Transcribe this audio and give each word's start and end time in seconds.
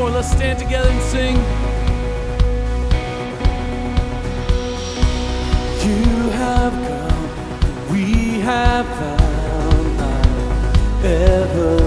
more. 0.00 0.10
Let's 0.10 0.30
stand 0.30 0.58
together 0.58 0.88
and 0.88 1.02
sing. 1.02 1.36
You 5.86 6.30
have 6.30 6.72
come, 6.88 7.92
we 7.92 8.40
have 8.40 8.86
found 8.86 10.00
our 10.00 11.04
ever. 11.04 11.79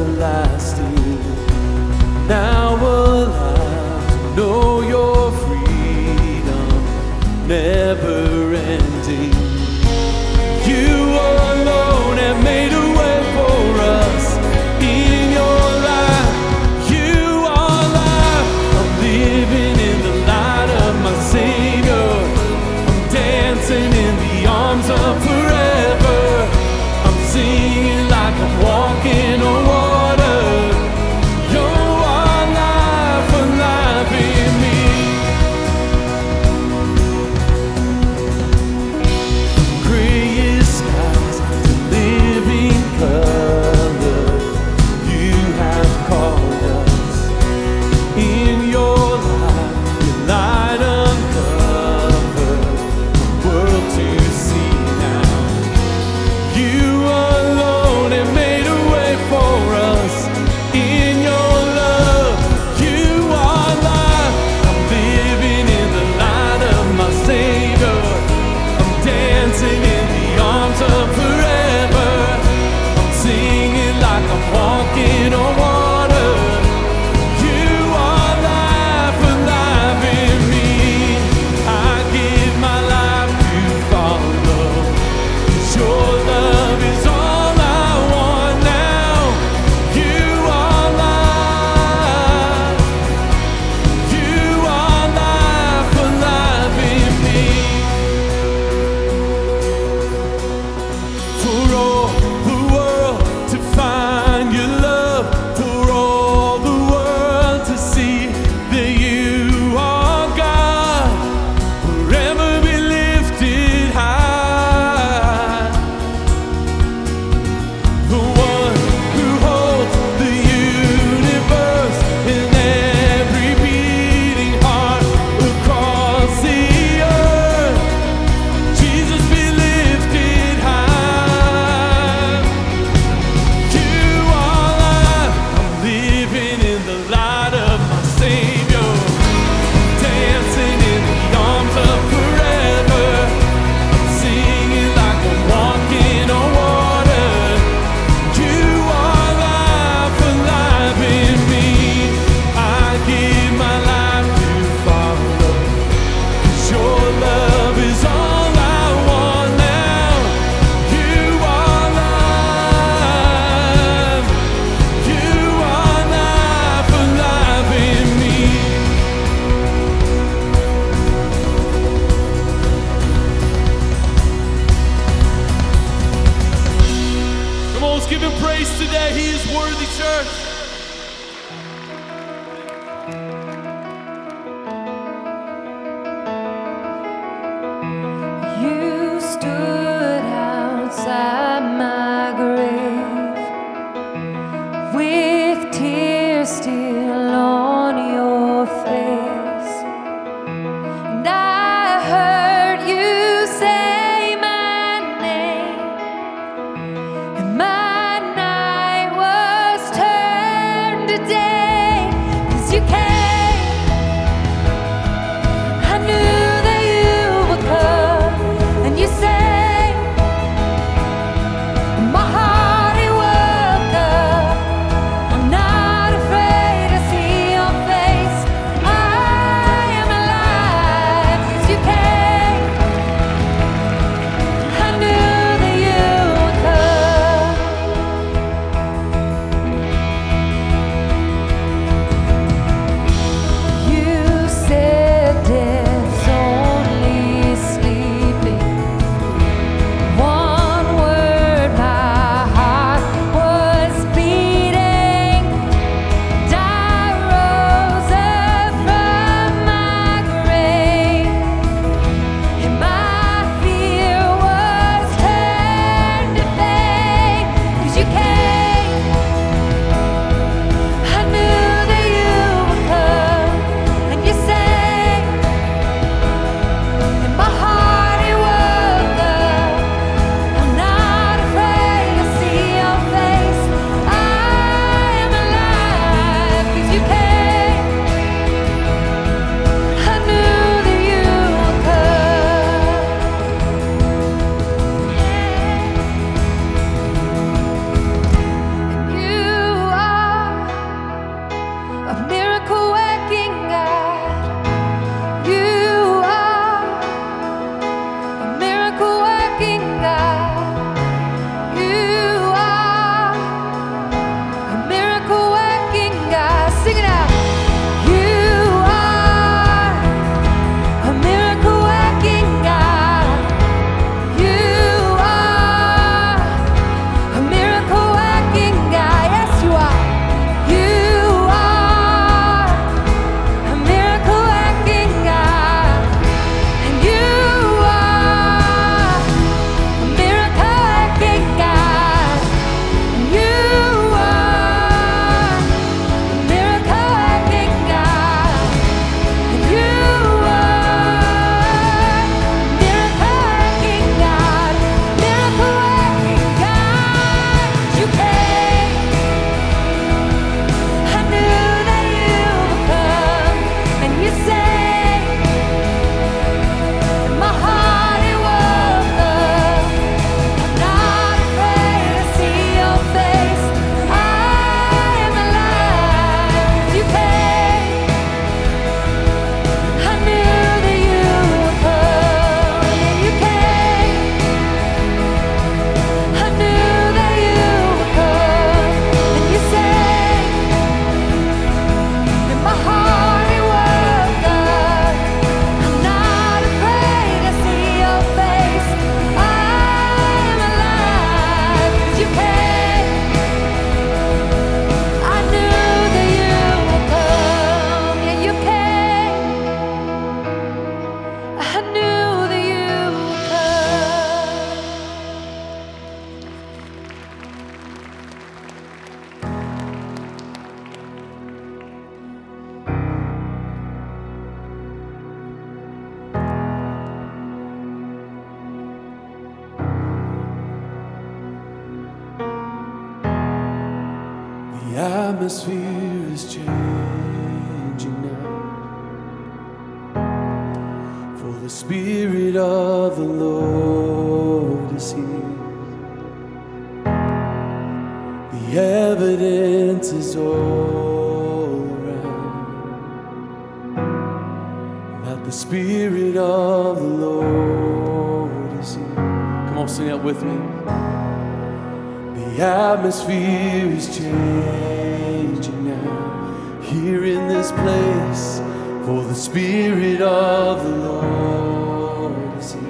here 466.94 467.26
in 467.26 467.48
this 467.48 467.72
place, 467.72 468.62
for 469.06 469.24
the 469.24 469.34
Spirit 469.34 470.22
of 470.22 470.84
the 470.84 470.96
Lord 471.10 472.58
is 472.60 472.74
here. 472.74 472.82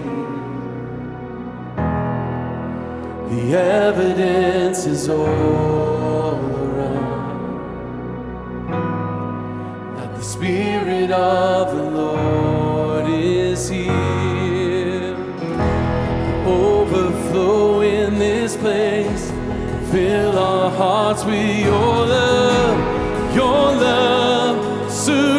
The 3.30 3.56
evidence 3.56 4.86
is 4.86 5.08
all 5.10 6.36
around 6.66 7.16
that 9.98 10.12
the 10.16 10.24
Spirit 10.24 11.12
of 11.12 11.76
the 11.76 11.84
Lord 11.84 13.06
is 13.10 13.70
here. 13.70 15.16
Overflow 16.46 17.82
in 17.82 18.20
this 18.20 18.58
place, 18.58 19.32
fill 19.92 20.38
our 20.38 20.70
hearts 20.72 21.24
with 21.24 21.60
your 21.66 22.06
love 22.06 22.33
soon. 25.06 25.33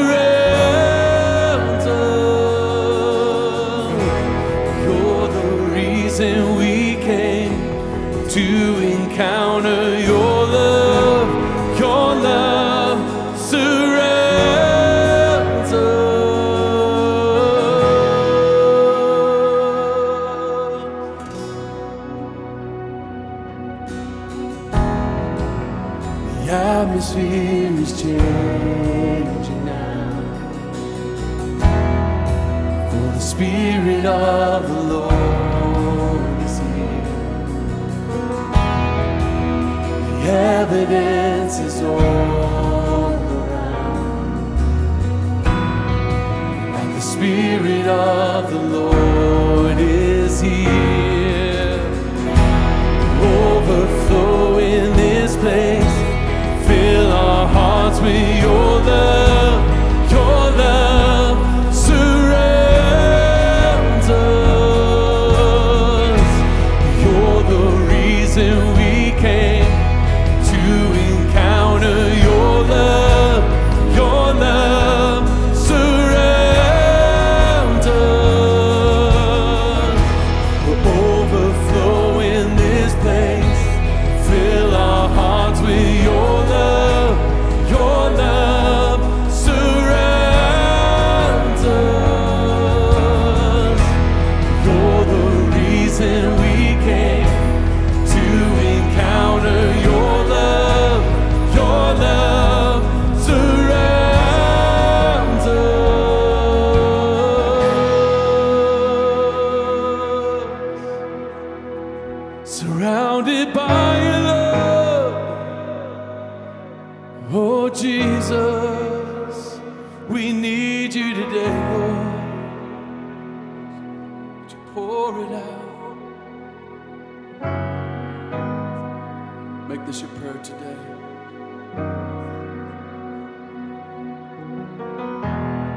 Make 129.68 129.87
this 129.87 130.02
your 130.02 130.11
prayer 130.11 130.35
today. 130.42 130.76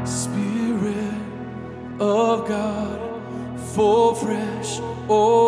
Spirit 0.06 1.14
of 2.00 2.48
God, 2.48 3.60
full, 3.60 4.14
fresh. 4.14 4.80
Oh, 5.10 5.47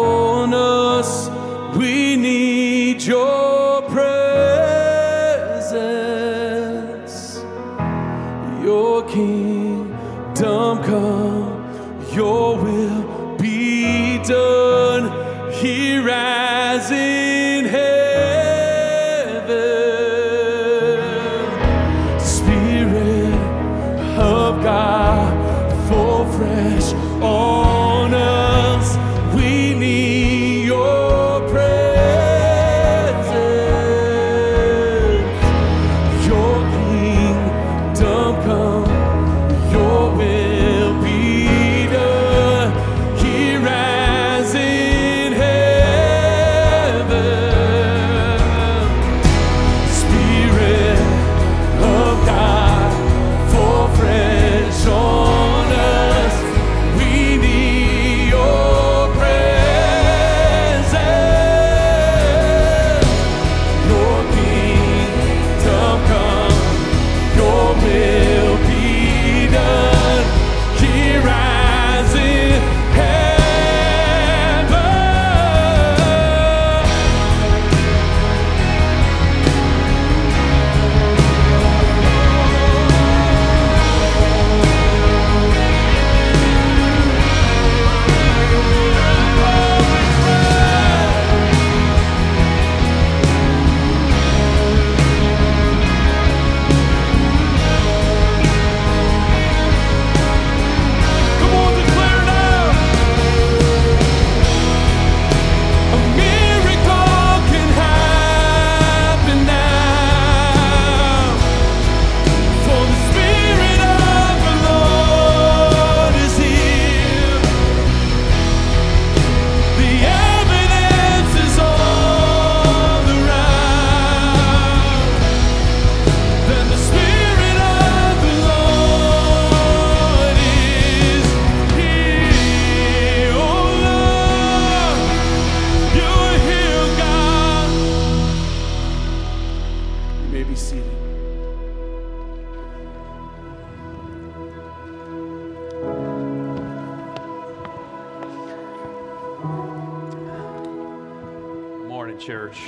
church. 152.29 152.62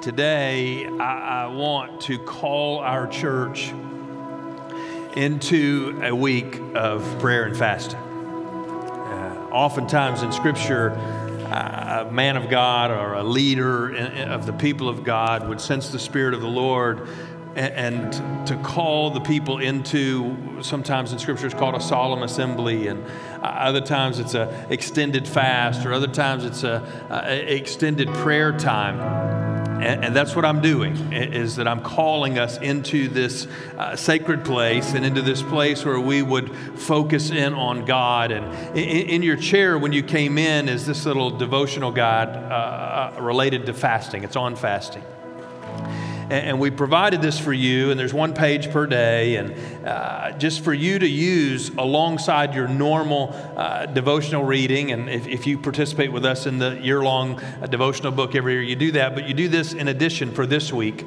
Today, 0.00 0.86
I, 0.86 1.42
I 1.42 1.46
want 1.48 2.02
to 2.02 2.20
call 2.20 2.78
our 2.78 3.08
church 3.08 3.72
into 5.16 6.00
a 6.04 6.14
week 6.14 6.60
of 6.76 7.02
prayer 7.18 7.42
and 7.46 7.56
fasting. 7.56 7.98
Uh, 7.98 9.48
oftentimes 9.50 10.22
in 10.22 10.30
Scripture, 10.30 10.92
uh, 10.92 12.04
a 12.06 12.12
man 12.12 12.36
of 12.36 12.48
God 12.48 12.92
or 12.92 13.14
a 13.14 13.24
leader 13.24 13.92
in- 13.92 14.28
of 14.28 14.46
the 14.46 14.52
people 14.52 14.88
of 14.88 15.02
God 15.02 15.48
would 15.48 15.60
sense 15.60 15.88
the 15.88 15.98
Spirit 15.98 16.32
of 16.32 16.40
the 16.40 16.46
Lord 16.46 17.08
and, 17.56 18.46
to 18.46 18.56
call 18.58 19.10
the 19.10 19.20
people 19.20 19.58
into 19.58 20.62
sometimes 20.62 21.12
in 21.12 21.18
Scripture 21.18 21.46
it's 21.46 21.54
called 21.54 21.74
a 21.74 21.80
solemn 21.80 22.22
assembly, 22.22 22.86
and 22.86 23.04
uh, 23.42 23.46
other 23.46 23.80
times 23.80 24.20
it's 24.20 24.34
a 24.34 24.66
extended 24.70 25.26
fast, 25.26 25.84
or 25.84 25.92
other 25.92 26.06
times 26.06 26.44
it's 26.44 26.62
a, 26.62 26.82
a 27.10 27.56
extended 27.56 28.08
prayer 28.14 28.56
time. 28.56 29.00
And, 29.76 30.06
and, 30.06 30.16
that's 30.16 30.34
what 30.34 30.46
I'm 30.46 30.62
doing 30.62 31.12
is 31.12 31.56
that 31.56 31.68
I'm 31.68 31.82
calling 31.82 32.38
us 32.38 32.56
into 32.58 33.08
this 33.08 33.46
uh, 33.76 33.94
sacred 33.94 34.42
place 34.42 34.94
and 34.94 35.04
into 35.04 35.20
this 35.20 35.42
place 35.42 35.84
where 35.84 36.00
we 36.00 36.22
would 36.22 36.50
focus 36.78 37.30
in 37.30 37.52
on 37.52 37.84
God. 37.84 38.32
And 38.32 38.76
in, 38.76 39.08
in 39.08 39.22
your 39.22 39.36
chair 39.36 39.78
when 39.78 39.92
you 39.92 40.02
came 40.02 40.38
in 40.38 40.70
is 40.70 40.86
this 40.86 41.04
little 41.04 41.30
devotional 41.30 41.90
guide 41.90 42.28
uh, 42.28 43.16
uh 43.16 43.20
related 43.20 43.66
to 43.66 43.74
fasting. 43.74 44.24
It's 44.24 44.36
on 44.36 44.56
fasting 44.56 45.02
and 46.30 46.58
we 46.58 46.70
provided 46.70 47.22
this 47.22 47.38
for 47.38 47.52
you, 47.52 47.90
and 47.90 48.00
there's 48.00 48.14
one 48.14 48.34
page 48.34 48.70
per 48.70 48.86
day, 48.86 49.36
and 49.36 49.86
uh, 49.86 50.32
just 50.32 50.64
for 50.64 50.74
you 50.74 50.98
to 50.98 51.06
use 51.06 51.68
alongside 51.70 52.54
your 52.54 52.66
normal 52.66 53.30
uh, 53.56 53.86
devotional 53.86 54.44
reading. 54.44 54.90
And 54.92 55.08
if, 55.08 55.26
if, 55.28 55.46
you 55.46 55.58
participate 55.58 56.10
with 56.10 56.24
us 56.24 56.46
in 56.46 56.58
the 56.58 56.80
year 56.80 57.02
long 57.02 57.40
uh, 57.40 57.66
devotional 57.66 58.12
book 58.12 58.34
every 58.34 58.54
year, 58.54 58.62
you 58.62 58.76
do 58.76 58.92
that, 58.92 59.14
but 59.14 59.28
you 59.28 59.34
do 59.34 59.48
this 59.48 59.72
in 59.72 59.88
addition 59.88 60.32
for 60.32 60.46
this 60.46 60.72
week. 60.72 61.04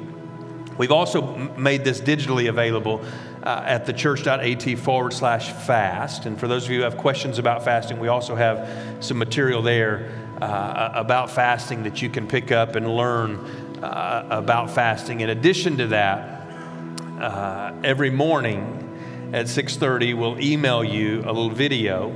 We've 0.78 0.92
also 0.92 1.36
made 1.58 1.84
this 1.84 2.00
digitally 2.00 2.48
available 2.48 3.04
uh, 3.42 3.62
at 3.66 3.86
thechurch.at 3.86 4.78
forward 4.78 5.12
slash 5.12 5.52
fast. 5.52 6.24
And 6.24 6.40
for 6.40 6.48
those 6.48 6.64
of 6.64 6.70
you 6.70 6.78
who 6.78 6.84
have 6.84 6.96
questions 6.96 7.38
about 7.38 7.64
fasting, 7.64 7.98
we 7.98 8.08
also 8.08 8.34
have 8.34 9.04
some 9.04 9.18
material 9.18 9.60
there 9.60 10.10
uh, 10.40 10.90
about 10.94 11.30
fasting 11.30 11.82
that 11.82 12.00
you 12.00 12.08
can 12.08 12.26
pick 12.26 12.50
up 12.50 12.76
and 12.76 12.88
learn 12.88 13.59
uh, 13.82 14.26
about 14.30 14.70
fasting. 14.70 15.20
In 15.20 15.30
addition 15.30 15.78
to 15.78 15.86
that, 15.88 16.40
uh, 17.20 17.72
every 17.84 18.10
morning 18.10 19.30
at 19.32 19.46
6:30, 19.46 20.14
we'll 20.14 20.40
email 20.40 20.82
you 20.82 21.20
a 21.20 21.32
little 21.32 21.50
video 21.50 22.12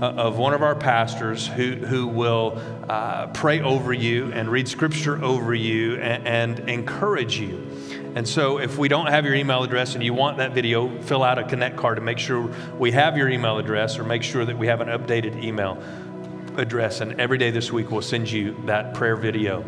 uh, 0.00 0.10
of 0.10 0.36
one 0.36 0.52
of 0.52 0.62
our 0.62 0.74
pastors 0.74 1.46
who, 1.46 1.72
who 1.76 2.06
will 2.06 2.60
uh, 2.88 3.28
pray 3.28 3.60
over 3.60 3.92
you 3.92 4.30
and 4.32 4.50
read 4.50 4.68
scripture 4.68 5.22
over 5.24 5.54
you 5.54 5.96
and, 5.96 6.26
and, 6.26 6.68
encourage 6.68 7.38
you. 7.38 7.66
And 8.14 8.28
so, 8.28 8.58
if 8.58 8.76
we 8.76 8.88
don't 8.88 9.06
have 9.06 9.24
your 9.24 9.34
email 9.34 9.62
address 9.62 9.94
and 9.94 10.04
you 10.04 10.12
want 10.12 10.38
that 10.38 10.52
video, 10.52 11.00
fill 11.02 11.22
out 11.22 11.38
a 11.38 11.44
Connect 11.44 11.76
card 11.76 11.96
to 11.96 12.02
make 12.02 12.18
sure 12.18 12.50
we 12.78 12.92
have 12.92 13.16
your 13.16 13.28
email 13.28 13.58
address 13.58 13.98
or 13.98 14.04
make 14.04 14.22
sure 14.22 14.44
that 14.44 14.56
we 14.56 14.66
have 14.66 14.80
an 14.80 14.88
updated 14.88 15.42
email 15.42 15.82
address. 16.56 17.00
And 17.00 17.18
every 17.20 17.38
day 17.38 17.50
this 17.50 17.72
week, 17.72 17.90
we'll 17.90 18.02
send 18.02 18.30
you 18.30 18.56
that 18.66 18.94
prayer 18.94 19.16
video. 19.16 19.64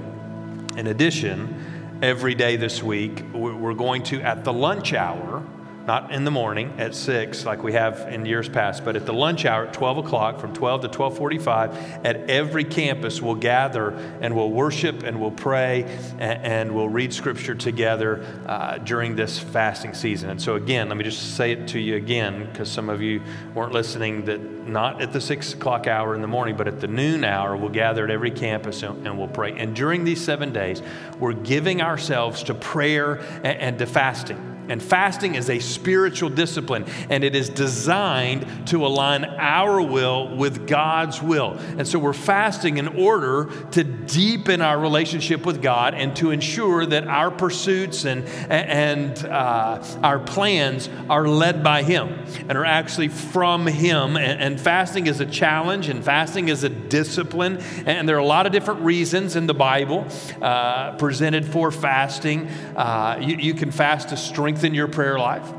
In 0.78 0.86
addition, 0.86 1.98
every 2.02 2.36
day 2.36 2.54
this 2.54 2.84
week, 2.84 3.24
we're 3.32 3.74
going 3.74 4.04
to, 4.04 4.22
at 4.22 4.44
the 4.44 4.52
lunch 4.52 4.92
hour, 4.92 5.42
not 5.88 6.12
in 6.12 6.22
the 6.22 6.30
morning 6.30 6.70
at 6.76 6.94
6 6.94 7.46
like 7.46 7.62
we 7.62 7.72
have 7.72 8.00
in 8.12 8.26
years 8.26 8.46
past 8.46 8.84
but 8.84 8.94
at 8.94 9.06
the 9.06 9.12
lunch 9.12 9.46
hour 9.46 9.64
at 9.64 9.72
12 9.72 9.96
o'clock 9.96 10.38
from 10.38 10.52
12 10.52 10.82
to 10.82 10.88
12.45 10.90 12.04
at 12.04 12.28
every 12.28 12.62
campus 12.62 13.22
we'll 13.22 13.34
gather 13.34 13.92
and 14.20 14.36
we'll 14.36 14.50
worship 14.50 15.02
and 15.02 15.18
we'll 15.18 15.30
pray 15.30 15.84
and, 16.18 16.44
and 16.44 16.74
we'll 16.74 16.90
read 16.90 17.10
scripture 17.10 17.54
together 17.54 18.22
uh, 18.46 18.76
during 18.76 19.16
this 19.16 19.38
fasting 19.38 19.94
season. 19.94 20.28
And 20.28 20.42
so 20.42 20.56
again 20.56 20.90
let 20.90 20.98
me 20.98 21.04
just 21.04 21.36
say 21.36 21.52
it 21.52 21.68
to 21.68 21.78
you 21.78 21.96
again 21.96 22.44
because 22.52 22.70
some 22.70 22.90
of 22.90 23.00
you 23.00 23.22
weren't 23.54 23.72
listening 23.72 24.26
that 24.26 24.42
not 24.68 25.00
at 25.00 25.14
the 25.14 25.22
6 25.22 25.54
o'clock 25.54 25.86
hour 25.86 26.14
in 26.14 26.20
the 26.20 26.28
morning 26.28 26.54
but 26.54 26.68
at 26.68 26.82
the 26.82 26.86
noon 26.86 27.24
hour 27.24 27.56
we'll 27.56 27.70
gather 27.70 28.04
at 28.04 28.10
every 28.10 28.30
campus 28.30 28.82
and, 28.82 29.06
and 29.06 29.18
we'll 29.18 29.26
pray. 29.26 29.58
And 29.58 29.74
during 29.74 30.04
these 30.04 30.22
seven 30.22 30.52
days 30.52 30.82
we're 31.18 31.32
giving 31.32 31.80
ourselves 31.80 32.42
to 32.42 32.52
prayer 32.52 33.20
and, 33.36 33.46
and 33.46 33.78
to 33.78 33.86
fasting 33.86 34.57
and 34.68 34.82
fasting 34.82 35.34
is 35.34 35.48
a 35.48 35.58
spiritual 35.58 36.28
discipline, 36.28 36.84
and 37.08 37.24
it 37.24 37.34
is 37.34 37.48
designed 37.48 38.68
to 38.68 38.84
align 38.86 39.24
our 39.24 39.80
will 39.80 40.36
with 40.36 40.66
God's 40.66 41.22
will. 41.22 41.58
And 41.76 41.88
so 41.88 41.98
we're 41.98 42.12
fasting 42.12 42.76
in 42.76 42.88
order 42.88 43.50
to 43.70 43.84
deepen 43.84 44.60
our 44.60 44.78
relationship 44.78 45.46
with 45.46 45.62
God 45.62 45.94
and 45.94 46.14
to 46.16 46.30
ensure 46.30 46.84
that 46.86 47.06
our 47.06 47.30
pursuits 47.30 48.04
and, 48.04 48.24
and 48.50 49.24
uh, 49.24 49.82
our 50.02 50.18
plans 50.18 50.90
are 51.08 51.26
led 51.26 51.62
by 51.64 51.82
Him 51.82 52.18
and 52.48 52.52
are 52.52 52.64
actually 52.64 53.08
from 53.08 53.66
Him. 53.66 54.16
And, 54.16 54.40
and 54.40 54.60
fasting 54.60 55.06
is 55.06 55.20
a 55.20 55.26
challenge, 55.26 55.88
and 55.88 56.04
fasting 56.04 56.48
is 56.48 56.64
a 56.64 56.68
discipline. 56.68 57.58
And 57.86 58.08
there 58.08 58.16
are 58.16 58.20
a 58.20 58.26
lot 58.26 58.46
of 58.46 58.52
different 58.52 58.80
reasons 58.80 59.34
in 59.36 59.46
the 59.46 59.54
Bible 59.54 60.06
uh, 60.42 60.96
presented 60.96 61.46
for 61.46 61.70
fasting. 61.70 62.48
Uh, 62.76 63.18
you, 63.20 63.36
you 63.36 63.54
can 63.54 63.70
fast 63.70 64.10
to 64.10 64.16
strengthen 64.16 64.57
strengthen 64.58 64.74
your 64.74 64.88
prayer 64.88 65.20
life. 65.20 65.52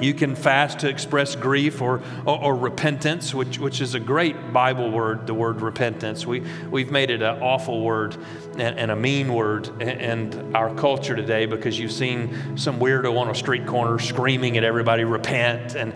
You 0.00 0.14
can 0.14 0.34
fast 0.34 0.78
to 0.78 0.88
express 0.88 1.36
grief 1.36 1.82
or, 1.82 2.00
or, 2.24 2.44
or, 2.44 2.56
repentance, 2.56 3.34
which, 3.34 3.58
which 3.58 3.82
is 3.82 3.94
a 3.94 4.00
great 4.00 4.50
Bible 4.50 4.90
word, 4.90 5.26
the 5.26 5.34
word 5.34 5.60
repentance. 5.60 6.26
We, 6.26 6.42
we've 6.70 6.90
made 6.90 7.10
it 7.10 7.20
an 7.20 7.42
awful 7.42 7.82
word 7.82 8.16
and, 8.56 8.78
and 8.78 8.90
a 8.90 8.96
mean 8.96 9.34
word 9.34 9.68
in 9.82 10.56
our 10.56 10.74
culture 10.74 11.14
today 11.14 11.44
because 11.44 11.78
you've 11.78 11.92
seen 11.92 12.56
some 12.56 12.80
weirdo 12.80 13.14
on 13.18 13.28
a 13.28 13.34
street 13.34 13.66
corner 13.66 13.98
screaming 13.98 14.56
at 14.56 14.64
everybody, 14.64 15.04
repent. 15.04 15.74
And, 15.74 15.92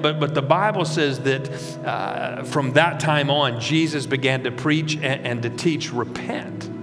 but, 0.00 0.20
but 0.20 0.36
the 0.36 0.42
Bible 0.42 0.84
says 0.84 1.18
that 1.22 1.50
uh, 1.84 2.44
from 2.44 2.74
that 2.74 3.00
time 3.00 3.28
on, 3.28 3.60
Jesus 3.60 4.06
began 4.06 4.44
to 4.44 4.52
preach 4.52 4.94
and, 4.94 5.26
and 5.26 5.42
to 5.42 5.50
teach, 5.50 5.92
repent 5.92 6.77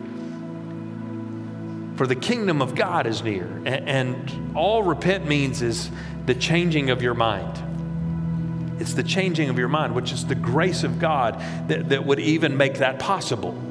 for 1.95 2.07
the 2.07 2.15
kingdom 2.15 2.61
of 2.61 2.75
God 2.75 3.07
is 3.07 3.23
near. 3.23 3.45
And 3.65 4.55
all 4.55 4.83
repent 4.83 5.27
means 5.27 5.61
is 5.61 5.89
the 6.25 6.35
changing 6.35 6.89
of 6.89 7.01
your 7.01 7.13
mind. 7.13 7.61
It's 8.79 8.93
the 8.93 9.03
changing 9.03 9.49
of 9.49 9.57
your 9.57 9.69
mind, 9.69 9.95
which 9.95 10.11
is 10.11 10.25
the 10.25 10.35
grace 10.35 10.83
of 10.83 10.99
God 10.99 11.39
that, 11.69 11.89
that 11.89 12.05
would 12.05 12.19
even 12.19 12.57
make 12.57 12.79
that 12.79 12.99
possible. 12.99 13.61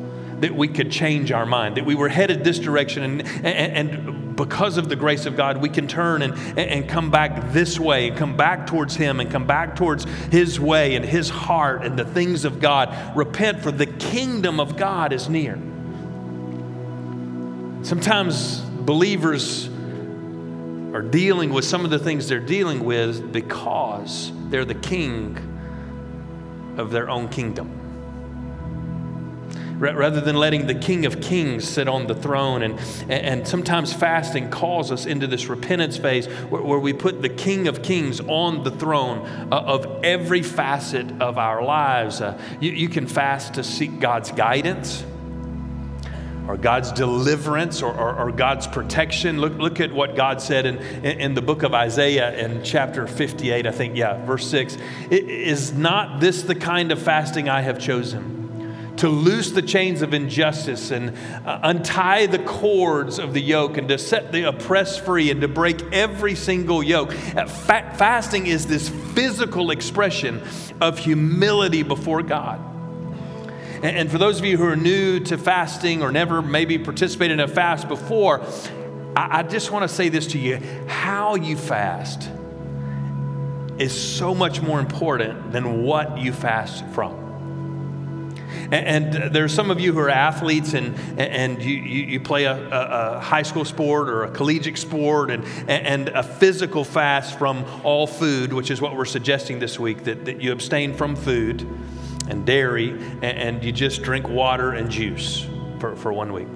That 0.40 0.54
we 0.54 0.68
could 0.68 0.90
change 0.90 1.30
our 1.30 1.46
mind, 1.46 1.76
that 1.76 1.86
we 1.86 1.94
were 1.94 2.08
headed 2.08 2.42
this 2.42 2.58
direction, 2.58 3.02
and, 3.02 3.22
and, 3.46 3.90
and 3.92 4.36
because 4.36 4.76
of 4.78 4.88
the 4.88 4.96
grace 4.96 5.26
of 5.26 5.36
God, 5.36 5.58
we 5.58 5.68
can 5.68 5.86
turn 5.86 6.22
and, 6.22 6.58
and 6.58 6.88
come 6.88 7.10
back 7.10 7.52
this 7.52 7.78
way, 7.78 8.08
and 8.08 8.16
come 8.16 8.36
back 8.36 8.66
towards 8.66 8.96
Him, 8.96 9.20
and 9.20 9.30
come 9.30 9.46
back 9.46 9.76
towards 9.76 10.04
His 10.32 10.58
way 10.58 10.96
and 10.96 11.04
His 11.04 11.30
heart 11.30 11.84
and 11.84 11.96
the 11.98 12.04
things 12.04 12.44
of 12.44 12.60
God. 12.60 13.16
Repent, 13.16 13.62
for 13.62 13.70
the 13.70 13.86
kingdom 13.86 14.58
of 14.58 14.76
God 14.76 15.12
is 15.12 15.28
near. 15.28 15.56
Sometimes 17.84 18.60
believers 18.60 19.68
are 20.94 21.02
dealing 21.02 21.52
with 21.52 21.66
some 21.66 21.84
of 21.84 21.90
the 21.90 21.98
things 21.98 22.26
they're 22.30 22.40
dealing 22.40 22.82
with 22.82 23.30
because 23.30 24.32
they're 24.48 24.64
the 24.64 24.74
king 24.74 25.36
of 26.78 26.90
their 26.90 27.10
own 27.10 27.28
kingdom. 27.28 27.82
Rather 29.78 30.22
than 30.22 30.36
letting 30.36 30.66
the 30.66 30.74
King 30.74 31.04
of 31.04 31.20
Kings 31.20 31.68
sit 31.68 31.86
on 31.86 32.06
the 32.06 32.14
throne, 32.14 32.62
and, 32.62 32.80
and 33.10 33.46
sometimes 33.46 33.92
fasting 33.92 34.48
calls 34.48 34.90
us 34.90 35.04
into 35.04 35.26
this 35.26 35.48
repentance 35.48 35.98
phase 35.98 36.26
where, 36.26 36.62
where 36.62 36.78
we 36.78 36.94
put 36.94 37.20
the 37.20 37.28
King 37.28 37.68
of 37.68 37.82
Kings 37.82 38.18
on 38.20 38.64
the 38.64 38.70
throne 38.70 39.26
uh, 39.52 39.60
of 39.60 40.02
every 40.02 40.42
facet 40.42 41.20
of 41.20 41.36
our 41.36 41.62
lives. 41.62 42.22
Uh, 42.22 42.40
you, 42.60 42.70
you 42.70 42.88
can 42.88 43.06
fast 43.06 43.54
to 43.54 43.64
seek 43.64 44.00
God's 44.00 44.30
guidance 44.30 45.04
or 46.48 46.56
God's 46.56 46.92
deliverance 46.92 47.82
or, 47.82 47.92
or, 47.92 48.14
or, 48.16 48.32
God's 48.32 48.66
protection. 48.66 49.40
Look, 49.40 49.54
look 49.54 49.80
at 49.80 49.92
what 49.92 50.14
God 50.14 50.42
said 50.42 50.66
in, 50.66 50.76
in, 50.76 51.20
in, 51.20 51.34
the 51.34 51.40
book 51.40 51.62
of 51.62 51.72
Isaiah 51.72 52.36
in 52.36 52.62
chapter 52.62 53.06
58, 53.06 53.66
I 53.66 53.70
think, 53.70 53.96
yeah, 53.96 54.24
verse 54.26 54.46
6. 54.48 54.76
Is 55.10 55.72
not 55.72 56.20
this 56.20 56.42
the 56.42 56.54
kind 56.54 56.92
of 56.92 57.00
fasting 57.00 57.48
I 57.48 57.62
have 57.62 57.78
chosen? 57.78 58.94
To 58.98 59.08
loose 59.08 59.50
the 59.50 59.62
chains 59.62 60.02
of 60.02 60.14
injustice 60.14 60.90
and 60.90 61.16
uh, 61.46 61.60
untie 61.62 62.26
the 62.26 62.38
cords 62.38 63.18
of 63.18 63.32
the 63.32 63.40
yoke 63.40 63.76
and 63.76 63.88
to 63.88 63.98
set 63.98 64.30
the 64.30 64.48
oppressed 64.48 65.04
free 65.04 65.30
and 65.30 65.40
to 65.40 65.48
break 65.48 65.82
every 65.92 66.34
single 66.34 66.82
yoke. 66.82 67.10
Uh, 67.34 67.46
fa- 67.46 67.92
fasting 67.96 68.46
is 68.46 68.66
this 68.66 68.88
physical 68.88 69.70
expression 69.70 70.42
of 70.80 70.98
humility 70.98 71.82
before 71.82 72.22
God. 72.22 72.73
And 73.84 74.10
for 74.10 74.16
those 74.16 74.38
of 74.38 74.46
you 74.46 74.56
who 74.56 74.64
are 74.64 74.76
new 74.76 75.20
to 75.20 75.36
fasting 75.36 76.02
or 76.02 76.10
never 76.10 76.40
maybe 76.40 76.78
participated 76.78 77.38
in 77.38 77.40
a 77.40 77.46
fast 77.46 77.86
before, 77.86 78.40
I, 79.14 79.40
I 79.40 79.42
just 79.42 79.70
want 79.70 79.82
to 79.82 79.94
say 79.94 80.08
this 80.08 80.28
to 80.28 80.38
you 80.38 80.58
how 80.86 81.34
you 81.34 81.54
fast 81.54 82.30
is 83.76 83.92
so 83.92 84.34
much 84.34 84.62
more 84.62 84.80
important 84.80 85.52
than 85.52 85.82
what 85.82 86.16
you 86.16 86.32
fast 86.32 86.82
from. 86.94 88.32
And, 88.72 89.14
and 89.14 89.34
there's 89.34 89.52
some 89.52 89.70
of 89.70 89.78
you 89.80 89.92
who 89.92 89.98
are 89.98 90.08
athletes 90.08 90.72
and, 90.72 90.98
and 91.20 91.62
you, 91.62 91.76
you 91.76 92.20
play 92.20 92.44
a, 92.44 92.56
a, 92.56 93.16
a 93.16 93.20
high 93.20 93.42
school 93.42 93.66
sport 93.66 94.08
or 94.08 94.24
a 94.24 94.30
collegiate 94.30 94.78
sport 94.78 95.30
and, 95.30 95.44
and 95.68 96.08
a 96.08 96.22
physical 96.22 96.84
fast 96.84 97.38
from 97.38 97.66
all 97.82 98.06
food, 98.06 98.54
which 98.54 98.70
is 98.70 98.80
what 98.80 98.96
we're 98.96 99.04
suggesting 99.04 99.58
this 99.58 99.78
week, 99.78 100.04
that, 100.04 100.24
that 100.24 100.40
you 100.40 100.52
abstain 100.52 100.94
from 100.94 101.16
food 101.16 101.68
and 102.28 102.44
dairy 102.46 102.90
and, 102.90 103.24
and 103.24 103.64
you 103.64 103.72
just 103.72 104.02
drink 104.02 104.28
water 104.28 104.72
and 104.72 104.90
juice 104.90 105.46
for, 105.78 105.96
for 105.96 106.12
one 106.12 106.32
week. 106.32 106.48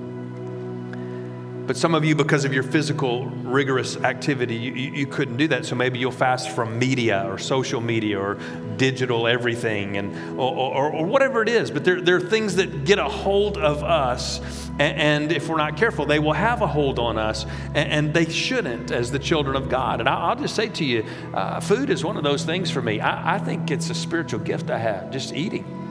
But 1.69 1.77
some 1.77 1.95
of 1.95 2.03
you, 2.03 2.15
because 2.15 2.47
of 2.47 2.55
your 2.55 2.63
physical, 2.63 3.27
rigorous 3.27 3.99
activity, 3.99 4.55
you, 4.55 4.73
you, 4.73 5.07
couldn't 5.07 5.37
do 5.37 5.49
that. 5.49 5.67
So 5.67 5.75
maybe 5.75 5.99
you'll 5.99 6.11
fast 6.11 6.49
from 6.49 6.79
media 6.79 7.31
or 7.31 7.37
social 7.37 7.83
media 7.83 8.19
or 8.19 8.39
digital 8.79 9.29
everything 9.29 9.99
and, 9.99 10.41
or, 10.41 10.51
or, 10.51 10.91
or 10.91 11.05
whatever 11.05 11.43
it 11.43 11.49
is. 11.51 11.71
But 11.71 11.85
there, 11.85 12.01
there 12.01 12.17
are 12.17 12.21
things 12.21 12.57
that 12.57 12.87
get 12.87 12.99
a 12.99 13.05
hold 13.05 13.59
of 13.59 13.85
us. 13.85 14.41
And, 14.79 14.81
and 14.81 15.33
if 15.33 15.51
we're 15.51 15.59
not 15.59 15.77
careful, 15.77 16.07
they 16.07 16.19
will 16.19 16.33
have 16.33 16.63
a 16.63 16.67
hold 16.67 16.99
on 16.99 17.19
us. 17.19 17.45
And, 17.75 17.93
and 17.93 18.15
they 18.15 18.31
shouldn't 18.31 18.91
as 18.91 19.11
the 19.11 19.19
children 19.19 19.55
of 19.55 19.69
God. 19.69 20.01
And 20.01 20.09
I, 20.09 20.33
will 20.33 20.41
just 20.41 20.57
say 20.57 20.71
to 20.71 20.85
you, 20.87 21.05
uh, 21.35 21.61
food 21.61 21.91
is 21.91 22.03
one 22.03 22.17
of 22.17 22.23
those 22.23 22.47
things 22.47 22.71
for 22.71 22.81
me. 22.81 22.99
I, 23.01 23.35
I 23.35 23.39
think 23.39 23.71
it's 23.71 23.91
a 23.91 23.95
spiritual 23.95 24.41
gift 24.41 24.71
I 24.71 24.79
have, 24.79 25.11
just 25.11 25.35
eating. 25.35 25.88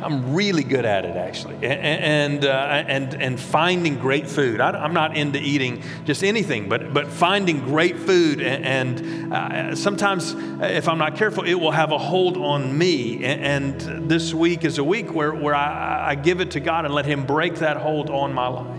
I'm 0.00 0.32
really 0.32 0.62
good 0.62 0.84
at 0.84 1.04
it, 1.04 1.16
actually, 1.16 1.54
and, 1.56 1.64
and, 1.64 2.44
uh, 2.44 2.84
and, 2.86 3.14
and 3.14 3.40
finding 3.40 3.98
great 3.98 4.28
food. 4.28 4.60
I, 4.60 4.84
am 4.84 4.94
not 4.94 5.16
into 5.16 5.40
eating 5.40 5.82
just 6.04 6.22
anything, 6.22 6.68
but, 6.68 6.94
but 6.94 7.08
finding 7.08 7.60
great 7.60 7.98
food. 7.98 8.40
And, 8.40 9.00
and 9.00 9.32
uh, 9.32 9.74
sometimes, 9.74 10.34
if 10.60 10.88
I'm 10.88 10.98
not 10.98 11.16
careful, 11.16 11.44
it 11.44 11.54
will 11.54 11.72
have 11.72 11.90
a 11.90 11.98
hold 11.98 12.36
on 12.36 12.76
me. 12.76 13.24
And, 13.24 13.80
and 13.80 14.08
this 14.08 14.32
week 14.32 14.64
is 14.64 14.78
a 14.78 14.84
week 14.84 15.12
where, 15.12 15.34
where 15.34 15.54
I, 15.54 16.10
I 16.10 16.14
give 16.14 16.40
it 16.40 16.52
to 16.52 16.60
God 16.60 16.84
and 16.84 16.94
let 16.94 17.04
Him 17.04 17.26
break 17.26 17.56
that 17.56 17.76
hold 17.76 18.08
on 18.08 18.32
my 18.32 18.46
life. 18.46 18.78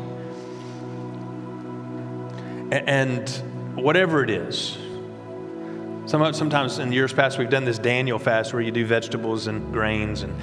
And 2.71 3.29
whatever 3.75 4.23
it 4.23 4.29
is, 4.29 4.77
Sometimes 6.09 6.79
in 6.79 6.91
years 6.91 7.13
past, 7.13 7.37
we've 7.37 7.51
done 7.51 7.65
this 7.65 7.77
Daniel 7.77 8.17
fast 8.17 8.51
where 8.51 8.63
you 8.63 8.71
do 8.71 8.83
vegetables 8.83 9.45
and 9.45 9.71
grains. 9.71 10.23
And, 10.23 10.35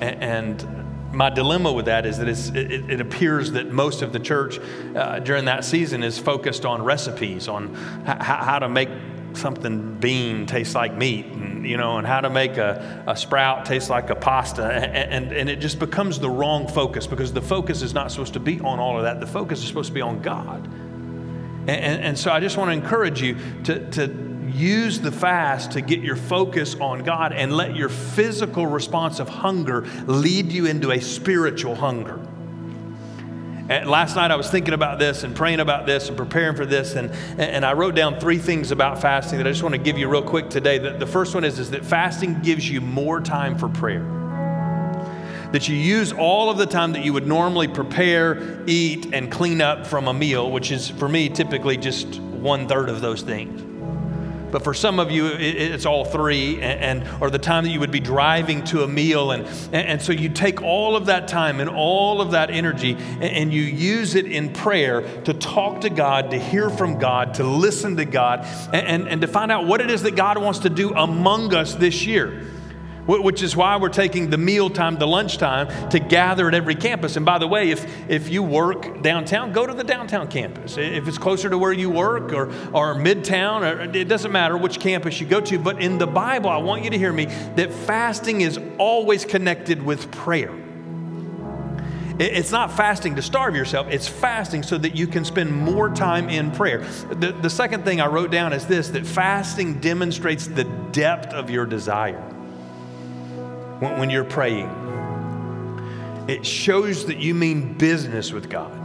and 0.00 1.12
my 1.14 1.30
dilemma 1.30 1.72
with 1.72 1.84
that 1.84 2.06
is 2.06 2.18
that 2.18 2.26
it, 2.26 2.90
it, 2.90 3.00
appears 3.00 3.52
that 3.52 3.70
most 3.70 4.02
of 4.02 4.12
the 4.12 4.18
church 4.18 4.58
uh, 4.96 5.20
during 5.20 5.44
that 5.44 5.64
season 5.64 6.02
is 6.02 6.18
focused 6.18 6.66
on 6.66 6.82
recipes, 6.82 7.46
on 7.46 7.70
h- 8.04 8.16
how 8.20 8.58
to 8.58 8.68
make 8.68 8.88
something 9.34 9.94
bean 10.00 10.44
taste 10.44 10.74
like 10.74 10.96
meat, 10.96 11.26
and, 11.26 11.64
you 11.64 11.76
know, 11.76 11.98
and 11.98 12.06
how 12.06 12.20
to 12.20 12.28
make 12.28 12.56
a, 12.56 13.04
a 13.06 13.16
sprout 13.16 13.64
taste 13.64 13.90
like 13.90 14.10
a 14.10 14.16
pasta. 14.16 14.64
And, 14.64 15.24
and, 15.26 15.32
and 15.32 15.48
it 15.48 15.60
just 15.60 15.78
becomes 15.78 16.18
the 16.18 16.30
wrong 16.30 16.66
focus 16.66 17.06
because 17.06 17.32
the 17.32 17.40
focus 17.40 17.82
is 17.82 17.94
not 17.94 18.10
supposed 18.10 18.32
to 18.32 18.40
be 18.40 18.58
on 18.58 18.80
all 18.80 18.96
of 18.96 19.04
that. 19.04 19.20
The 19.20 19.28
focus 19.28 19.60
is 19.60 19.68
supposed 19.68 19.88
to 19.88 19.94
be 19.94 20.02
on 20.02 20.20
God. 20.20 20.66
And, 21.68 22.02
and, 22.02 22.18
so 22.18 22.32
I 22.32 22.40
just 22.40 22.56
want 22.56 22.70
to 22.70 22.72
encourage 22.72 23.22
you 23.22 23.36
to, 23.64 23.88
to 23.92 24.31
use 24.52 25.00
the 25.00 25.12
fast 25.12 25.72
to 25.72 25.80
get 25.80 26.00
your 26.00 26.16
focus 26.16 26.74
on 26.80 27.02
God 27.02 27.32
and 27.32 27.56
let 27.56 27.76
your 27.76 27.88
physical 27.88 28.66
response 28.66 29.18
of 29.20 29.28
hunger 29.28 29.86
lead 30.06 30.52
you 30.52 30.66
into 30.66 30.90
a 30.90 31.00
spiritual 31.00 31.74
hunger. 31.74 32.20
And 33.68 33.88
last 33.88 34.16
night 34.16 34.30
I 34.30 34.36
was 34.36 34.50
thinking 34.50 34.74
about 34.74 34.98
this 34.98 35.22
and 35.22 35.34
praying 35.34 35.60
about 35.60 35.86
this 35.86 36.08
and 36.08 36.16
preparing 36.16 36.56
for 36.56 36.66
this, 36.66 36.94
and, 36.94 37.10
and 37.38 37.64
I 37.64 37.72
wrote 37.72 37.94
down 37.94 38.18
three 38.18 38.38
things 38.38 38.70
about 38.70 39.00
fasting 39.00 39.38
that 39.38 39.46
I 39.46 39.50
just 39.50 39.62
want 39.62 39.74
to 39.74 39.80
give 39.80 39.96
you 39.96 40.08
real 40.08 40.22
quick 40.22 40.50
today. 40.50 40.78
The, 40.78 40.90
the 40.90 41.06
first 41.06 41.34
one 41.34 41.44
is, 41.44 41.58
is 41.58 41.70
that 41.70 41.84
fasting 41.84 42.40
gives 42.40 42.68
you 42.68 42.80
more 42.80 43.20
time 43.20 43.56
for 43.56 43.68
prayer. 43.68 44.04
That 45.52 45.68
you 45.68 45.76
use 45.76 46.12
all 46.12 46.50
of 46.50 46.58
the 46.58 46.66
time 46.66 46.92
that 46.92 47.04
you 47.04 47.12
would 47.12 47.26
normally 47.26 47.68
prepare, 47.68 48.62
eat, 48.66 49.14
and 49.14 49.30
clean 49.30 49.60
up 49.60 49.86
from 49.86 50.08
a 50.08 50.14
meal, 50.14 50.50
which 50.50 50.72
is 50.72 50.88
for 50.88 51.08
me 51.08 51.28
typically 51.28 51.76
just 51.76 52.20
one 52.20 52.66
third 52.66 52.88
of 52.88 53.00
those 53.00 53.22
things. 53.22 53.71
But 54.52 54.62
for 54.62 54.74
some 54.74 55.00
of 55.00 55.10
you, 55.10 55.26
it's 55.26 55.86
all 55.86 56.04
three, 56.04 56.60
and, 56.60 57.02
and, 57.02 57.22
or 57.22 57.30
the 57.30 57.38
time 57.38 57.64
that 57.64 57.70
you 57.70 57.80
would 57.80 57.90
be 57.90 58.00
driving 58.00 58.62
to 58.64 58.84
a 58.84 58.86
meal. 58.86 59.30
And, 59.30 59.46
and, 59.74 60.00
so 60.02 60.12
you 60.12 60.28
take 60.28 60.60
all 60.60 60.94
of 60.94 61.06
that 61.06 61.26
time 61.26 61.58
and 61.58 61.70
all 61.70 62.20
of 62.20 62.32
that 62.32 62.50
energy 62.50 62.92
and, 62.92 63.22
and 63.22 63.52
you 63.52 63.62
use 63.62 64.14
it 64.14 64.26
in 64.26 64.52
prayer 64.52 65.22
to 65.22 65.32
talk 65.32 65.80
to 65.80 65.90
God, 65.90 66.32
to 66.32 66.38
hear 66.38 66.68
from 66.68 66.98
God, 66.98 67.34
to 67.34 67.44
listen 67.44 67.96
to 67.96 68.04
God, 68.04 68.46
and, 68.74 68.86
and, 68.86 69.08
and 69.08 69.20
to 69.22 69.26
find 69.26 69.50
out 69.50 69.66
what 69.66 69.80
it 69.80 69.90
is 69.90 70.02
that 70.02 70.16
God 70.16 70.36
wants 70.36 70.60
to 70.60 70.70
do 70.70 70.92
among 70.92 71.54
us 71.54 71.74
this 71.74 72.06
year 72.06 72.51
which 73.06 73.42
is 73.42 73.56
why 73.56 73.76
we're 73.76 73.88
taking 73.88 74.30
the 74.30 74.38
meal 74.38 74.70
time, 74.70 74.96
the 74.96 75.06
lunchtime, 75.06 75.90
to 75.90 75.98
gather 75.98 76.48
at 76.48 76.54
every 76.54 76.74
campus. 76.74 77.16
And 77.16 77.26
by 77.26 77.38
the 77.38 77.48
way, 77.48 77.70
if, 77.70 77.84
if 78.08 78.28
you 78.28 78.42
work 78.42 79.02
downtown, 79.02 79.52
go 79.52 79.66
to 79.66 79.74
the 79.74 79.84
downtown 79.84 80.28
campus. 80.28 80.76
If 80.76 81.08
it's 81.08 81.18
closer 81.18 81.50
to 81.50 81.58
where 81.58 81.72
you 81.72 81.90
work 81.90 82.32
or, 82.32 82.48
or 82.72 82.94
midtown, 82.94 83.62
or, 83.62 83.96
it 83.96 84.08
doesn't 84.08 84.32
matter 84.32 84.56
which 84.56 84.78
campus 84.78 85.20
you 85.20 85.26
go 85.26 85.40
to. 85.40 85.58
But 85.58 85.82
in 85.82 85.98
the 85.98 86.06
Bible, 86.06 86.50
I 86.50 86.58
want 86.58 86.84
you 86.84 86.90
to 86.90 86.98
hear 86.98 87.12
me 87.12 87.26
that 87.56 87.72
fasting 87.72 88.42
is 88.42 88.58
always 88.78 89.24
connected 89.24 89.82
with 89.82 90.10
prayer. 90.12 90.52
It's 92.18 92.52
not 92.52 92.70
fasting 92.76 93.16
to 93.16 93.22
starve 93.22 93.56
yourself, 93.56 93.88
it's 93.90 94.06
fasting 94.06 94.62
so 94.62 94.78
that 94.78 94.94
you 94.94 95.08
can 95.08 95.24
spend 95.24 95.50
more 95.50 95.88
time 95.88 96.28
in 96.28 96.52
prayer. 96.52 96.80
The, 97.10 97.32
the 97.32 97.50
second 97.50 97.84
thing 97.84 98.00
I 98.00 98.06
wrote 98.06 98.30
down 98.30 98.52
is 98.52 98.66
this 98.66 98.90
that 98.90 99.06
fasting 99.06 99.80
demonstrates 99.80 100.46
the 100.46 100.64
depth 100.92 101.32
of 101.32 101.50
your 101.50 101.66
desire 101.66 102.22
when, 103.82 103.98
when 103.98 104.10
you're 104.10 104.24
praying. 104.24 104.70
It 106.28 106.46
shows 106.46 107.06
that 107.06 107.18
you 107.18 107.34
mean 107.34 107.76
business 107.76 108.32
with 108.32 108.48
God. 108.48 108.78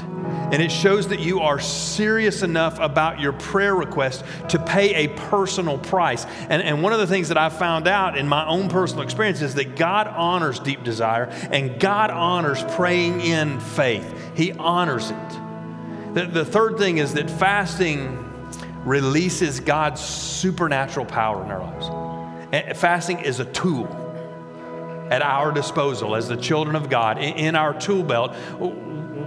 And 0.51 0.62
it 0.62 0.71
shows 0.71 1.10
that 1.10 1.19
you 1.19 1.41
are 1.41 1.60
serious 1.60 2.41
enough 2.41 2.79
about 2.79 3.19
your 3.19 3.33
prayer 3.33 3.75
request 3.75 4.25
to 4.49 4.60
pay 4.60 5.05
a 5.05 5.10
personal 5.29 5.77
price. 5.77 6.25
And, 6.49 6.63
and 6.63 6.81
one 6.81 6.93
of 6.93 6.99
the 6.99 7.07
things 7.07 7.27
that 7.27 7.38
I've 7.38 7.57
found 7.57 7.88
out 7.88 8.17
in 8.17 8.27
my 8.27 8.45
own 8.47 8.69
personal 8.69 9.03
experience 9.03 9.41
is 9.41 9.53
that 9.55 9.75
God 9.75 10.07
honors 10.07 10.60
deep 10.60 10.83
desire 10.83 11.25
and 11.51 11.79
God 11.79 12.10
honors 12.10 12.63
praying 12.69 13.21
in 13.21 13.60
faith. 13.60 14.31
He 14.36 14.51
honors 14.53 15.12
it. 15.12 15.29
The, 16.15 16.25
the 16.25 16.45
third 16.45 16.77
thing 16.77 16.97
is 16.97 17.13
that 17.13 17.29
fasting 17.29 18.23
releases 18.83 19.60
God's 19.60 20.01
supernatural 20.01 21.05
power 21.05 21.43
in 21.43 21.51
our 21.51 21.60
lives. 21.60 22.47
And 22.51 22.75
fasting 22.75 23.19
is 23.19 23.39
a 23.39 23.45
tool 23.45 24.07
at 25.10 25.22
our 25.22 25.52
disposal 25.52 26.15
as 26.15 26.28
the 26.28 26.38
children 26.38 26.76
of 26.76 26.89
God 26.89 27.17
in 27.20 27.56
our 27.56 27.78
tool 27.78 28.04
belt 28.04 28.36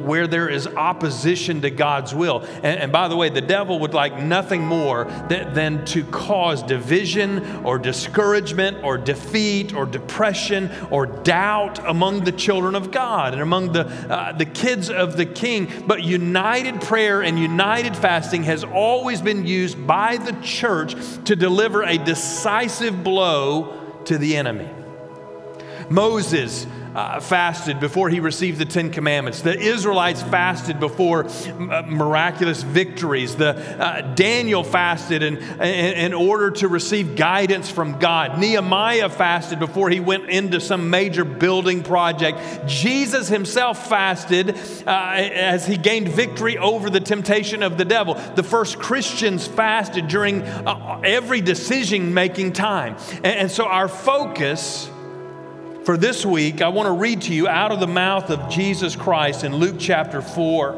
where 0.01 0.27
there 0.27 0.49
is 0.49 0.67
opposition 0.67 1.61
to 1.63 1.71
God's 1.71 2.15
will. 2.15 2.41
And, 2.41 2.81
and 2.81 2.93
by 2.93 3.09
the 3.09 3.17
way, 3.17 3.29
the 3.29 3.41
devil 3.41 3.79
would 3.81 3.95
like 3.95 4.19
nothing 4.19 4.65
more 4.65 5.05
than, 5.29 5.55
than 5.55 5.85
to 5.87 6.05
cause 6.05 6.63
division 6.63 7.65
or 7.65 7.79
discouragement 7.79 8.83
or 8.83 8.99
defeat 8.99 9.75
or 9.75 9.87
depression 9.87 10.71
or 10.91 11.07
doubt 11.07 11.87
among 11.87 12.25
the 12.25 12.33
children 12.33 12.75
of 12.75 12.91
God 12.91 13.33
and 13.33 13.43
among 13.43 13.73
the, 13.73 13.87
uh, 13.87 14.33
the 14.33 14.47
kids 14.47 14.91
of 14.91 15.17
the 15.17 15.27
king. 15.27 15.85
But 15.87 16.03
united 16.03 16.81
prayer 16.81 17.23
and 17.23 17.39
united 17.39 17.97
fasting 17.97 18.45
has 18.45 18.65
always 18.65 19.21
been 19.21 19.47
used 19.47 19.87
by 19.87 20.17
the 20.17 20.33
church 20.43 20.95
to 21.25 21.37
deliver 21.37 21.83
a 21.83 21.99
decisive 21.99 23.05
blow 23.05 24.03
to 24.07 24.19
the 24.19 24.37
enemy. 24.37 24.69
Moses 25.91 26.67
uh, 26.95 27.21
fasted 27.21 27.79
before 27.79 28.09
he 28.09 28.21
received 28.21 28.59
the 28.59 28.65
Ten 28.65 28.91
Commandments. 28.91 29.43
The 29.43 29.57
Israelites 29.57 30.23
fasted 30.23 30.81
before 30.81 31.27
uh, 31.27 31.83
miraculous 31.87 32.63
victories. 32.63 33.37
The, 33.37 33.51
uh, 33.51 34.15
Daniel 34.15 34.65
fasted 34.65 35.23
in, 35.23 35.37
in, 35.37 35.97
in, 35.97 36.15
order 36.15 36.51
to 36.51 36.69
receive 36.69 37.15
guidance 37.17 37.71
from 37.71 37.99
God. 37.99 38.39
Nehemiah 38.39 39.09
fasted 39.09 39.59
before 39.59 39.89
he 39.91 40.01
went 40.01 40.29
into 40.29 40.61
some 40.61 40.91
major 40.91 41.25
building 41.25 41.83
project. 41.83 42.67
Jesus 42.67 43.29
himself 43.29 43.89
fasted 43.89 44.57
uh, 44.87 45.13
as 45.15 45.67
he 45.67 45.77
gained 45.77 46.09
victory 46.09 46.59
over 46.59 46.91
the 46.91 47.01
temptation 47.01 47.63
of 47.63 47.79
the 47.79 47.85
devil. 47.85 48.15
The 48.35 48.43
first 48.43 48.79
Christians 48.79 49.47
fasted 49.47 50.09
during 50.09 50.43
uh, 50.43 51.01
every 51.05 51.41
decision 51.41 52.13
making 52.15 52.53
time. 52.53 52.97
And, 53.17 53.27
and 53.27 53.51
so 53.51 53.65
our 53.65 53.89
focus 53.89 54.90
for 55.91 55.97
this 55.97 56.25
week, 56.25 56.63
I 56.63 56.69
want 56.69 56.87
to 56.87 56.93
read 56.93 57.23
to 57.23 57.35
you 57.35 57.49
out 57.49 57.73
of 57.73 57.81
the 57.81 57.87
mouth 57.89 58.31
of 58.31 58.49
Jesus 58.49 58.95
Christ 58.95 59.43
in 59.43 59.57
Luke 59.57 59.75
chapter 59.77 60.23
4, 60.23 60.73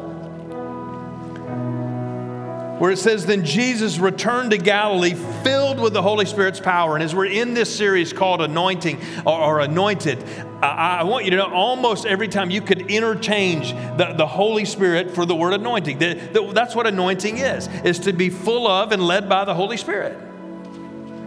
where 2.79 2.89
it 2.89 2.97
says, 2.97 3.27
Then 3.27 3.45
Jesus 3.45 3.99
returned 3.99 4.49
to 4.49 4.57
Galilee 4.57 5.13
filled 5.43 5.79
with 5.79 5.93
the 5.93 6.01
Holy 6.01 6.25
Spirit's 6.25 6.59
power. 6.59 6.95
And 6.95 7.03
as 7.03 7.13
we're 7.13 7.27
in 7.27 7.53
this 7.53 7.71
series 7.75 8.11
called 8.11 8.41
Anointing 8.41 8.99
or, 9.23 9.39
or 9.39 9.59
Anointed, 9.59 10.23
I, 10.63 11.01
I 11.01 11.03
want 11.03 11.25
you 11.25 11.29
to 11.31 11.37
know 11.37 11.53
almost 11.53 12.07
every 12.07 12.27
time 12.27 12.49
you 12.49 12.61
could 12.61 12.89
interchange 12.89 13.71
the, 13.99 14.15
the 14.17 14.25
Holy 14.25 14.65
Spirit 14.65 15.11
for 15.11 15.27
the 15.27 15.35
word 15.35 15.53
anointing. 15.53 15.99
The- 15.99 16.15
the- 16.15 16.51
that's 16.53 16.73
what 16.73 16.87
anointing 16.87 17.37
is, 17.37 17.67
is 17.83 17.99
to 17.99 18.13
be 18.13 18.31
full 18.31 18.67
of 18.67 18.91
and 18.91 19.05
led 19.05 19.29
by 19.29 19.45
the 19.45 19.53
Holy 19.53 19.77
Spirit. 19.77 20.17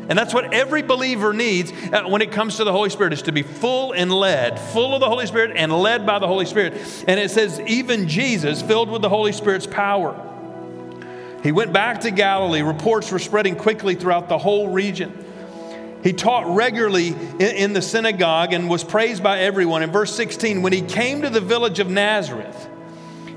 And 0.09 0.17
that's 0.17 0.33
what 0.33 0.55
every 0.55 0.83
believer 0.83 1.33
needs 1.33 1.73
uh, 1.93 2.05
when 2.05 2.23
it 2.23 2.31
comes 2.31 2.57
to 2.57 2.65
the 2.65 2.73
Holy 2.73 2.91
Spirit 2.91 3.13
is 3.13 3.23
to 3.23 3.33
be 3.33 3.43
full 3.43 3.93
and 3.93 4.13
led, 4.13 4.61
full 4.61 4.95
of 4.95 5.01
the 5.01 5.09
Holy 5.09 5.27
Spirit 5.27 5.53
and 5.57 5.73
led 5.73 6.07
by 6.07 6.19
the 6.19 6.29
Holy 6.29 6.47
Spirit. 6.47 6.75
And 7.09 7.19
it 7.19 7.31
says, 7.31 7.61
even 7.61 8.09
Jesus, 8.09 8.63
filled 8.63 8.89
with 8.89 9.03
the 9.03 9.09
Holy 9.09 9.33
Spirit's 9.33 9.67
power. 9.67 10.23
He 11.43 11.53
went 11.53 11.73
back 11.73 12.03
to 12.03 12.11
Galilee. 12.11 12.63
Reports 12.63 13.11
were 13.11 13.19
spreading 13.19 13.57
quickly 13.57 13.95
throughout 13.95 14.29
the 14.29 14.39
whole 14.39 14.69
region. 14.69 15.25
He 16.03 16.13
taught 16.13 16.55
regularly 16.55 17.09
in, 17.09 17.41
in 17.41 17.73
the 17.73 17.83
synagogue 17.83 18.53
and 18.53 18.69
was 18.69 18.85
praised 18.85 19.23
by 19.23 19.41
everyone. 19.41 19.83
In 19.83 19.91
verse 19.91 20.15
16, 20.15 20.63
when 20.63 20.73
he 20.73 20.83
came 20.83 21.23
to 21.23 21.31
the 21.31 21.41
village 21.41 21.81
of 21.81 21.91
Nazareth, 21.91 22.69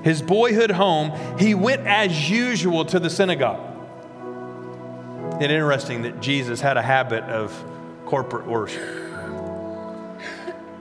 his 0.03 0.21
boyhood 0.21 0.71
home, 0.71 1.11
he 1.39 1.55
went 1.55 1.87
as 1.87 2.29
usual 2.29 2.85
to 2.85 2.99
the 2.99 3.09
synagogue. 3.09 3.68
It's 5.41 5.51
interesting 5.51 6.01
that 6.03 6.19
Jesus 6.19 6.59
had 6.61 6.77
a 6.77 6.81
habit 6.81 7.23
of 7.23 7.53
corporate 8.05 8.45
worship. 8.45 8.81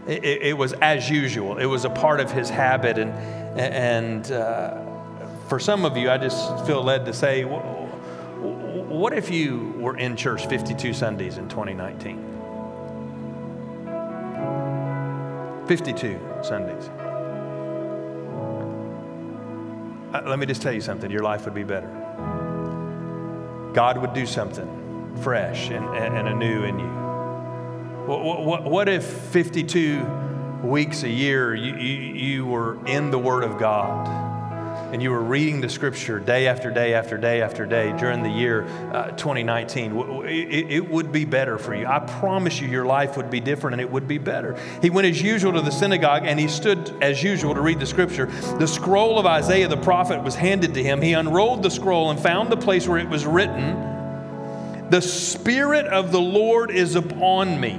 It, 0.06 0.24
it- 0.24 0.42
it 0.42 0.56
was 0.58 0.72
as 0.74 1.08
usual. 1.10 1.58
It 1.58 1.66
was 1.66 1.84
a 1.84 1.90
part 1.90 2.20
of 2.20 2.30
his 2.32 2.48
habit, 2.50 2.98
and 2.98 3.10
and 3.58 4.30
uh, 4.32 4.78
for 5.48 5.58
some 5.58 5.84
of 5.84 5.96
you, 5.96 6.10
I 6.10 6.16
just 6.18 6.64
feel 6.66 6.82
led 6.82 7.04
to 7.06 7.12
say, 7.12 7.42
wh- 7.42 7.60
wh- 7.60 8.90
what 8.90 9.12
if 9.12 9.30
you 9.30 9.74
were 9.78 9.96
in 9.96 10.16
church 10.16 10.46
52 10.46 10.92
Sundays 10.94 11.38
in 11.38 11.48
2019? 11.48 12.24
52 15.66 16.18
Sundays. 16.42 16.88
Uh, 20.14 20.22
let 20.26 20.38
me 20.38 20.46
just 20.46 20.62
tell 20.62 20.72
you 20.72 20.80
something. 20.80 21.10
Your 21.10 21.22
life 21.22 21.44
would 21.44 21.54
be 21.54 21.64
better. 21.64 21.97
God 23.74 23.98
would 23.98 24.12
do 24.12 24.26
something 24.26 25.16
fresh 25.22 25.70
and, 25.70 25.84
and, 25.96 26.28
anew 26.28 26.64
in 26.64 26.78
you. 26.78 26.86
What, 28.06 28.44
what, 28.44 28.64
what 28.64 28.88
if 28.88 29.04
52 29.04 30.04
weeks 30.62 31.02
a 31.02 31.08
year 31.08 31.54
you, 31.54 31.74
you, 31.76 32.14
you 32.14 32.46
were 32.46 32.84
in 32.86 33.10
the 33.10 33.18
Word 33.18 33.44
of 33.44 33.58
God 33.58 34.27
and 34.92 35.02
you 35.02 35.10
were 35.10 35.22
reading 35.22 35.60
the 35.60 35.68
Scripture 35.68 36.18
day 36.18 36.46
after 36.48 36.70
day 36.70 36.94
after 36.94 37.18
day 37.18 37.42
after 37.42 37.66
day 37.66 37.94
during 37.98 38.22
the 38.22 38.30
year 38.30 38.64
uh, 38.92 39.10
2019? 39.10 39.94
W- 39.94 40.22
It, 40.22 40.70
it 40.70 40.88
would 40.88 41.12
be 41.12 41.24
better 41.24 41.58
for 41.58 41.74
you. 41.74 41.86
I 41.86 41.98
promise 41.98 42.60
you, 42.60 42.68
your 42.68 42.86
life 42.86 43.16
would 43.16 43.30
be 43.30 43.40
different 43.40 43.74
and 43.74 43.80
it 43.80 43.90
would 43.90 44.08
be 44.08 44.18
better. 44.18 44.58
He 44.80 44.90
went 44.90 45.06
as 45.06 45.20
usual 45.20 45.52
to 45.52 45.60
the 45.60 45.70
synagogue 45.70 46.22
and 46.24 46.40
he 46.40 46.48
stood 46.48 46.92
as 47.02 47.22
usual 47.22 47.54
to 47.54 47.60
read 47.60 47.80
the 47.80 47.86
Scripture. 47.86 48.26
The 48.58 48.66
scroll 48.66 49.18
of 49.18 49.26
Isaiah 49.26 49.68
the 49.68 49.76
prophet 49.76 50.22
was 50.22 50.34
handed 50.34 50.74
to 50.74 50.82
him. 50.82 51.02
He 51.02 51.12
unrolled 51.12 51.62
the 51.62 51.70
scroll 51.70 52.10
and 52.10 52.18
found 52.18 52.50
the 52.50 52.56
place 52.56 52.88
where 52.88 52.98
it 52.98 53.08
was 53.08 53.26
written. 53.26 53.96
The 54.90 55.02
Spirit 55.02 55.86
of 55.86 56.12
the 56.12 56.20
Lord 56.20 56.70
is 56.70 56.94
upon 56.94 57.60
me, 57.60 57.78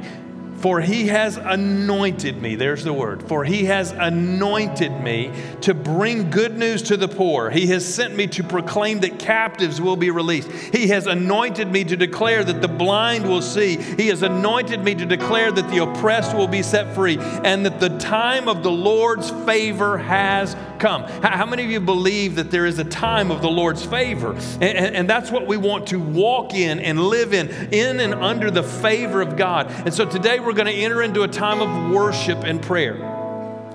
for 0.62 0.82
he 0.82 1.08
has 1.08 1.38
anointed 1.38 2.42
me. 2.42 2.56
There's 2.56 2.84
the 2.84 2.94
word. 2.94 3.24
For 3.28 3.44
he 3.44 3.66
has 3.66 3.92
anointed 3.92 4.92
me 5.02 5.32
to 5.62 5.74
bring 5.74 6.30
good 6.30 6.58
news 6.58 6.82
to 6.84 6.98
the 6.98 7.08
poor. 7.08 7.50
He 7.50 7.68
has 7.68 7.86
sent 7.86 8.16
me 8.16 8.28
to 8.28 8.44
proclaim 8.44 9.00
that 9.00 9.20
captives 9.20 9.80
will 9.80 9.96
be 9.96 10.10
released. 10.12 10.52
He 10.52 10.88
has 10.90 11.08
anointed 11.08 11.72
me 11.72 11.84
to 11.86 11.96
declare 11.96 12.44
that 12.44 12.62
the 12.62 12.68
blind 12.68 13.28
will 13.28 13.42
see. 13.42 13.78
He 13.78 14.08
has 14.08 14.22
anointed 14.22 14.84
me 14.84 14.96
to 14.96 15.06
declare 15.06 15.52
that 15.52 15.70
the 15.70 15.84
oppressed 15.84 16.36
will 16.36 16.48
be 16.48 16.64
set 16.64 16.94
free 16.94 17.18
and 17.20 17.66
that 17.66 17.80
the 17.80 17.98
time 17.98 18.48
of 18.48 18.64
the 18.64 18.72
Lord's 18.72 19.30
favor 19.46 19.98
has 19.98 20.56
come. 20.80 21.04
How 21.04 21.46
many 21.46 21.64
of 21.64 21.72
you 21.72 21.80
believe 21.80 22.36
that 22.36 22.52
there 22.52 22.66
is 22.66 22.80
a 22.80 22.86
time 22.86 23.32
of 23.32 23.42
the 23.42 23.50
Lord's 23.50 23.86
favor? 23.86 24.32
And, 24.34 24.64
and- 24.64 24.96
and 25.00 25.10
that's 25.10 25.32
what 25.32 25.48
we 25.48 25.56
want 25.56 25.88
to 25.88 26.00
walk 26.00 26.54
in 26.54 26.80
and 26.80 27.00
live 27.00 27.34
in, 27.34 27.50
in 27.74 28.00
and 28.00 28.14
under 28.14 28.52
the 28.52 28.64
favor 28.64 29.22
of 29.22 29.38
God. 29.38 29.68
And 29.86 29.94
so 29.94 30.06
today 30.06 30.40
we're 30.40 30.49
going 30.54 30.68
to 30.68 30.74
enter 30.74 31.02
into 31.02 31.24
a 31.24 31.28
time 31.28 31.62
of 31.62 31.92
worship 31.92 32.44
and 32.44 32.62
prayer. 32.62 33.20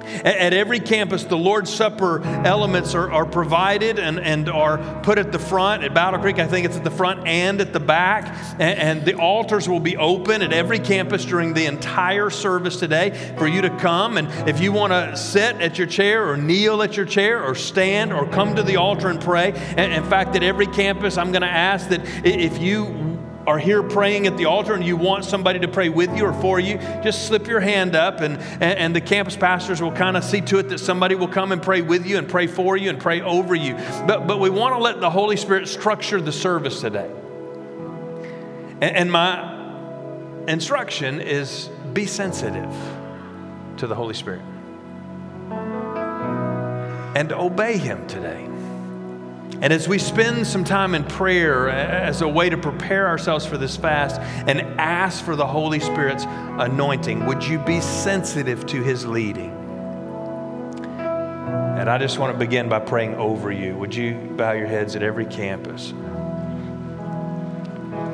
At 0.04 0.44
at 0.44 0.52
every 0.52 0.80
campus, 0.80 1.24
the 1.24 1.38
Lord's 1.38 1.72
Supper 1.72 2.22
elements 2.22 2.94
are, 2.94 3.10
are 3.10 3.24
provided 3.24 3.98
and, 3.98 4.20
and 4.20 4.48
are 4.48 5.00
put 5.02 5.18
at 5.18 5.32
the 5.32 5.38
front. 5.38 5.82
At 5.82 5.94
Battle 5.94 6.20
Creek, 6.20 6.38
I 6.38 6.46
think 6.46 6.66
it's 6.66 6.76
at 6.76 6.84
the 6.84 6.90
front 6.90 7.26
and 7.26 7.60
at 7.60 7.72
the 7.72 7.80
back. 7.80 8.26
And, 8.60 8.78
and 8.78 9.04
the 9.04 9.14
altars 9.14 9.68
will 9.68 9.80
be 9.80 9.96
open 9.96 10.42
at 10.42 10.52
every 10.52 10.78
campus 10.78 11.24
during 11.24 11.54
the 11.54 11.64
entire 11.64 12.30
service 12.30 12.78
today 12.78 13.34
for 13.38 13.48
you 13.48 13.62
to 13.62 13.70
come. 13.78 14.18
And 14.18 14.28
if 14.48 14.60
you 14.60 14.72
want 14.72 14.92
to 14.92 15.16
sit 15.16 15.56
at 15.56 15.78
your 15.78 15.87
chair 15.87 16.28
or 16.28 16.37
kneel 16.37 16.82
at 16.82 16.96
your 16.96 17.06
chair 17.06 17.42
or 17.42 17.54
stand 17.54 18.12
or 18.12 18.26
come 18.26 18.56
to 18.56 18.62
the 18.62 18.76
altar 18.76 19.08
and 19.08 19.20
pray. 19.20 19.52
And 19.52 19.92
in 19.92 20.04
fact, 20.04 20.37
at 20.37 20.42
every 20.42 20.66
campus, 20.66 21.16
I'm 21.16 21.32
going 21.32 21.42
to 21.42 21.48
ask 21.48 21.88
that 21.88 22.02
if 22.24 22.60
you 22.60 23.13
are 23.46 23.59
here 23.59 23.83
praying 23.83 24.26
at 24.26 24.37
the 24.37 24.46
altar 24.46 24.74
and 24.74 24.85
you 24.85 24.96
want 24.96 25.24
somebody 25.24 25.59
to 25.59 25.68
pray 25.68 25.88
with 25.88 26.16
you 26.16 26.24
or 26.24 26.33
for 26.35 26.59
you, 26.59 26.78
just 27.02 27.26
slip 27.26 27.46
your 27.46 27.61
hand 27.61 27.94
up 27.94 28.20
and, 28.20 28.38
and, 28.38 28.62
and 28.62 28.96
the 28.96 29.00
campus 29.00 29.37
pastors 29.37 29.83
will 29.83 29.92
kind 29.92 30.16
of 30.16 30.24
see 30.24 30.40
to 30.40 30.59
it 30.59 30.68
that 30.70 30.78
somebody 30.78 31.14
will 31.14 31.28
come 31.28 31.52
and 31.52 31.62
pray 31.62 31.83
with 31.83 32.07
you 32.07 32.16
and 32.18 32.28
pray 32.28 32.46
for 32.46 32.76
you 32.76 32.90
and 32.90 33.00
pray 33.00 33.20
over 33.20 33.54
you. 33.54 33.74
But, 34.07 34.26
but 34.26 34.40
we 34.40 34.50
want 34.50 34.74
to 34.74 34.80
let 34.80 35.00
the 35.00 35.11
Holy 35.11 35.37
Spirit 35.37 35.68
structure 35.68 36.20
the 36.20 36.33
service 36.33 36.80
today. 36.80 37.11
And, 38.80 38.96
and 38.96 39.12
my 39.12 39.52
instruction 40.48 41.20
is 41.20 41.68
be 41.92 42.07
sensitive 42.07 42.74
to 43.76 43.87
the 43.87 43.94
Holy 43.94 44.14
Spirit 44.14 44.42
and 47.14 47.33
obey 47.33 47.76
Him 47.78 48.07
today. 48.07 48.48
And 49.64 49.72
as 49.72 49.88
we 49.88 49.98
spend 49.98 50.46
some 50.46 50.62
time 50.62 50.94
in 50.94 51.05
prayer 51.05 51.70
as 51.70 52.20
a 52.20 52.29
way 52.29 52.50
to 52.50 52.59
prepare 52.59 53.09
ourselves 53.09 53.46
for 53.46 53.57
this 53.57 53.79
fast 53.79 54.20
and 54.46 54.61
ask 54.79 55.24
for 55.24 55.37
the 55.37 55.46
Holy 55.46 55.81
Spirit's 55.81 56.24
anointing, 56.27 57.24
would 57.24 57.42
you 57.42 57.59
be 57.61 57.81
sensitive 57.81 58.66
to 58.66 58.83
His 58.83 59.07
leading? 59.07 59.53
And 60.98 61.88
I 61.88 61.96
just 61.96 62.18
want 62.18 62.35
to 62.35 62.38
begin 62.38 62.68
by 62.68 62.81
praying 62.81 63.14
over 63.14 63.50
you. 63.50 63.74
Would 63.79 63.94
you 63.94 64.12
bow 64.37 64.53
your 64.53 64.66
heads 64.66 64.96
at 64.96 65.03
every 65.03 65.24
campus? 65.24 65.94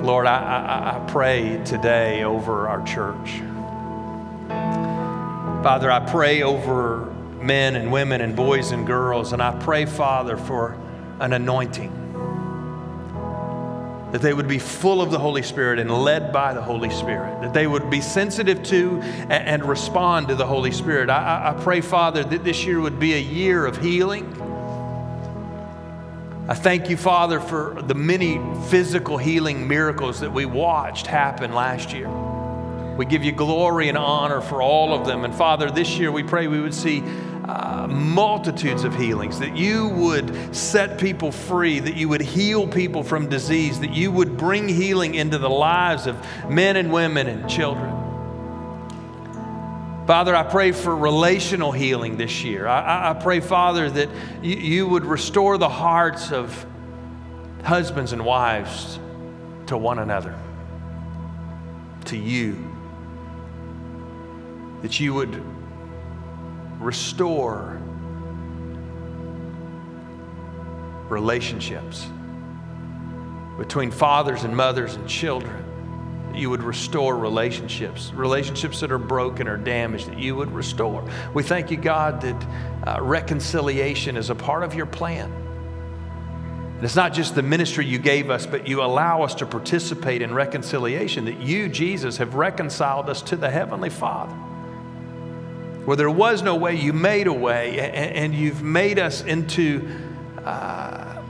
Lord, 0.05 0.29
I, 0.29 0.37
I, 0.37 1.03
I 1.03 1.11
pray 1.11 1.61
today 1.65 2.23
over 2.23 2.69
our 2.69 2.87
church. 2.87 3.41
Father, 5.65 5.91
I 5.91 5.99
pray 5.99 6.43
over 6.43 7.13
men 7.41 7.75
and 7.75 7.91
women 7.91 8.21
and 8.21 8.37
boys 8.37 8.71
and 8.71 8.87
girls, 8.87 9.33
and 9.33 9.43
I 9.43 9.59
pray, 9.59 9.85
Father, 9.85 10.37
for 10.37 10.79
an 11.21 11.33
anointing. 11.35 12.09
That 14.13 14.23
they 14.23 14.35
would 14.35 14.49
be 14.49 14.59
full 14.59 15.01
of 15.01 15.13
the 15.13 15.19
Holy 15.21 15.43
Spirit 15.43 15.79
and 15.79 15.89
led 15.89 16.33
by 16.33 16.53
the 16.53 16.61
Holy 16.63 16.91
Spirit. 16.91 17.43
That 17.43 17.55
they 17.55 17.69
would 17.69 17.91
be 17.91 18.01
sensitive 18.01 18.61
to 18.65 19.01
and 19.31 19.65
respond 19.65 20.29
to 20.29 20.35
the 20.35 20.47
Holy 20.47 20.73
Spirit. 20.73 21.11
I, 21.11 21.55
I- 21.57 21.63
pray, 21.63 21.81
Father, 21.81 22.25
that 22.25 22.43
this 22.43 22.65
year 22.65 22.81
would 22.81 22.99
be 22.99 23.15
a 23.15 23.21
year 23.21 23.65
of 23.67 23.77
healing. 23.79 24.27
I 26.49 26.55
thank 26.55 26.91
you, 26.91 26.97
Father, 26.97 27.39
for 27.39 27.81
the 27.81 27.95
many 27.95 28.41
physical 28.69 29.17
healing 29.17 29.69
miracles 29.69 30.19
that 30.21 30.33
we 30.33 30.45
watched 30.47 31.07
happen 31.07 31.53
last 31.53 31.93
year. 31.93 32.09
We 32.97 33.07
give 33.07 33.23
you 33.23 33.31
glory 33.31 33.89
and 33.89 33.97
honor 33.97 34.41
for 34.41 34.61
all 34.61 34.93
of 34.93 35.07
them. 35.07 35.25
And 35.25 35.33
Father, 35.33 35.71
this 35.71 35.97
year 35.97 36.11
we 36.11 36.25
pray 36.25 36.49
we 36.49 36.61
would 36.61 36.75
see 36.75 37.05
multitudes 37.89 38.85
of 38.85 38.95
healings, 38.95 39.39
that 39.41 39.57
you 39.57 39.89
would 39.89 40.55
set 40.55 40.99
people 40.99 41.33
free, 41.33 41.79
that 41.81 41.95
you 41.97 42.09
would 42.09 42.21
heal 42.21 42.67
people 42.67 43.03
from 43.03 43.29
disease, 43.29 43.81
that 43.81 43.93
you 43.93 44.11
would 44.13 44.37
bring 44.37 44.69
healing 44.69 45.15
into 45.15 45.39
the 45.39 45.51
lives 45.51 46.07
of 46.07 46.17
men 46.49 46.77
and 46.77 46.93
women 46.93 47.27
and 47.27 47.49
children. 47.49 47.97
Father, 50.07 50.35
I 50.35 50.43
pray 50.43 50.73
for 50.73 50.97
relational 50.97 51.71
healing 51.73 52.17
this 52.17 52.43
year. 52.43 52.67
I, 52.67 52.81
I- 52.81 53.11
I 53.11 53.15
pray, 53.15 53.41
Father, 53.41 53.89
that 53.91 54.09
you, 54.43 54.57
you 54.57 54.89
would 54.89 55.05
restore 55.05 55.57
the 55.57 55.69
hearts 55.69 56.33
of 56.33 56.67
husbands 57.63 58.13
and 58.13 58.25
wives 58.25 58.99
to 59.67 59.77
one 59.77 59.99
another, 60.01 60.35
to 62.07 62.17
you. 62.17 62.57
That 64.83 64.99
you 64.99 65.15
would 65.15 65.41
restore 66.81 67.81
relationships 71.11 72.09
between 73.59 73.91
fathers 73.91 74.45
and 74.45 74.57
mothers 74.57 74.95
and 74.95 75.07
children. 75.07 75.65
You 76.35 76.49
would 76.49 76.63
restore 76.63 77.19
relationships, 77.19 78.13
relationships 78.15 78.81
that 78.81 78.91
are 78.91 78.99
broken 78.99 79.49
or 79.49 79.57
damaged, 79.57 80.07
that 80.09 80.19
you 80.19 80.37
would 80.37 80.51
restore. 80.53 81.07
We 81.35 81.43
thank 81.43 81.71
you, 81.71 81.77
God, 81.77 82.23
that 82.23 82.47
uh, 82.87 83.03
reconciliation 83.03 84.17
is 84.17 84.31
a 84.31 84.35
part 84.35 84.63
of 84.63 84.75
your 84.75 84.87
plan. 84.87 85.31
And 86.77 86.85
it's 86.85 86.97
not 86.97 87.13
just 87.13 87.35
the 87.35 87.43
ministry 87.43 87.85
you 87.85 87.99
gave 87.99 88.31
us, 88.31 88.47
but 88.47 88.67
you 88.67 88.83
allow 88.83 89.23
us 89.23 89.35
to 89.37 89.47
participate 89.47 90.23
in 90.23 90.33
reconciliation, 90.33 91.27
that 91.27 91.41
you, 91.41 91.69
Jesus, 91.69 92.17
have 92.17 92.37
reconciled 92.37 93.11
us 93.11 93.21
to 93.23 93.37
the 93.37 93.51
Heavenly 93.51 93.91
Father. 93.91 94.35
Where 95.91 95.97
there 95.97 96.09
was 96.09 96.41
no 96.41 96.55
way, 96.55 96.77
you 96.77 96.93
made 96.93 97.27
a 97.27 97.33
way, 97.33 97.81
and 97.81 98.33
you've 98.33 98.63
made 98.63 99.01
us 99.01 99.25
into 99.25 99.91
uh, 100.45 101.21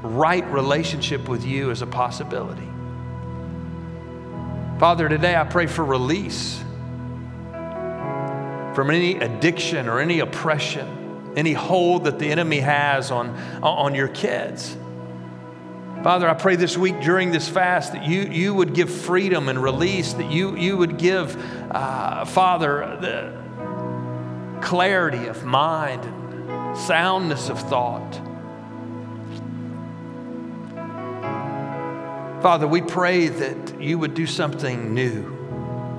right 0.00 0.50
relationship 0.50 1.28
with 1.28 1.44
you 1.44 1.70
as 1.70 1.82
a 1.82 1.86
possibility. 1.86 2.66
Father, 4.78 5.10
today 5.10 5.36
I 5.36 5.44
pray 5.44 5.66
for 5.66 5.84
release 5.84 6.58
from 8.74 8.88
any 8.88 9.18
addiction 9.18 9.90
or 9.90 10.00
any 10.00 10.20
oppression, 10.20 11.34
any 11.36 11.52
hold 11.52 12.04
that 12.04 12.18
the 12.18 12.30
enemy 12.30 12.60
has 12.60 13.10
on, 13.10 13.28
on 13.62 13.94
your 13.94 14.08
kids. 14.08 14.74
Father, 16.02 16.26
I 16.26 16.32
pray 16.32 16.56
this 16.56 16.78
week 16.78 17.02
during 17.02 17.30
this 17.30 17.46
fast 17.46 17.92
that 17.92 18.06
you, 18.06 18.22
you 18.22 18.54
would 18.54 18.72
give 18.72 18.88
freedom 18.88 19.50
and 19.50 19.62
release, 19.62 20.14
that 20.14 20.32
you, 20.32 20.56
you 20.56 20.78
would 20.78 20.96
give, 20.96 21.36
uh, 21.70 22.24
Father, 22.24 22.96
the 23.02 23.45
clarity 24.62 25.26
of 25.26 25.44
mind 25.44 26.04
and 26.04 26.76
soundness 26.76 27.48
of 27.48 27.58
thought. 27.58 28.20
Father, 32.42 32.66
we 32.68 32.82
pray 32.82 33.28
that 33.28 33.80
you 33.80 33.98
would 33.98 34.14
do 34.14 34.26
something 34.26 34.94
new, 34.94 35.34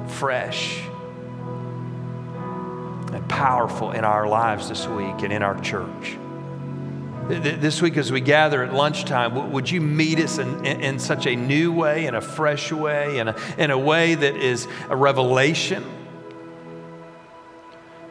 fresh, 0.08 0.80
and 3.12 3.28
powerful 3.28 3.92
in 3.92 4.06
our 4.06 4.28
lives 4.28 4.70
this 4.70 4.88
week 4.88 5.24
and 5.24 5.34
in 5.34 5.42
our 5.44 5.60
church. 5.60 6.18
Th- 7.28 7.44
th- 7.44 7.60
This 7.60 7.82
week, 7.82 7.98
as 7.98 8.12
we 8.12 8.22
gather 8.22 8.64
at 8.64 8.74
lunchtime, 8.74 9.52
would 9.52 9.70
you 9.70 9.82
meet 9.82 10.20
us 10.20 10.38
in, 10.38 10.66
in, 10.66 10.80
in 10.80 11.00
such 11.00 11.26
a 11.26 11.36
new 11.36 11.74
way, 11.74 12.06
in 12.06 12.16
a 12.16 12.22
fresh 12.22 12.72
way, 12.72 13.18
in 13.18 13.28
a, 13.28 13.36
in 13.58 13.72
a 13.72 13.78
way 13.78 14.16
that 14.16 14.38
is 14.38 14.68
a 14.90 14.96
revelation 14.96 15.84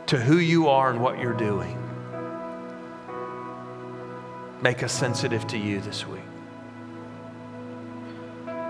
to 0.06 0.18
who 0.18 0.38
you 0.38 0.68
are 0.68 0.90
and 0.90 1.00
what 1.00 1.18
you're 1.18 1.32
doing? 1.32 1.82
Make 4.62 4.82
us 4.82 4.92
sensitive 4.92 5.46
to 5.48 5.58
you 5.58 5.80
this 5.80 6.06
week. 6.06 6.22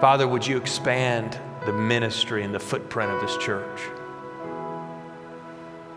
Father, 0.00 0.26
would 0.28 0.46
you 0.46 0.56
expand 0.56 1.38
the 1.64 1.72
ministry 1.72 2.42
and 2.42 2.54
the 2.54 2.60
footprint 2.60 3.10
of 3.10 3.20
this 3.20 3.36
church? 3.38 3.80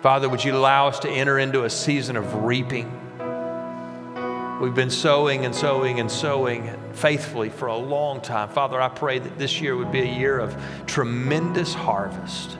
Father, 0.02 0.30
would 0.30 0.44
you 0.44 0.56
allow 0.56 0.88
us 0.88 1.00
to 1.00 1.10
enter 1.10 1.40
into 1.40 1.66
a 1.66 1.70
season 1.70 2.16
of 2.16 2.46
reaping? 2.46 2.90
We've 4.62 4.76
been 4.76 4.90
sowing 4.90 5.46
and 5.46 5.54
sowing 5.56 6.00
and 6.00 6.12
sowing 6.12 6.74
faithfully 6.94 7.50
for 7.50 7.68
a 7.68 7.78
long 7.78 8.22
time. 8.22 8.50
Father, 8.50 8.82
I 8.82 8.90
pray 8.90 9.20
that 9.20 9.38
this 9.38 9.62
year 9.62 9.76
would 9.76 9.92
be 9.92 10.02
a 10.02 10.18
year 10.18 10.40
of 10.40 10.62
tremendous 10.86 11.74
harvest, 11.74 12.58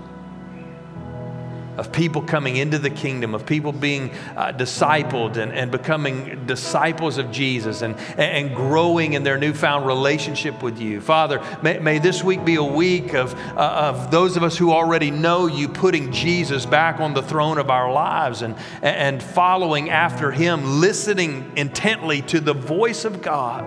of 1.80 1.94
people 1.94 2.22
coming 2.22 2.58
into 2.58 2.78
the 2.78 2.90
kingdom, 2.90 3.34
of 3.34 3.46
people 3.46 3.72
being 3.72 4.12
uh, 4.36 4.52
discipled 4.52 5.38
and, 5.38 5.54
and 5.54 5.72
becoming 5.72 6.46
disciples 6.46 7.18
of 7.18 7.32
Jesus 7.32 7.82
and, 7.82 7.96
and 8.18 8.54
growing 8.54 9.14
in 9.14 9.24
their 9.24 9.38
newfound 9.38 9.88
relationship 9.88 10.62
with 10.62 10.80
you. 10.80 11.00
Father, 11.00 11.42
may, 11.62 11.80
may 11.80 11.98
this 11.98 12.22
week 12.22 12.44
be 12.44 12.56
a 12.56 12.64
week 12.64 13.14
of, 13.14 13.34
uh, 13.34 13.94
of 13.96 14.12
those 14.12 14.36
of 14.36 14.44
us 14.44 14.58
who 14.58 14.74
already 14.74 15.10
know 15.10 15.48
you 15.48 15.70
putting 15.70 16.12
Jesus 16.12 16.66
back 16.66 17.00
on 17.00 17.14
the 17.14 17.24
throne 17.24 17.58
of 17.58 17.70
our 17.70 17.90
lives 17.92 18.42
and, 18.42 18.56
and 18.82 19.24
following 19.24 19.90
after 19.90 20.32
him, 20.32 20.82
listening 20.82 21.50
intently 21.56 22.22
to 22.24 22.42
the 22.42 22.54
voice 22.54 23.06
of 23.06 23.22
God 23.22 23.64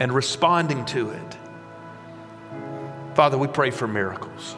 and 0.00 0.12
responding 0.12 0.86
to 0.86 1.10
it. 1.10 1.36
Father, 3.14 3.36
we 3.36 3.48
pray 3.48 3.70
for 3.70 3.86
miracles. 3.86 4.56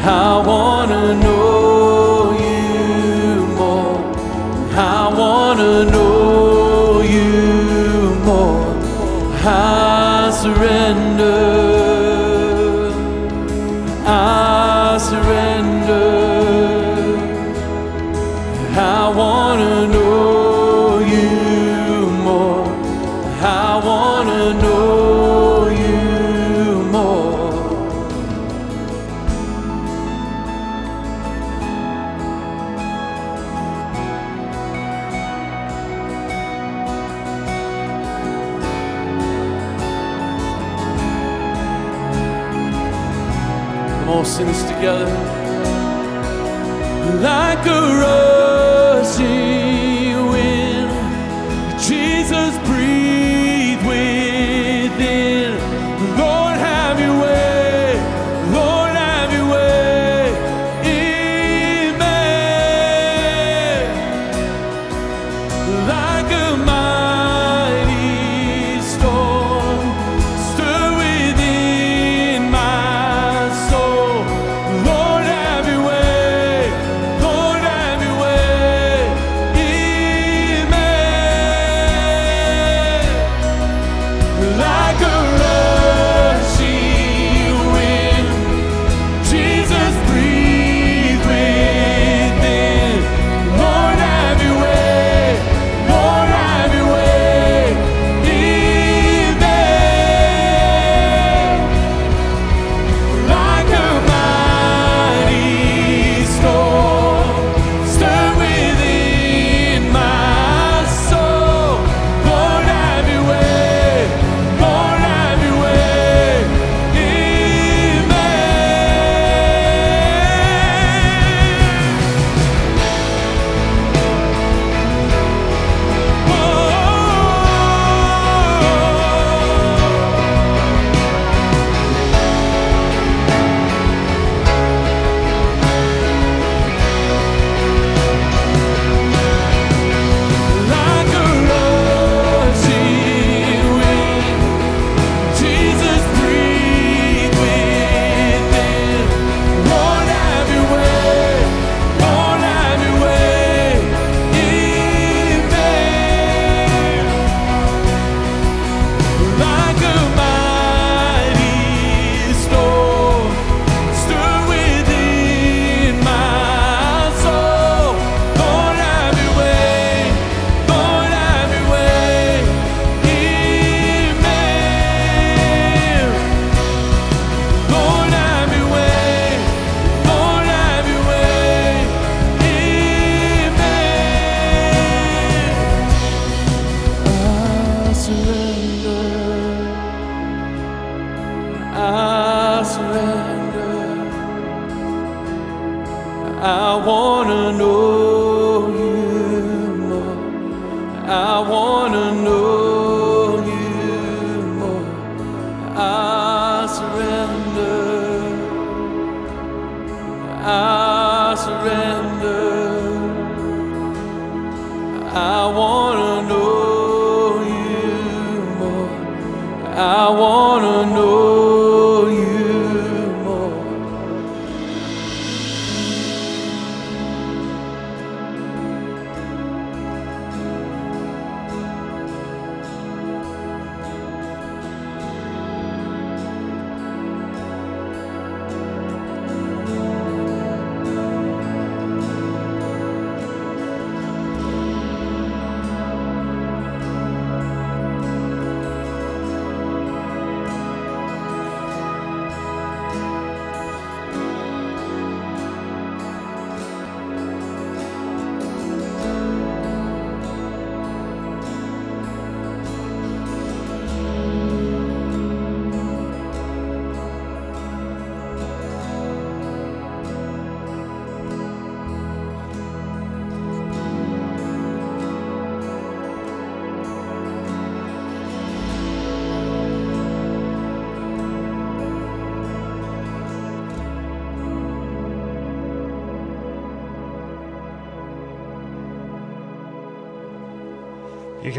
I 0.00 0.38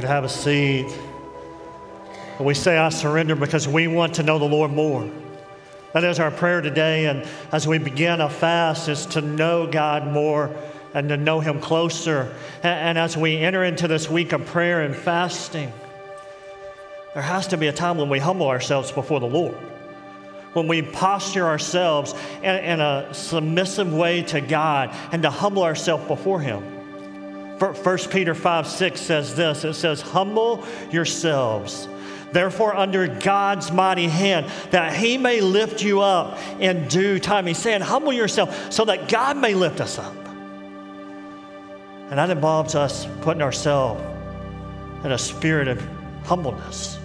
have 0.10 0.24
a 0.24 0.30
seat. 0.30 0.88
And 2.38 2.45
we 2.45 2.55
say, 2.55 2.78
I 2.78 2.89
surrender 2.89 3.36
because 3.36 3.68
we 3.68 3.88
want 3.88 4.16
to 4.16 4.24
know 4.24 4.39
the 4.39 4.45
Lord 4.45 4.72
more. 4.72 5.10
That 5.93 6.03
is 6.03 6.20
our 6.20 6.32
prayer 6.32 6.62
today. 6.62 7.05
And 7.05 7.28
as 7.51 7.68
we 7.68 7.78
begin 7.78 8.20
a 8.20 8.30
fast, 8.30 8.89
is 8.89 9.05
to 9.07 9.22
know 9.22 9.68
God 9.68 10.07
more 10.07 10.55
and 10.95 11.10
to 11.10 11.18
know 11.18 11.39
Him 11.39 11.62
closer. 11.62 12.36
And, 12.64 12.89
and 12.89 12.97
as 12.97 13.16
we 13.16 13.38
enter 13.38 13.64
into 13.64 13.88
this 13.88 14.10
week 14.10 14.34
of 14.34 14.45
prayer 14.47 14.82
and 14.82 14.95
fasting, 14.95 15.72
there 17.14 17.24
has 17.24 17.47
to 17.47 17.57
be 17.57 17.68
a 17.68 17.74
time 17.74 17.97
when 17.97 18.10
we 18.10 18.18
humble 18.18 18.47
ourselves 18.47 18.91
before 18.91 19.20
the 19.20 19.28
Lord. 19.28 19.55
When 20.53 20.68
we 20.68 20.82
posture 20.82 21.45
ourselves 21.45 22.16
in, 22.41 22.55
in 22.55 22.80
a 22.80 23.14
submissive 23.14 23.93
way 23.93 24.24
to 24.24 24.41
God 24.41 24.95
and 25.12 25.22
to 25.22 25.30
humble 25.30 25.64
ourselves 25.64 26.07
before 26.07 26.39
Him. 26.41 26.79
1 27.60 27.97
Peter 28.10 28.34
5 28.34 28.68
6 28.68 29.01
says 29.01 29.36
this 29.36 29.66
it 29.66 29.74
says, 29.74 30.01
Humble 30.01 30.66
yourselves, 30.91 31.89
therefore, 32.32 32.76
under 32.76 33.07
God's 33.07 33.72
mighty 33.72 34.07
hand, 34.07 34.49
that 34.72 34.95
he 34.95 35.18
may 35.18 35.41
lift 35.41 35.84
you 35.84 36.01
up 36.01 36.39
in 36.60 36.88
due 36.88 37.20
time. 37.20 37.45
He's 37.45 37.57
saying, 37.57 37.82
Humble 37.82 38.14
yourself 38.14 38.72
so 38.72 38.86
that 38.86 39.10
God 39.10 39.38
may 39.38 39.53
lift 39.53 39.82
us 39.82 39.99
up. 39.99 40.16
And 42.10 42.18
that 42.18 42.30
involves 42.30 42.76
us 42.76 43.05
putting 43.22 43.41
ourselves 43.41 44.01
in 45.03 45.12
a 45.12 45.18
spirit 45.18 45.68
of 45.68 45.86
humbleness. 46.24 46.97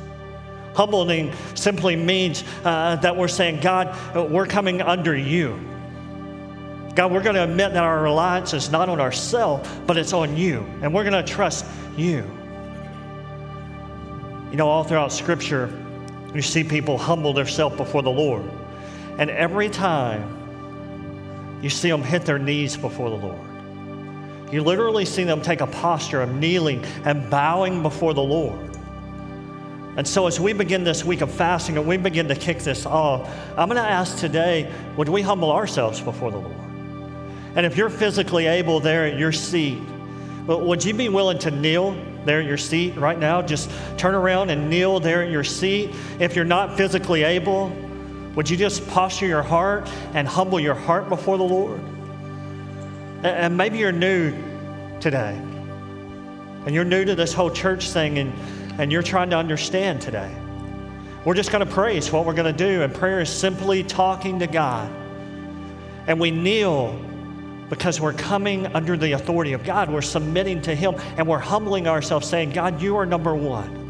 Humbling 0.74 1.32
simply 1.54 1.94
means 1.94 2.42
uh, 2.64 2.96
that 2.96 3.16
we're 3.16 3.28
saying, 3.28 3.60
God, 3.60 3.96
we're 4.30 4.46
coming 4.46 4.82
under 4.82 5.16
you. 5.16 5.58
God, 6.94 7.10
we're 7.10 7.22
going 7.22 7.34
to 7.34 7.42
admit 7.42 7.72
that 7.72 7.82
our 7.82 8.02
reliance 8.02 8.54
is 8.54 8.70
not 8.70 8.88
on 8.88 9.00
ourselves, 9.00 9.68
but 9.86 9.96
it's 9.96 10.12
on 10.12 10.36
you. 10.36 10.64
And 10.80 10.94
we're 10.94 11.02
going 11.02 11.24
to 11.24 11.32
trust 11.32 11.64
you. 11.96 12.24
You 14.50 14.56
know, 14.56 14.68
all 14.68 14.84
throughout 14.84 15.12
Scripture, 15.12 15.72
you 16.32 16.40
see 16.40 16.62
people 16.62 16.96
humble 16.96 17.32
themselves 17.32 17.76
before 17.76 18.02
the 18.02 18.10
Lord. 18.10 18.48
And 19.18 19.28
every 19.30 19.68
time 19.68 21.58
you 21.62 21.70
see 21.70 21.90
them 21.90 22.02
hit 22.02 22.24
their 22.24 22.38
knees 22.38 22.76
before 22.76 23.10
the 23.10 23.16
Lord, 23.16 24.52
you 24.52 24.62
literally 24.62 25.04
see 25.04 25.24
them 25.24 25.42
take 25.42 25.60
a 25.60 25.66
posture 25.66 26.22
of 26.22 26.32
kneeling 26.32 26.84
and 27.04 27.28
bowing 27.28 27.82
before 27.82 28.14
the 28.14 28.22
Lord. 28.22 28.70
And 29.96 30.06
so, 30.06 30.26
as 30.26 30.38
we 30.38 30.52
begin 30.52 30.84
this 30.84 31.04
week 31.04 31.20
of 31.20 31.30
fasting 31.30 31.76
and 31.76 31.86
we 31.86 31.96
begin 31.96 32.28
to 32.28 32.34
kick 32.34 32.58
this 32.58 32.84
off, 32.84 33.28
I'm 33.56 33.68
going 33.68 33.82
to 33.82 33.88
ask 33.88 34.18
today 34.18 34.72
would 34.96 35.08
we 35.08 35.22
humble 35.22 35.50
ourselves 35.50 36.00
before 36.00 36.30
the 36.30 36.38
Lord? 36.38 36.63
And 37.56 37.64
if 37.64 37.76
you're 37.76 37.90
physically 37.90 38.46
able 38.46 38.80
there 38.80 39.06
at 39.06 39.18
your 39.18 39.32
seat, 39.32 39.80
would 40.46 40.84
you 40.84 40.92
be 40.92 41.08
willing 41.08 41.38
to 41.40 41.50
kneel 41.50 41.96
there 42.24 42.40
at 42.40 42.46
your 42.46 42.58
seat 42.58 42.96
right 42.96 43.18
now? 43.18 43.40
Just 43.42 43.70
turn 43.96 44.14
around 44.14 44.50
and 44.50 44.68
kneel 44.68 45.00
there 45.00 45.22
at 45.22 45.30
your 45.30 45.44
seat. 45.44 45.90
If 46.18 46.36
you're 46.36 46.44
not 46.44 46.76
physically 46.76 47.22
able, 47.22 47.70
would 48.34 48.50
you 48.50 48.56
just 48.56 48.86
posture 48.88 49.26
your 49.26 49.42
heart 49.42 49.88
and 50.12 50.26
humble 50.26 50.58
your 50.58 50.74
heart 50.74 51.08
before 51.08 51.38
the 51.38 51.44
Lord? 51.44 51.80
And 53.22 53.56
maybe 53.56 53.78
you're 53.78 53.92
new 53.92 54.34
today, 55.00 55.34
and 56.66 56.74
you're 56.74 56.84
new 56.84 57.04
to 57.04 57.14
this 57.14 57.32
whole 57.32 57.50
church 57.50 57.90
thing, 57.90 58.18
and, 58.18 58.32
and 58.80 58.92
you're 58.92 59.02
trying 59.02 59.30
to 59.30 59.36
understand 59.36 60.02
today. 60.02 60.34
We're 61.24 61.34
just 61.34 61.50
going 61.50 61.66
to 61.66 61.72
pray. 61.72 61.96
It's 61.96 62.12
what 62.12 62.26
we're 62.26 62.34
going 62.34 62.54
to 62.54 62.66
do. 62.66 62.82
And 62.82 62.94
prayer 62.94 63.20
is 63.20 63.30
simply 63.30 63.82
talking 63.82 64.40
to 64.40 64.46
God. 64.46 64.90
And 66.06 66.20
we 66.20 66.30
kneel 66.30 67.00
because 67.68 68.00
we're 68.00 68.12
coming 68.12 68.66
under 68.74 68.96
the 68.96 69.12
authority 69.12 69.52
of 69.52 69.64
God. 69.64 69.90
We're 69.90 70.02
submitting 70.02 70.62
to 70.62 70.74
Him 70.74 70.94
and 71.16 71.26
we're 71.26 71.38
humbling 71.38 71.88
ourselves, 71.88 72.28
saying, 72.28 72.50
God, 72.50 72.80
you 72.80 72.96
are 72.96 73.06
number 73.06 73.34
one. 73.34 73.84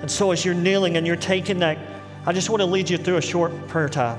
And 0.00 0.10
so 0.10 0.32
as 0.32 0.44
you're 0.44 0.54
kneeling 0.54 0.96
and 0.96 1.06
you're 1.06 1.16
taking 1.16 1.58
that, 1.60 1.78
I 2.26 2.32
just 2.32 2.50
want 2.50 2.60
to 2.60 2.66
lead 2.66 2.90
you 2.90 2.98
through 2.98 3.16
a 3.16 3.22
short 3.22 3.68
prayer 3.68 3.88
time. 3.88 4.18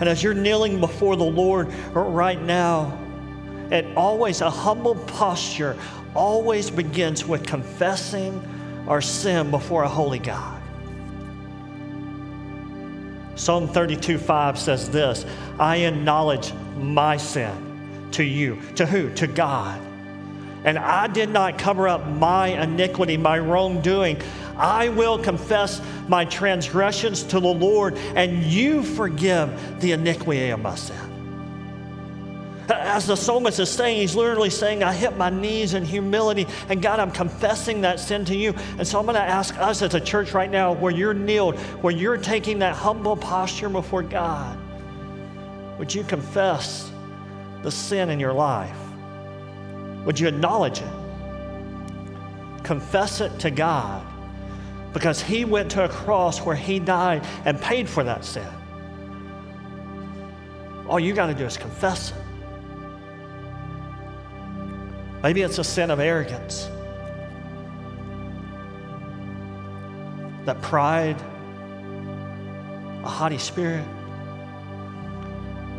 And 0.00 0.08
as 0.08 0.22
you're 0.22 0.34
kneeling 0.34 0.80
before 0.80 1.16
the 1.16 1.24
Lord 1.24 1.72
right 1.92 2.40
now, 2.40 2.98
it 3.70 3.86
always, 3.96 4.40
a 4.40 4.50
humble 4.50 4.94
posture 4.94 5.76
always 6.14 6.70
begins 6.70 7.24
with 7.24 7.46
confessing 7.46 8.42
our 8.86 9.00
sin 9.00 9.50
before 9.50 9.84
a 9.84 9.88
holy 9.88 10.18
God. 10.18 10.60
Psalm 13.36 13.66
32 13.66 14.18
5 14.18 14.58
says 14.58 14.90
this 14.90 15.26
I 15.58 15.76
acknowledge 15.76 16.52
my 16.76 17.16
sin 17.16 18.08
to 18.12 18.22
you. 18.24 18.58
To 18.76 18.86
who? 18.86 19.12
To 19.14 19.26
God. 19.26 19.80
And 20.64 20.78
I 20.78 21.08
did 21.08 21.28
not 21.28 21.58
cover 21.58 21.88
up 21.88 22.06
my 22.06 22.48
iniquity, 22.48 23.16
my 23.16 23.38
wrongdoing. 23.38 24.20
I 24.56 24.88
will 24.88 25.18
confess 25.18 25.82
my 26.08 26.24
transgressions 26.24 27.22
to 27.24 27.40
the 27.40 27.48
Lord, 27.48 27.98
and 28.14 28.42
you 28.42 28.82
forgive 28.82 29.80
the 29.80 29.92
iniquity 29.92 30.48
of 30.50 30.60
my 30.60 30.74
sin. 30.74 30.96
As 32.70 33.06
the 33.06 33.14
psalmist 33.14 33.60
is 33.60 33.68
saying, 33.68 34.00
he's 34.00 34.16
literally 34.16 34.48
saying, 34.48 34.82
I 34.82 34.94
hit 34.94 35.18
my 35.18 35.28
knees 35.28 35.74
in 35.74 35.84
humility, 35.84 36.46
and 36.70 36.80
God, 36.80 36.98
I'm 36.98 37.10
confessing 37.10 37.82
that 37.82 38.00
sin 38.00 38.24
to 38.24 38.34
you. 38.34 38.54
And 38.78 38.88
so 38.88 38.98
I'm 38.98 39.04
going 39.04 39.16
to 39.16 39.20
ask 39.20 39.54
us 39.58 39.82
as 39.82 39.94
a 39.94 40.00
church 40.00 40.32
right 40.32 40.50
now, 40.50 40.72
where 40.72 40.92
you're 40.92 41.12
kneeled, 41.12 41.58
where 41.82 41.92
you're 41.92 42.16
taking 42.16 42.60
that 42.60 42.74
humble 42.74 43.16
posture 43.18 43.68
before 43.68 44.02
God, 44.02 44.58
would 45.78 45.94
you 45.94 46.04
confess 46.04 46.90
the 47.62 47.70
sin 47.70 48.10
in 48.10 48.20
your 48.20 48.32
life? 48.32 48.76
Would 50.04 50.18
you 50.20 50.28
acknowledge 50.28 50.80
it? 50.80 50.92
Confess 52.62 53.20
it 53.20 53.38
to 53.40 53.50
God 53.50 54.06
because 54.92 55.20
He 55.20 55.44
went 55.44 55.70
to 55.72 55.84
a 55.84 55.88
cross 55.88 56.40
where 56.40 56.56
He 56.56 56.78
died 56.78 57.26
and 57.44 57.60
paid 57.60 57.88
for 57.88 58.04
that 58.04 58.24
sin. 58.24 58.46
All 60.88 61.00
you 61.00 61.14
got 61.14 61.26
to 61.26 61.34
do 61.34 61.44
is 61.44 61.56
confess 61.56 62.10
it. 62.10 62.16
Maybe 65.22 65.42
it's 65.42 65.58
a 65.58 65.64
sin 65.64 65.90
of 65.90 66.00
arrogance. 66.00 66.68
that 70.44 70.60
pride, 70.60 71.20
a 73.02 73.08
haughty 73.08 73.38
spirit, 73.38 73.84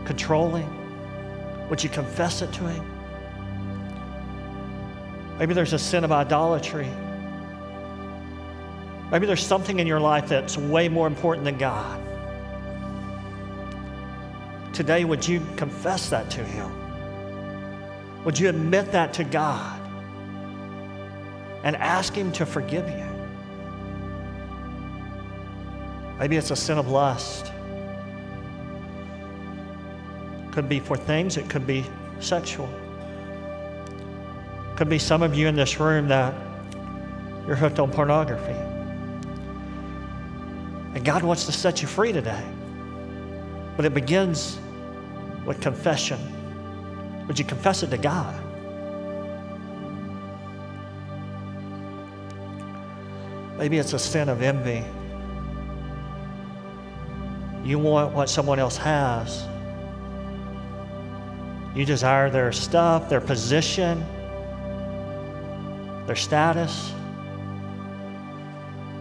controlling? 0.06 0.70
Would 1.70 1.84
you 1.84 1.90
confess 1.90 2.42
it 2.42 2.54
to 2.54 2.68
Him? 2.68 2.86
Maybe 5.40 5.54
there's 5.54 5.74
a 5.74 5.80
sin 5.80 6.04
of 6.04 6.12
idolatry. 6.12 6.90
Maybe 9.12 9.26
there's 9.26 9.46
something 9.46 9.80
in 9.80 9.88
your 9.88 10.00
life 10.00 10.30
that's 10.30 10.58
way 10.58 10.88
more 10.90 11.08
important 11.08 11.46
than 11.46 11.58
God. 11.58 12.02
Today, 14.74 15.06
would 15.06 15.28
you 15.28 15.46
confess 15.56 16.10
that 16.10 16.30
to 16.32 16.44
Him? 16.44 16.72
Would 18.26 18.40
you 18.40 18.50
admit 18.50 18.92
that 18.92 19.14
to 19.14 19.24
God 19.24 19.80
and 21.64 21.76
ask 21.76 22.14
Him 22.14 22.32
to 22.34 22.46
forgive 22.46 22.88
you? 22.90 23.06
Maybe 26.20 26.38
it's 26.38 26.52
a 26.52 26.56
sin 26.56 26.78
of 26.78 26.88
lust. 26.88 27.52
Could 30.56 30.70
be 30.70 30.80
for 30.80 30.96
things, 30.96 31.36
it 31.36 31.50
could 31.50 31.68
be 31.68 31.84
sexual. 32.22 32.70
Could 34.78 34.88
be 34.88 34.98
some 34.98 35.22
of 35.22 35.36
you 35.36 35.50
in 35.50 35.56
this 35.58 35.82
room 35.82 36.08
that 36.08 36.34
you're 37.46 37.58
hooked 37.58 37.78
on 37.78 37.92
pornography. 37.92 38.56
And 40.94 41.04
God 41.04 41.24
wants 41.24 41.46
to 41.48 41.52
set 41.52 41.82
you 41.82 41.90
free 41.90 42.14
today. 42.14 42.42
But 43.76 43.84
it 43.84 43.94
begins 43.94 44.58
with 45.46 45.60
confession. 45.60 46.18
Would 47.28 47.38
you 47.38 47.44
confess 47.44 47.84
it 47.84 47.90
to 47.92 47.98
God? 47.98 48.34
Maybe 53.58 53.78
it's 53.78 53.92
a 53.92 54.00
sin 54.00 54.30
of 54.30 54.42
envy. 54.42 54.86
You 57.68 57.78
want 57.78 58.14
what 58.14 58.30
someone 58.30 58.60
else 58.60 58.78
has. 58.78 59.48
You 61.76 61.86
desire 61.86 62.30
their 62.30 62.54
stuff, 62.54 63.10
their 63.10 63.20
position, 63.20 64.06
their 66.08 66.16
status. 66.16 66.94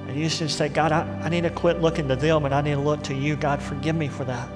And 0.08 0.16
you 0.16 0.28
just 0.28 0.58
say, 0.58 0.68
God, 0.68 0.90
I, 0.90 1.02
I 1.22 1.28
need 1.28 1.42
to 1.42 1.50
quit 1.50 1.80
looking 1.80 2.08
to 2.08 2.16
them 2.16 2.44
and 2.44 2.54
I 2.54 2.60
need 2.60 2.74
to 2.74 2.80
look 2.80 3.04
to 3.04 3.14
you. 3.14 3.36
God, 3.36 3.62
forgive 3.62 3.94
me 3.94 4.08
for 4.08 4.24
that. 4.24 4.48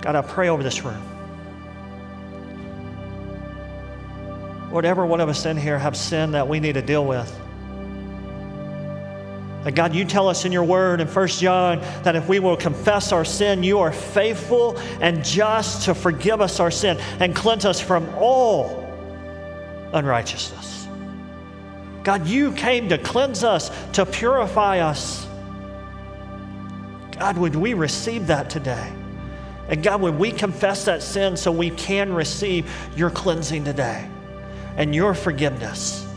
God, 0.00 0.16
I 0.16 0.22
pray 0.22 0.48
over 0.48 0.62
this 0.62 0.82
room. 0.82 1.02
Whatever 4.70 5.04
one 5.04 5.20
of 5.20 5.28
us 5.28 5.44
in 5.44 5.58
here 5.58 5.78
have 5.78 5.98
sin 5.98 6.32
that 6.32 6.48
we 6.48 6.58
need 6.58 6.72
to 6.72 6.82
deal 6.82 7.04
with. 7.04 7.41
And 9.64 9.76
God, 9.76 9.94
you 9.94 10.04
tell 10.04 10.28
us 10.28 10.44
in 10.44 10.50
your 10.50 10.64
word 10.64 11.00
in 11.00 11.06
1 11.06 11.28
John 11.28 11.80
that 12.02 12.16
if 12.16 12.28
we 12.28 12.40
will 12.40 12.56
confess 12.56 13.12
our 13.12 13.24
sin, 13.24 13.62
you 13.62 13.78
are 13.78 13.92
faithful 13.92 14.76
and 15.00 15.24
just 15.24 15.84
to 15.84 15.94
forgive 15.94 16.40
us 16.40 16.58
our 16.58 16.70
sin 16.70 16.98
and 17.20 17.34
cleanse 17.34 17.64
us 17.64 17.80
from 17.80 18.08
all 18.16 18.88
unrighteousness. 19.92 20.88
God, 22.02 22.26
you 22.26 22.52
came 22.52 22.88
to 22.88 22.98
cleanse 22.98 23.44
us, 23.44 23.70
to 23.92 24.04
purify 24.04 24.80
us. 24.80 25.26
God, 27.16 27.38
would 27.38 27.54
we 27.54 27.74
receive 27.74 28.26
that 28.26 28.50
today? 28.50 28.92
And 29.68 29.80
God, 29.80 30.00
would 30.00 30.18
we 30.18 30.32
confess 30.32 30.86
that 30.86 31.02
sin 31.02 31.36
so 31.36 31.52
we 31.52 31.70
can 31.70 32.12
receive 32.12 32.68
your 32.96 33.10
cleansing 33.10 33.64
today 33.64 34.08
and 34.76 34.92
your 34.92 35.14
forgiveness? 35.14 36.11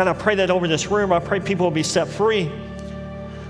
God, 0.00 0.08
I 0.08 0.14
pray 0.14 0.36
that 0.36 0.50
over 0.50 0.66
this 0.66 0.90
room, 0.90 1.12
I 1.12 1.18
pray 1.18 1.40
people 1.40 1.66
will 1.66 1.70
be 1.70 1.82
set 1.82 2.08
free 2.08 2.50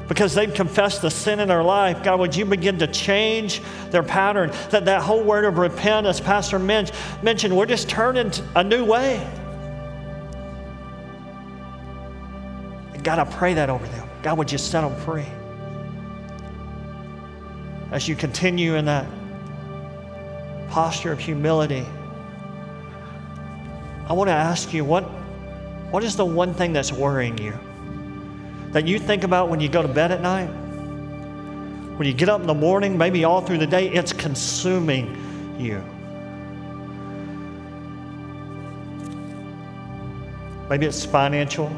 because 0.09 0.34
they've 0.34 0.53
confessed 0.53 1.01
the 1.01 1.09
sin 1.09 1.38
in 1.38 1.46
their 1.46 1.62
life. 1.62 2.03
God, 2.03 2.18
would 2.18 2.34
you 2.34 2.44
begin 2.44 2.76
to 2.80 2.88
change 2.88 3.62
their 3.90 4.03
pattern? 4.03 4.51
That 4.70 4.84
that 4.86 5.01
whole 5.01 5.22
word 5.22 5.44
of 5.44 5.59
repent, 5.59 6.09
as 6.09 6.20
Pastor 6.20 6.59
mentioned, 6.59 7.57
we're 7.57 7.66
just 7.66 7.88
turning 7.88 8.32
a 8.57 8.64
new 8.64 8.84
way. 8.84 9.24
God, 13.05 13.20
I 13.20 13.24
pray 13.26 13.55
that 13.55 13.70
over 13.70 13.86
them. 13.86 14.09
God, 14.24 14.36
would 14.36 14.51
you 14.51 14.59
set 14.59 14.80
them 14.80 14.96
free? 15.03 15.28
As 17.92 18.09
you 18.09 18.16
continue 18.16 18.74
in 18.74 18.86
that 18.86 19.07
posture 20.68 21.12
of 21.12 21.20
humility, 21.20 21.86
I 24.09 24.14
want 24.14 24.26
to 24.26 24.34
ask 24.34 24.74
you 24.74 24.84
what 24.84 25.09
what 25.91 26.05
is 26.05 26.16
the 26.16 26.24
one 26.24 26.55
thing 26.55 26.72
that's 26.72 26.93
worrying 26.93 27.36
you? 27.38 27.59
That 28.72 28.86
you 28.86 28.99
think 28.99 29.24
about 29.24 29.49
when 29.49 29.59
you 29.61 29.68
go 29.68 29.82
to 29.82 29.88
bed 29.88 30.12
at 30.12 30.20
night? 30.20 30.49
When 31.97 32.07
you 32.07 32.14
get 32.14 32.28
up 32.28 32.41
in 32.41 32.47
the 32.47 32.55
morning, 32.55 32.97
maybe 32.97 33.24
all 33.24 33.41
through 33.41 33.59
the 33.59 33.66
day, 33.66 33.88
it's 33.88 34.12
consuming 34.12 35.57
you. 35.59 35.82
Maybe 40.70 40.86
it's 40.86 41.05
financial. 41.05 41.68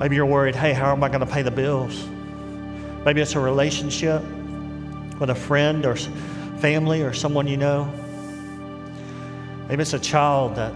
Maybe 0.00 0.16
you're 0.16 0.26
worried, 0.26 0.54
hey, 0.54 0.72
how 0.72 0.92
am 0.92 1.04
I 1.04 1.08
going 1.08 1.20
to 1.20 1.26
pay 1.26 1.42
the 1.42 1.50
bills? 1.50 2.06
Maybe 3.04 3.20
it's 3.20 3.34
a 3.34 3.40
relationship 3.40 4.22
with 5.20 5.30
a 5.30 5.34
friend 5.34 5.84
or 5.84 5.96
family 6.58 7.02
or 7.02 7.12
someone 7.12 7.46
you 7.46 7.58
know. 7.58 7.84
Maybe 9.68 9.82
it's 9.82 9.92
a 9.92 9.98
child 9.98 10.56
that 10.56 10.72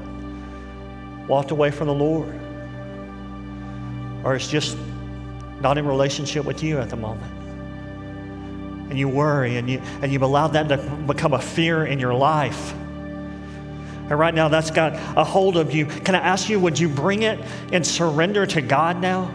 walked 1.30 1.52
away 1.52 1.70
from 1.70 1.86
the 1.86 1.94
Lord, 1.94 2.34
or 4.24 4.34
it's 4.34 4.48
just 4.48 4.76
not 5.60 5.78
in 5.78 5.86
relationship 5.86 6.44
with 6.44 6.60
you 6.60 6.78
at 6.78 6.90
the 6.90 6.96
moment. 6.96 7.32
And 8.90 8.98
you 8.98 9.08
worry 9.08 9.56
and, 9.56 9.70
you, 9.70 9.80
and 10.02 10.12
you've 10.12 10.22
allowed 10.22 10.48
that 10.48 10.68
to 10.68 10.76
become 11.06 11.32
a 11.32 11.40
fear 11.40 11.86
in 11.86 12.00
your 12.00 12.12
life. 12.12 12.72
And 12.72 14.18
right 14.18 14.34
now, 14.34 14.48
that's 14.48 14.72
got 14.72 14.94
a 15.16 15.22
hold 15.22 15.56
of 15.56 15.72
you. 15.72 15.86
Can 15.86 16.16
I 16.16 16.18
ask 16.18 16.48
you, 16.48 16.58
would 16.58 16.76
you 16.76 16.88
bring 16.88 17.22
it 17.22 17.38
and 17.72 17.86
surrender 17.86 18.44
to 18.46 18.60
God 18.60 19.00
now? 19.00 19.32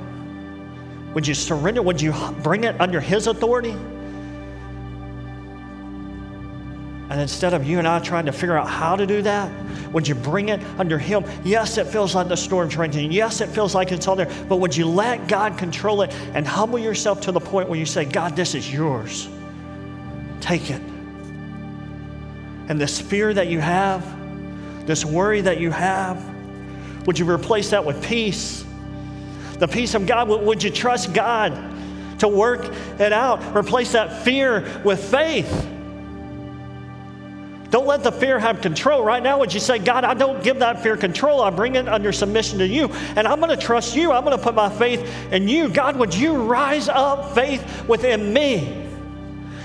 Would 1.14 1.26
you 1.26 1.34
surrender? 1.34 1.82
Would 1.82 2.02
you 2.02 2.14
bring 2.44 2.66
it 2.66 2.76
under 2.82 3.00
His 3.00 3.28
authority? 3.28 3.74
And 7.10 7.22
instead 7.22 7.54
of 7.54 7.64
you 7.64 7.78
and 7.78 7.88
I 7.88 8.00
trying 8.00 8.26
to 8.26 8.32
figure 8.32 8.58
out 8.58 8.68
how 8.68 8.96
to 8.96 9.06
do 9.06 9.22
that, 9.22 9.52
would 9.92 10.08
you 10.08 10.16
bring 10.16 10.50
it 10.50 10.62
under 10.80 10.98
Him? 10.98 11.24
Yes, 11.44 11.78
it 11.78 11.86
feels 11.88 12.16
like 12.16 12.28
the 12.28 12.36
storm's 12.36 12.76
raging. 12.76 13.12
Yes, 13.12 13.42
it 13.42 13.50
feels 13.50 13.76
like 13.76 13.92
it's 13.92 14.08
all 14.08 14.16
there. 14.16 14.32
But 14.50 14.58
would 14.58 14.76
you 14.76 14.88
let 14.88 15.28
God 15.28 15.58
control 15.58 16.02
it 16.02 16.12
and 16.34 16.48
humble 16.48 16.80
yourself 16.80 17.22
to 17.22 17.32
the 17.32 17.40
point 17.40 17.70
where 17.70 17.78
you 17.78 17.86
say, 17.86 18.06
God, 18.06 18.36
this 18.36 18.56
is 18.56 18.72
yours? 18.72 19.30
Take 20.42 20.72
it. 20.72 20.82
And 22.68 22.82
this 22.82 23.00
fear 23.00 23.34
that 23.34 23.48
you 23.48 23.60
have, 23.60 24.04
this 24.88 25.06
worry 25.06 25.42
that 25.42 25.60
you 25.60 25.70
have, 25.70 26.24
would 27.06 27.20
you 27.20 27.30
replace 27.30 27.70
that 27.70 27.86
with 27.86 28.04
peace? 28.04 28.66
The 29.60 29.68
peace 29.68 29.94
of 29.94 30.08
God, 30.08 30.28
would 30.28 30.64
you 30.64 30.72
trust 30.72 31.14
God 31.14 31.54
to 32.20 32.28
work 32.28 32.66
it 33.00 33.14
out? 33.14 33.56
Replace 33.56 33.92
that 33.92 34.24
fear 34.24 34.82
with 34.84 35.04
faith. 35.12 35.72
Don't 37.76 37.88
let 37.88 38.04
the 38.04 38.12
fear 38.14 38.40
have 38.40 38.62
control. 38.62 39.04
Right 39.04 39.22
now, 39.22 39.38
would 39.38 39.54
you 39.54 39.60
say, 39.60 39.80
God, 39.80 40.06
I 40.06 40.14
don't 40.14 40.42
give 40.42 40.60
that 40.60 40.82
fear 40.82 40.96
control. 40.96 41.42
I 41.42 41.50
bring 41.50 41.76
it 41.76 41.90
under 41.90 42.14
submission 42.14 42.58
to 42.60 42.66
you. 42.66 42.88
And 43.18 43.28
I'm 43.28 43.42
going 43.42 43.50
to 43.50 43.62
trust 43.62 43.98
you. 43.98 44.14
I'm 44.14 44.24
going 44.24 44.38
to 44.38 44.42
put 44.42 44.56
my 44.56 44.70
faith 44.70 45.02
in 45.34 45.50
you. 45.50 45.68
God, 45.68 45.98
would 45.98 46.16
you 46.16 46.42
rise 46.42 46.88
up 46.88 47.36
faith 47.36 47.86
within 47.86 48.32
me? 48.32 48.88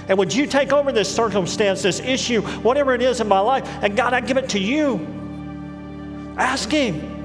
And 0.09 0.19
would 0.19 0.35
you 0.35 0.49
take 0.49 0.73
over 0.73 0.91
this 0.91 1.15
circumstance, 1.15 1.83
this 1.83 2.01
issue, 2.01 2.43
whatever 2.63 2.95
it 2.95 3.01
is 3.01 3.21
in 3.21 3.29
my 3.29 3.39
life? 3.39 3.65
And 3.81 3.97
God, 3.97 4.13
I 4.13 4.21
give 4.23 4.39
it 4.39 4.49
to 4.49 4.59
you. 4.59 5.07
Ask 6.37 6.69
Him. 6.69 7.20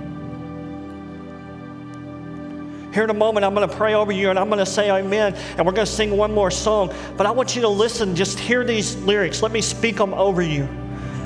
Here 2.96 3.04
in 3.04 3.10
a 3.10 3.14
moment, 3.14 3.46
I'm 3.46 3.54
going 3.54 3.68
to 3.68 3.76
pray 3.76 3.94
over 3.94 4.14
you 4.14 4.30
and 4.30 4.40
I'm 4.40 4.48
going 4.48 4.60
to 4.60 4.66
say 4.66 4.90
amen. 4.90 5.36
And 5.58 5.66
we're 5.66 5.74
going 5.74 5.86
to 5.86 5.92
sing 5.92 6.16
one 6.16 6.34
more 6.34 6.50
song. 6.50 6.96
But 7.18 7.26
I 7.26 7.32
want 7.32 7.54
you 7.54 7.62
to 7.64 7.68
listen, 7.68 8.16
just 8.16 8.40
hear 8.40 8.64
these 8.64 8.96
lyrics. 8.96 9.42
Let 9.42 9.52
me 9.52 9.60
speak 9.60 9.98
them 9.98 10.14
over 10.14 10.42
you 10.42 10.66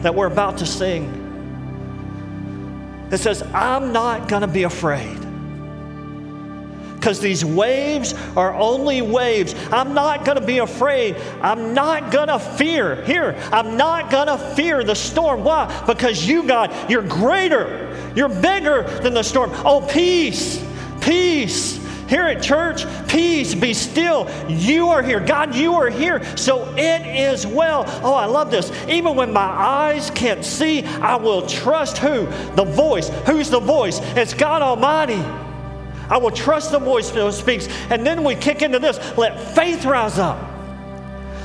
that 0.02 0.16
we're 0.16 0.26
about 0.26 0.58
to 0.58 0.66
sing. 0.66 1.06
It 3.12 3.20
says, 3.20 3.44
I'm 3.54 3.94
not 3.94 4.28
going 4.28 4.42
to 4.42 4.48
be 4.48 4.64
afraid. 4.64 5.20
Because 6.96 7.20
these 7.20 7.46
waves 7.46 8.16
are 8.36 8.56
only 8.56 9.04
waves. 9.04 9.54
I'm 9.72 9.94
not 9.94 10.26
going 10.26 10.40
to 10.40 10.46
be 10.46 10.58
afraid. 10.58 11.18
I'm 11.40 11.76
not 11.76 12.12
going 12.12 12.30
to 12.30 12.40
fear. 12.40 13.04
Here, 13.04 13.40
I'm 13.52 13.78
not 13.78 14.10
going 14.10 14.26
to 14.26 14.40
fear 14.56 14.84
the 14.84 14.96
storm. 14.96 15.44
Why? 15.44 15.84
Because 15.86 16.28
you, 16.28 16.48
God, 16.48 16.74
you're 16.90 17.04
greater. 17.04 17.96
You're 18.16 18.28
bigger 18.28 18.90
than 19.04 19.14
the 19.14 19.22
storm. 19.22 19.52
Oh, 19.54 19.88
peace 19.88 20.66
peace. 21.02 21.80
Here 22.10 22.24
at 22.24 22.42
church, 22.42 22.86
peace, 23.08 23.54
be 23.54 23.74
still. 23.76 24.28
You 24.50 24.88
are 24.88 25.04
here. 25.04 25.20
God, 25.20 25.54
you 25.54 25.76
are 25.76 25.92
here. 25.92 26.26
So 26.36 26.74
it 26.76 27.06
is 27.06 27.46
well. 27.46 27.84
Oh, 28.04 28.16
I 28.16 28.26
love 28.26 28.50
this. 28.50 28.72
Even 28.88 29.16
when 29.16 29.32
my 29.32 29.42
eyes 29.42 30.10
can't 30.10 30.44
see, 30.44 30.84
I 30.84 31.18
will 31.18 31.46
trust 31.46 32.00
who? 32.00 32.26
The 32.56 32.64
voice. 32.64 33.10
Who's 33.28 33.52
the 33.52 33.60
voice? 33.60 34.00
It's 34.16 34.34
God 34.34 34.64
Almighty. 34.64 35.24
I 36.10 36.18
will 36.18 36.32
trust 36.32 36.72
the 36.72 36.80
voice 36.80 37.12
that 37.12 37.32
speaks. 37.34 37.68
And 37.92 38.04
then 38.06 38.24
we 38.24 38.34
kick 38.34 38.64
into 38.64 38.80
this 38.80 38.98
let 39.16 39.40
faith 39.54 39.86
rise 39.86 40.18
up. 40.18 40.59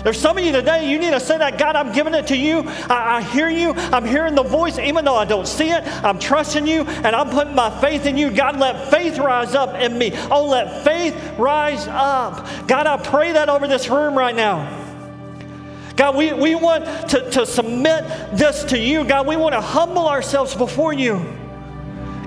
There's 0.05 0.21
some 0.21 0.37
of 0.37 0.45
you 0.45 0.53
today, 0.53 0.91
you 0.91 0.99
need 0.99 1.13
to 1.13 1.21
say 1.21 1.39
that, 1.39 1.59
God, 1.59 1.77
I'm 1.77 1.91
giving 1.93 2.13
it 2.13 2.27
to 2.27 2.37
you. 2.37 2.63
I, 2.91 3.17
I, 3.17 3.23
hear 3.23 3.49
you. 3.49 3.73
I'm 3.73 4.05
hearing 4.05 4.35
the 4.35 4.43
voice, 4.43 4.79
even 4.79 5.05
though 5.05 5.17
I 5.17 5.25
don't 5.25 5.49
see 5.49 5.71
it. 5.71 5.83
I'm 6.05 6.19
trusting 6.19 6.67
you, 6.67 6.83
and 6.83 7.17
I'm 7.17 7.31
putting 7.31 7.55
my 7.55 7.71
faith 7.81 8.05
in 8.05 8.19
you. 8.19 8.31
God, 8.31 8.59
let 8.61 8.91
faith 8.91 9.19
rise 9.19 9.55
up 9.55 9.75
in 9.77 9.97
me. 9.97 10.13
Oh, 10.31 10.47
let 10.47 10.85
faith 10.85 11.17
rise 11.39 11.87
up. 11.89 12.47
God, 12.69 12.87
I 12.87 12.99
pray 12.99 13.33
that 13.33 13.49
over 13.49 13.67
this 13.67 13.89
room 13.89 14.17
right 14.17 14.37
now. 14.37 14.83
God, 15.97 16.17
we, 16.17 16.35
we 16.35 16.55
want 16.55 16.85
to, 17.11 17.31
to 17.31 17.47
submit 17.47 18.05
this 18.37 18.65
to 18.65 18.79
you. 18.79 19.05
God, 19.05 19.27
we 19.27 19.37
want 19.37 19.55
to 19.55 19.61
humble 19.61 20.07
ourselves 20.07 20.55
before 20.55 20.93
you. 20.93 21.25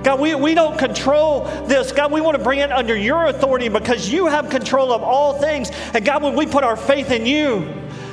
God, 0.08 0.22
we, 0.22 0.34
we 0.36 0.55
don't 0.55 0.80
control 0.80 1.43
this. 1.66 1.91
God, 1.91 2.14
we 2.14 2.22
want 2.22 2.38
to 2.38 2.41
bring 2.41 2.60
it 2.60 2.72
under 2.72 2.95
your 2.95 3.26
authority 3.26 3.68
because 3.68 4.10
you 4.10 4.28
have 4.28 4.49
control 4.49 4.93
of 4.93 5.03
all 5.03 5.34
things. 5.34 5.70
And 5.93 6.05
God, 6.05 6.24
when 6.24 6.34
we 6.34 6.45
put 6.45 6.64
our 6.64 6.78
faith 6.78 7.12
in 7.12 7.26
you, 7.26 7.68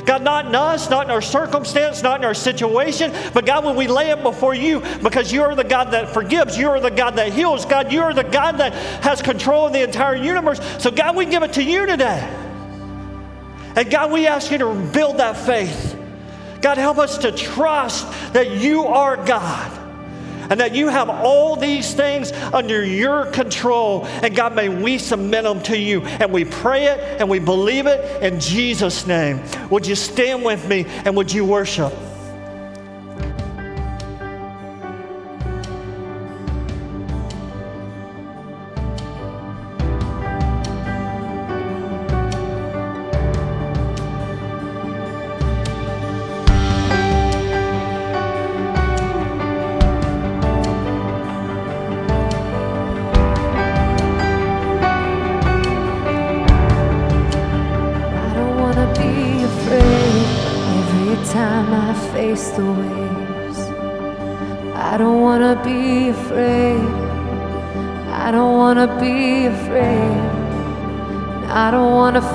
God, 0.05 0.21
not 0.21 0.47
in 0.47 0.57
us, 0.57 0.91
not 0.91 1.07
in 1.07 1.13
our 1.13 1.23
circumstance, 1.23 2.03
not 2.03 2.19
in 2.19 2.25
our 2.25 2.35
situation, 2.35 3.13
but 3.33 3.47
God, 3.47 3.65
when 3.65 3.77
we 3.77 3.87
lay 3.87 4.11
it 4.11 4.25
before 4.25 4.57
you, 4.57 4.81
because 5.05 5.33
you 5.33 5.43
are 5.43 5.55
the 5.55 5.63
God 5.63 5.93
that 5.93 6.13
forgives, 6.13 6.59
you 6.59 6.69
are 6.69 6.81
the 6.81 6.91
God 6.91 7.15
that 7.15 7.33
heals, 7.33 7.65
God, 7.65 7.93
you 7.93 8.03
are 8.03 8.13
the 8.13 8.25
God 8.25 8.59
that 8.59 8.73
has 9.05 9.23
control 9.23 9.69
of 9.69 9.73
the 9.73 9.85
entire 9.85 10.17
universe. 10.17 10.59
So, 10.83 10.91
God, 10.91 11.15
we 11.15 11.27
give 11.27 11.45
it 11.45 11.53
to 11.53 11.63
you 11.63 11.87
today. 11.87 12.29
And 13.77 13.89
God, 13.89 14.11
we 14.11 14.27
ask 14.27 14.51
you 14.51 14.59
to 14.59 14.75
build 14.93 15.19
that 15.19 15.37
faith. 15.37 15.97
God, 16.61 16.77
help 16.77 16.99
us 16.99 17.19
to 17.19 17.31
trust 17.31 18.11
that 18.33 18.51
you 18.51 18.85
are 18.85 19.17
God 19.17 19.84
and 20.51 20.61
that 20.61 20.75
you 20.75 20.89
have 20.89 21.09
all 21.09 21.57
these 21.57 21.95
things 21.95 22.33
under 22.33 22.85
your 22.85 23.27
control. 23.27 24.07
And 24.07 24.35
God, 24.35 24.55
may 24.55 24.69
we 24.69 24.99
submit 24.99 25.45
them 25.45 25.63
to 25.65 25.79
you. 25.79 26.03
And 26.03 26.33
we 26.33 26.45
pray 26.45 26.87
it 26.87 27.21
and 27.21 27.29
we 27.29 27.39
believe 27.39 27.87
it 27.87 28.23
in 28.23 28.41
Jesus' 28.41 29.07
name. 29.07 29.43
Would 29.71 29.87
you 29.87 29.95
stand 29.95 30.45
with 30.45 30.67
me 30.69 30.87
and 31.05 31.17
would 31.17 31.33
you 31.33 31.45
worship? 31.45 31.93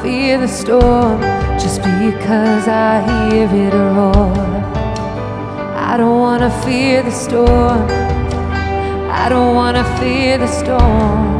Fear 0.02 0.38
the 0.38 0.48
storm 0.48 1.22
just 1.60 1.82
because 1.82 2.68
I 2.68 3.02
hear 3.32 3.46
it 3.46 3.74
roar. 3.74 4.34
I 5.76 5.98
don't 5.98 6.20
wanna 6.20 6.50
fear 6.64 7.04
the 7.04 7.12
storm. 7.12 7.88
I 9.12 9.28
don't 9.30 9.56
wanna 9.56 9.84
fear 10.00 10.38
the 10.38 10.48
storm. 10.48 11.39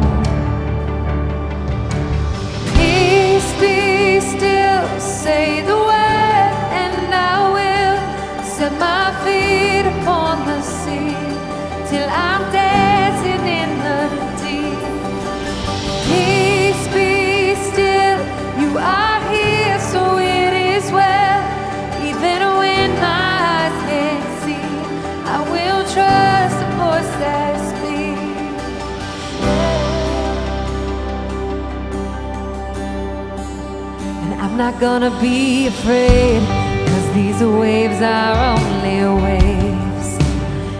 Not 34.60 34.78
gonna 34.78 35.10
be 35.22 35.68
afraid, 35.68 36.46
cause 36.86 37.14
these 37.14 37.42
waves 37.42 38.02
are 38.02 38.58
only 38.58 38.98
waves. 39.24 40.18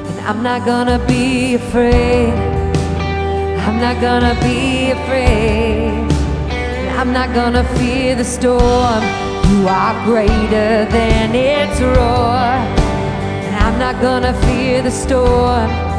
And 0.09 0.21
I'm 0.29 0.43
not 0.43 0.67
gonna 0.67 0.99
be 1.07 1.55
afraid. 1.55 2.35
I'm 3.67 3.81
not 3.81 3.99
gonna 4.03 4.37
be 4.43 4.91
afraid. 4.91 6.13
And 6.51 6.91
I'm 7.01 7.11
not 7.15 7.33
gonna 7.35 7.65
fear 7.79 8.15
the 8.17 8.25
storm. 8.37 9.03
You 9.51 9.67
are 9.67 9.95
greater 10.05 10.85
than 10.97 11.35
its 11.35 11.81
roar. 11.81 12.53
And 13.47 13.57
I'm 13.65 13.79
not 13.79 13.99
gonna 14.03 14.35
fear 14.43 14.83
the 14.83 14.91
storm. 14.91 15.90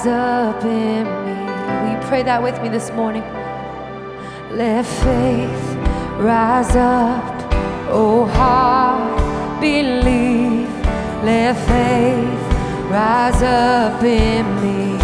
Rise 0.00 0.06
up 0.06 0.64
in 0.64 1.04
me. 1.04 1.34
Will 1.82 1.92
you 1.92 2.08
pray 2.08 2.22
that 2.22 2.42
with 2.42 2.60
me 2.62 2.68
this 2.70 2.90
morning? 2.92 3.22
Let 4.50 4.86
faith 4.86 5.76
rise 6.18 6.74
up, 6.74 7.52
oh 7.90 8.24
heart, 8.24 9.60
believe. 9.60 10.68
Let 11.22 11.54
faith 11.66 12.90
rise 12.90 13.42
up 13.42 14.02
in 14.02 14.46
me. 14.62 14.99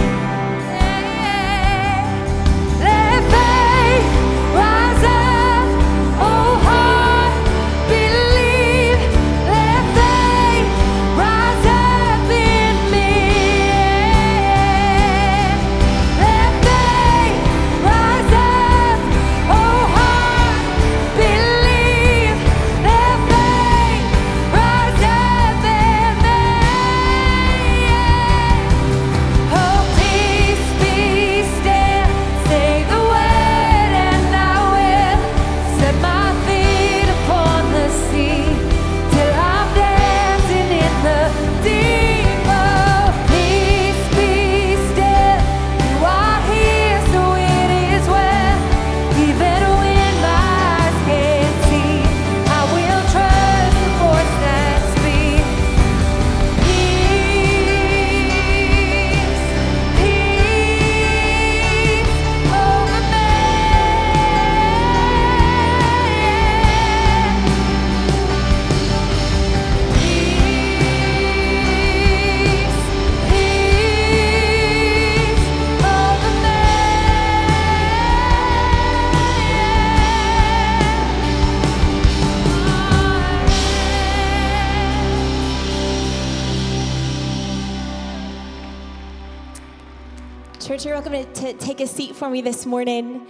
To, 91.46 91.52
take 91.54 91.80
a 91.80 91.86
seat 91.86 92.16
for 92.16 92.28
me 92.28 92.40
this 92.40 92.66
morning. 92.66 93.24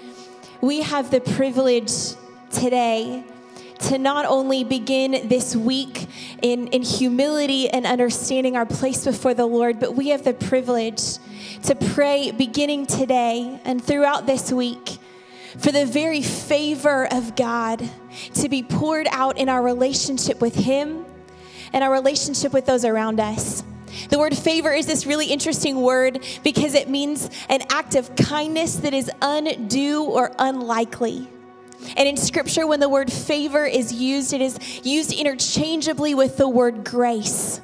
We 0.62 0.80
have 0.80 1.10
the 1.10 1.20
privilege 1.20 1.90
today 2.50 3.24
to 3.80 3.98
not 3.98 4.24
only 4.24 4.64
begin 4.64 5.28
this 5.28 5.54
week 5.54 6.06
in, 6.40 6.68
in 6.68 6.80
humility 6.80 7.68
and 7.68 7.84
understanding 7.84 8.56
our 8.56 8.64
place 8.64 9.04
before 9.04 9.34
the 9.34 9.44
Lord, 9.44 9.78
but 9.78 9.94
we 9.94 10.08
have 10.08 10.24
the 10.24 10.32
privilege 10.32 11.18
to 11.64 11.74
pray 11.74 12.30
beginning 12.30 12.86
today 12.86 13.60
and 13.64 13.84
throughout 13.84 14.26
this 14.26 14.50
week 14.50 14.96
for 15.58 15.70
the 15.70 15.84
very 15.84 16.22
favor 16.22 17.06
of 17.12 17.36
God 17.36 17.86
to 18.34 18.48
be 18.48 18.62
poured 18.62 19.08
out 19.10 19.36
in 19.36 19.50
our 19.50 19.62
relationship 19.62 20.40
with 20.40 20.54
Him 20.54 21.04
and 21.74 21.84
our 21.84 21.92
relationship 21.92 22.54
with 22.54 22.64
those 22.64 22.86
around 22.86 23.20
us. 23.20 23.62
The 24.08 24.18
word 24.18 24.36
favor 24.36 24.72
is 24.72 24.86
this 24.86 25.06
really 25.06 25.26
interesting 25.26 25.80
word 25.82 26.24
because 26.44 26.74
it 26.74 26.88
means 26.88 27.30
an 27.48 27.62
act 27.70 27.94
of 27.94 28.14
kindness 28.16 28.76
that 28.76 28.94
is 28.94 29.10
undue 29.20 30.04
or 30.04 30.32
unlikely. 30.38 31.28
And 31.96 32.08
in 32.08 32.16
scripture, 32.16 32.66
when 32.66 32.80
the 32.80 32.88
word 32.88 33.12
favor 33.12 33.64
is 33.64 33.92
used, 33.92 34.32
it 34.32 34.40
is 34.40 34.84
used 34.84 35.12
interchangeably 35.12 36.14
with 36.14 36.36
the 36.36 36.48
word 36.48 36.84
grace. 36.84 37.60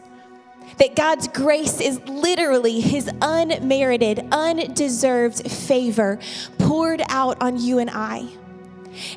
That 0.78 0.96
God's 0.96 1.28
grace 1.28 1.80
is 1.80 2.00
literally 2.06 2.80
his 2.80 3.10
unmerited, 3.20 4.26
undeserved 4.32 5.50
favor 5.50 6.18
poured 6.58 7.02
out 7.08 7.40
on 7.40 7.58
you 7.58 7.78
and 7.78 7.90
I. 7.90 8.28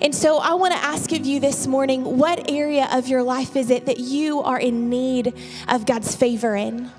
And 0.02 0.14
so 0.14 0.38
I 0.38 0.54
want 0.54 0.74
to 0.74 0.80
ask 0.80 1.12
of 1.12 1.26
you 1.26 1.40
this 1.40 1.68
morning 1.68 2.18
what 2.18 2.50
area 2.50 2.88
of 2.92 3.08
your 3.08 3.24
life 3.24 3.56
is 3.56 3.70
it 3.70 3.88
that 3.88 4.00
you 4.00 4.42
are 4.42 4.60
in 4.60 4.90
need 4.90 5.34
of 5.68 5.86
God's 5.86 6.16
favor 6.16 6.56
in? 6.56 6.92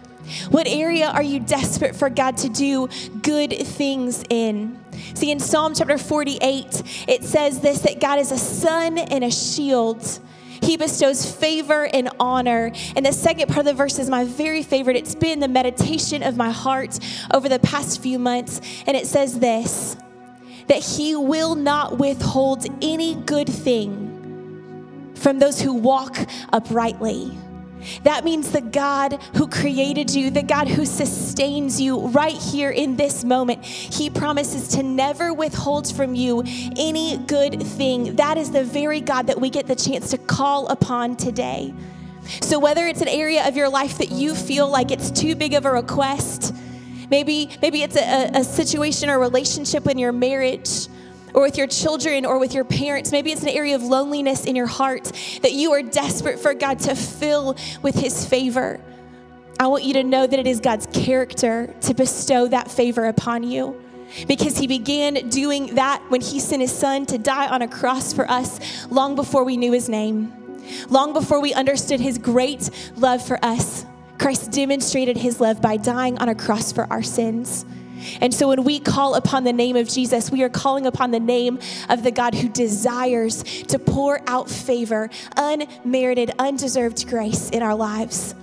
What 0.50 0.66
area 0.66 1.08
are 1.08 1.22
you 1.22 1.40
desperate 1.40 1.96
for 1.96 2.10
God 2.10 2.36
to 2.38 2.48
do 2.48 2.88
good 3.22 3.50
things 3.52 4.24
in? 4.30 4.78
See, 5.14 5.30
in 5.30 5.40
Psalm 5.40 5.74
chapter 5.74 5.98
48, 5.98 7.04
it 7.08 7.24
says 7.24 7.60
this 7.60 7.80
that 7.80 8.00
God 8.00 8.18
is 8.18 8.32
a 8.32 8.38
sun 8.38 8.98
and 8.98 9.24
a 9.24 9.30
shield. 9.30 10.20
He 10.62 10.76
bestows 10.76 11.30
favor 11.30 11.86
and 11.86 12.08
honor. 12.18 12.72
And 12.96 13.04
the 13.04 13.12
second 13.12 13.48
part 13.48 13.60
of 13.60 13.64
the 13.66 13.74
verse 13.74 13.98
is 13.98 14.08
my 14.08 14.24
very 14.24 14.62
favorite. 14.62 14.96
It's 14.96 15.14
been 15.14 15.40
the 15.40 15.48
meditation 15.48 16.22
of 16.22 16.36
my 16.36 16.50
heart 16.50 16.98
over 17.32 17.48
the 17.48 17.58
past 17.58 18.02
few 18.02 18.18
months. 18.18 18.60
And 18.86 18.96
it 18.96 19.06
says 19.06 19.38
this 19.38 19.96
that 20.66 20.82
He 20.82 21.14
will 21.14 21.54
not 21.54 21.98
withhold 21.98 22.66
any 22.82 23.14
good 23.14 23.48
thing 23.48 25.12
from 25.14 25.38
those 25.38 25.60
who 25.60 25.74
walk 25.74 26.16
uprightly. 26.52 27.30
That 28.02 28.24
means 28.24 28.52
the 28.52 28.60
God 28.60 29.20
who 29.34 29.48
created 29.48 30.14
you, 30.14 30.30
the 30.30 30.42
God 30.42 30.68
who 30.68 30.84
sustains 30.84 31.80
you 31.80 32.08
right 32.08 32.36
here 32.36 32.70
in 32.70 32.96
this 32.96 33.24
moment, 33.24 33.64
He 33.64 34.10
promises 34.10 34.68
to 34.68 34.82
never 34.82 35.32
withhold 35.32 35.94
from 35.94 36.14
you 36.14 36.42
any 36.76 37.18
good 37.18 37.62
thing. 37.62 38.16
That 38.16 38.38
is 38.38 38.50
the 38.50 38.64
very 38.64 39.00
God 39.00 39.26
that 39.26 39.40
we 39.40 39.50
get 39.50 39.66
the 39.66 39.76
chance 39.76 40.10
to 40.10 40.18
call 40.18 40.68
upon 40.68 41.16
today. 41.16 41.74
So, 42.40 42.58
whether 42.58 42.86
it's 42.86 43.02
an 43.02 43.08
area 43.08 43.46
of 43.46 43.56
your 43.56 43.68
life 43.68 43.98
that 43.98 44.10
you 44.10 44.34
feel 44.34 44.68
like 44.68 44.90
it's 44.90 45.10
too 45.10 45.36
big 45.36 45.54
of 45.54 45.64
a 45.64 45.70
request, 45.70 46.54
maybe, 47.10 47.50
maybe 47.62 47.82
it's 47.82 47.96
a, 47.96 48.30
a 48.34 48.44
situation 48.44 49.10
or 49.10 49.18
relationship 49.18 49.86
in 49.86 49.98
your 49.98 50.12
marriage, 50.12 50.88
or 51.36 51.42
with 51.42 51.56
your 51.56 51.68
children 51.68 52.24
or 52.24 52.38
with 52.38 52.54
your 52.54 52.64
parents. 52.64 53.12
Maybe 53.12 53.30
it's 53.30 53.42
an 53.42 53.50
area 53.50 53.76
of 53.76 53.82
loneliness 53.82 54.46
in 54.46 54.56
your 54.56 54.66
heart 54.66 55.12
that 55.42 55.52
you 55.52 55.72
are 55.72 55.82
desperate 55.82 56.40
for 56.40 56.54
God 56.54 56.80
to 56.80 56.96
fill 56.96 57.56
with 57.82 57.94
His 57.94 58.26
favor. 58.26 58.80
I 59.60 59.68
want 59.68 59.84
you 59.84 59.92
to 59.94 60.02
know 60.02 60.26
that 60.26 60.38
it 60.38 60.46
is 60.46 60.60
God's 60.60 60.86
character 60.86 61.72
to 61.82 61.94
bestow 61.94 62.48
that 62.48 62.70
favor 62.70 63.04
upon 63.04 63.42
you 63.42 63.80
because 64.28 64.56
he 64.58 64.66
began 64.66 65.28
doing 65.28 65.74
that 65.74 66.02
when 66.08 66.20
he 66.20 66.40
sent 66.40 66.62
his 66.62 66.72
son 66.72 67.06
to 67.06 67.18
die 67.18 67.48
on 67.48 67.62
a 67.62 67.68
cross 67.68 68.12
for 68.12 68.30
us 68.30 68.86
long 68.90 69.16
before 69.16 69.44
we 69.44 69.56
knew 69.56 69.72
his 69.72 69.88
name, 69.88 70.32
long 70.88 71.12
before 71.12 71.40
we 71.40 71.54
understood 71.54 72.00
his 72.00 72.18
great 72.18 72.70
love 72.96 73.26
for 73.26 73.42
us. 73.44 73.84
Christ 74.18 74.52
demonstrated 74.52 75.16
his 75.16 75.40
love 75.40 75.60
by 75.60 75.76
dying 75.76 76.18
on 76.18 76.28
a 76.28 76.34
cross 76.34 76.72
for 76.72 76.90
our 76.90 77.02
sins. 77.02 77.64
And 78.20 78.32
so 78.32 78.48
when 78.48 78.64
we 78.64 78.80
call 78.80 79.14
upon 79.14 79.44
the 79.44 79.52
name 79.52 79.76
of 79.76 79.88
Jesus, 79.88 80.30
we 80.30 80.42
are 80.42 80.48
calling 80.48 80.86
upon 80.86 81.10
the 81.10 81.20
name 81.20 81.58
of 81.88 82.02
the 82.02 82.10
God 82.10 82.34
who 82.34 82.48
desires 82.48 83.42
to 83.64 83.78
pour 83.78 84.20
out 84.26 84.50
favor, 84.50 85.10
unmerited, 85.36 86.32
undeserved 86.38 87.08
grace 87.08 87.50
in 87.50 87.62
our 87.62 87.74
lives. 87.74 88.34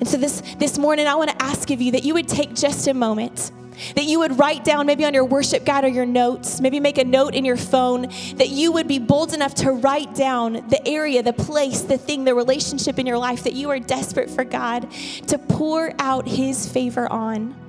And 0.00 0.06
so 0.06 0.16
this, 0.16 0.42
this 0.58 0.78
morning, 0.78 1.06
I 1.06 1.14
want 1.16 1.30
to 1.30 1.42
ask 1.42 1.70
of 1.70 1.80
you 1.80 1.92
that 1.92 2.04
you 2.04 2.14
would 2.14 2.28
take 2.28 2.54
just 2.54 2.86
a 2.86 2.94
moment 2.94 3.50
that 3.94 4.04
you 4.04 4.18
would 4.18 4.38
write 4.38 4.64
down 4.64 4.86
maybe 4.86 5.04
on 5.04 5.14
your 5.14 5.24
worship 5.24 5.64
guide 5.64 5.84
or 5.84 5.88
your 5.88 6.06
notes, 6.06 6.60
maybe 6.60 6.80
make 6.80 6.98
a 6.98 7.04
note 7.04 7.34
in 7.34 7.44
your 7.44 7.56
phone, 7.56 8.02
that 8.36 8.48
you 8.48 8.72
would 8.72 8.88
be 8.88 8.98
bold 8.98 9.32
enough 9.32 9.54
to 9.54 9.72
write 9.72 10.14
down 10.14 10.54
the 10.68 10.86
area, 10.86 11.22
the 11.22 11.32
place, 11.32 11.82
the 11.82 11.98
thing, 11.98 12.24
the 12.24 12.34
relationship 12.34 12.98
in 12.98 13.06
your 13.06 13.18
life 13.18 13.44
that 13.44 13.54
you 13.54 13.70
are 13.70 13.78
desperate 13.78 14.30
for 14.30 14.44
God 14.44 14.90
to 15.28 15.38
pour 15.38 15.92
out 15.98 16.26
His 16.26 16.70
favor 16.70 17.10
on. 17.10 17.67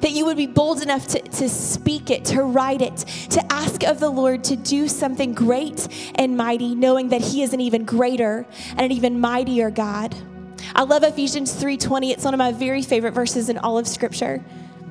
That 0.00 0.12
you 0.12 0.24
would 0.26 0.36
be 0.36 0.46
bold 0.46 0.82
enough 0.82 1.06
to, 1.08 1.20
to 1.20 1.48
speak 1.48 2.10
it, 2.10 2.24
to 2.26 2.42
write 2.42 2.82
it, 2.82 2.98
to 3.30 3.52
ask 3.52 3.82
of 3.84 4.00
the 4.00 4.10
Lord 4.10 4.44
to 4.44 4.56
do 4.56 4.88
something 4.88 5.34
great 5.34 5.88
and 6.14 6.36
mighty, 6.36 6.74
knowing 6.74 7.08
that 7.10 7.20
He 7.20 7.42
is 7.42 7.52
an 7.52 7.60
even 7.60 7.84
greater 7.84 8.46
and 8.70 8.80
an 8.80 8.92
even 8.92 9.20
mightier 9.20 9.70
God. 9.70 10.14
I 10.74 10.84
love 10.84 11.02
Ephesians 11.02 11.52
3:20. 11.52 12.10
It's 12.10 12.24
one 12.24 12.34
of 12.34 12.38
my 12.38 12.52
very 12.52 12.82
favorite 12.82 13.12
verses 13.12 13.48
in 13.48 13.58
all 13.58 13.78
of 13.78 13.88
Scripture. 13.88 14.44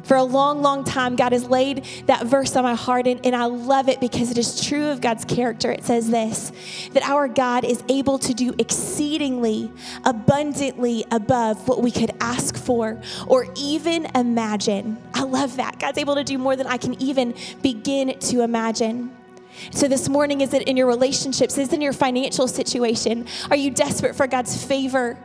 For 0.10 0.18
a 0.18 0.24
long, 0.24 0.64
long 0.64 0.86
time, 0.86 1.16
God 1.16 1.34
has 1.34 1.48
laid 1.48 1.86
that 2.08 2.26
verse 2.26 2.56
on 2.56 2.64
my 2.64 2.74
heart, 2.74 3.06
and, 3.06 3.24
and 3.24 3.36
I 3.36 3.46
love 3.46 3.90
it 3.90 4.00
because 4.00 4.32
it 4.32 4.40
is 4.40 4.60
true 4.60 4.88
of 4.88 5.02
God's 5.02 5.24
character. 5.24 5.72
It 5.72 5.86
says 5.86 6.10
this 6.10 6.52
that 6.94 7.04
our 7.04 7.28
God 7.28 7.64
is 7.64 7.84
able 7.90 8.18
to 8.18 8.34
do 8.34 8.56
exceedingly, 8.58 9.72
abundantly 10.04 11.06
above 11.12 11.68
what 11.68 11.84
we 11.84 11.92
could 11.92 12.10
ask 12.20 12.58
for 12.58 13.00
or 13.28 13.46
even 13.56 14.08
imagine. 14.16 14.98
I 15.14 15.26
love 15.26 15.58
that. 15.58 15.80
God's 15.80 16.00
able 16.00 16.16
to 16.16 16.24
do 16.24 16.40
more 16.40 16.56
than 16.56 16.66
I 16.66 16.78
can 16.78 17.00
even 17.00 17.36
begin 17.62 18.18
to 18.18 18.42
imagine. 18.42 19.16
So, 19.70 19.88
this 19.88 20.10
morning, 20.10 20.42
is 20.42 20.56
it 20.56 20.64
in 20.64 20.76
your 20.76 20.88
relationships? 20.88 21.56
Is 21.60 21.68
it 21.68 21.76
in 21.76 21.82
your 21.82 21.94
financial 21.94 22.48
situation? 22.48 23.28
Are 23.52 23.56
you 23.56 23.70
desperate 23.70 24.16
for 24.16 24.26
God's 24.26 24.66
favor 24.66 25.20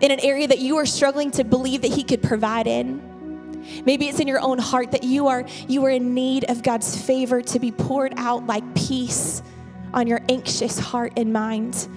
in 0.00 0.12
an 0.12 0.20
area 0.20 0.46
that 0.46 0.60
you 0.60 0.76
are 0.76 0.86
struggling 0.86 1.32
to 1.32 1.42
believe 1.42 1.82
that 1.82 1.90
He 1.90 2.04
could 2.04 2.22
provide 2.22 2.68
in? 2.68 3.09
Maybe 3.84 4.08
it's 4.08 4.20
in 4.20 4.28
your 4.28 4.40
own 4.40 4.58
heart 4.58 4.92
that 4.92 5.04
you 5.04 5.28
are 5.28 5.44
you 5.68 5.84
are 5.84 5.90
in 5.90 6.14
need 6.14 6.44
of 6.50 6.62
God's 6.62 7.00
favor 7.00 7.42
to 7.42 7.58
be 7.58 7.72
poured 7.72 8.14
out 8.16 8.46
like 8.46 8.74
peace 8.74 9.42
on 9.92 10.06
your 10.06 10.20
anxious 10.28 10.78
heart 10.78 11.12
and 11.16 11.32
mind. 11.32 11.88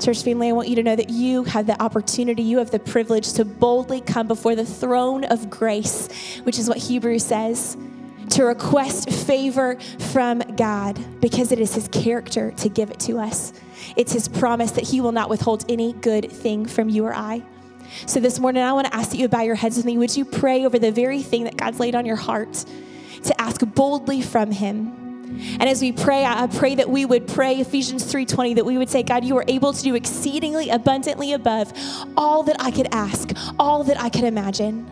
Church 0.00 0.22
family, 0.22 0.48
I 0.48 0.52
want 0.52 0.68
you 0.68 0.76
to 0.76 0.82
know 0.82 0.96
that 0.96 1.10
you 1.10 1.44
have 1.44 1.66
the 1.66 1.80
opportunity, 1.80 2.42
you 2.42 2.58
have 2.58 2.70
the 2.70 2.80
privilege 2.80 3.32
to 3.34 3.44
boldly 3.44 4.00
come 4.00 4.26
before 4.26 4.56
the 4.56 4.64
throne 4.64 5.24
of 5.24 5.48
grace, 5.48 6.08
which 6.42 6.58
is 6.58 6.68
what 6.68 6.78
Hebrews 6.78 7.24
says, 7.24 7.76
to 8.30 8.44
request 8.44 9.10
favor 9.10 9.78
from 10.10 10.40
God 10.56 11.20
because 11.20 11.52
it 11.52 11.60
is 11.60 11.74
His 11.74 11.88
character 11.88 12.50
to 12.52 12.68
give 12.68 12.90
it 12.90 12.98
to 13.00 13.18
us. 13.18 13.52
It's 13.96 14.12
His 14.12 14.26
promise 14.28 14.72
that 14.72 14.84
He 14.84 15.00
will 15.00 15.12
not 15.12 15.30
withhold 15.30 15.64
any 15.68 15.92
good 15.92 16.30
thing 16.30 16.66
from 16.66 16.88
you 16.88 17.04
or 17.06 17.14
I. 17.14 17.42
So 18.06 18.20
this 18.20 18.38
morning, 18.38 18.62
I 18.62 18.72
want 18.72 18.86
to 18.86 18.94
ask 18.94 19.10
that 19.10 19.18
you 19.18 19.28
bow 19.28 19.42
your 19.42 19.54
heads 19.54 19.76
with 19.76 19.86
me. 19.86 19.96
Would 19.98 20.16
you 20.16 20.24
pray 20.24 20.64
over 20.64 20.78
the 20.78 20.92
very 20.92 21.22
thing 21.22 21.44
that 21.44 21.56
God's 21.56 21.80
laid 21.80 21.94
on 21.94 22.06
your 22.06 22.16
heart 22.16 22.64
to 23.24 23.40
ask 23.40 23.60
boldly 23.74 24.20
from 24.20 24.50
Him? 24.50 25.04
And 25.58 25.68
as 25.68 25.80
we 25.80 25.90
pray, 25.90 26.24
I 26.24 26.46
pray 26.46 26.74
that 26.76 26.88
we 26.88 27.04
would 27.04 27.26
pray 27.26 27.56
Ephesians 27.56 28.04
3:20 28.04 28.54
that 28.56 28.64
we 28.64 28.78
would 28.78 28.90
say, 28.90 29.02
God, 29.02 29.24
you 29.24 29.36
are 29.36 29.44
able 29.48 29.72
to 29.72 29.82
do 29.82 29.94
exceedingly 29.94 30.70
abundantly 30.70 31.32
above 31.32 31.72
all 32.16 32.42
that 32.44 32.56
I 32.60 32.70
could 32.70 32.88
ask, 32.92 33.30
all 33.58 33.84
that 33.84 34.00
I 34.00 34.10
could 34.10 34.24
imagine, 34.24 34.86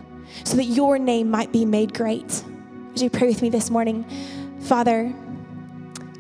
so 0.45 0.57
that 0.57 0.65
your 0.65 0.99
name 0.99 1.31
might 1.31 1.53
be 1.53 1.65
made 1.65 1.95
great. 1.95 2.43
Would 2.91 3.01
you 3.01 3.11
pray 3.11 3.29
with 3.29 3.43
me 3.43 3.51
this 3.51 3.71
morning? 3.71 4.05
Father, 4.61 5.13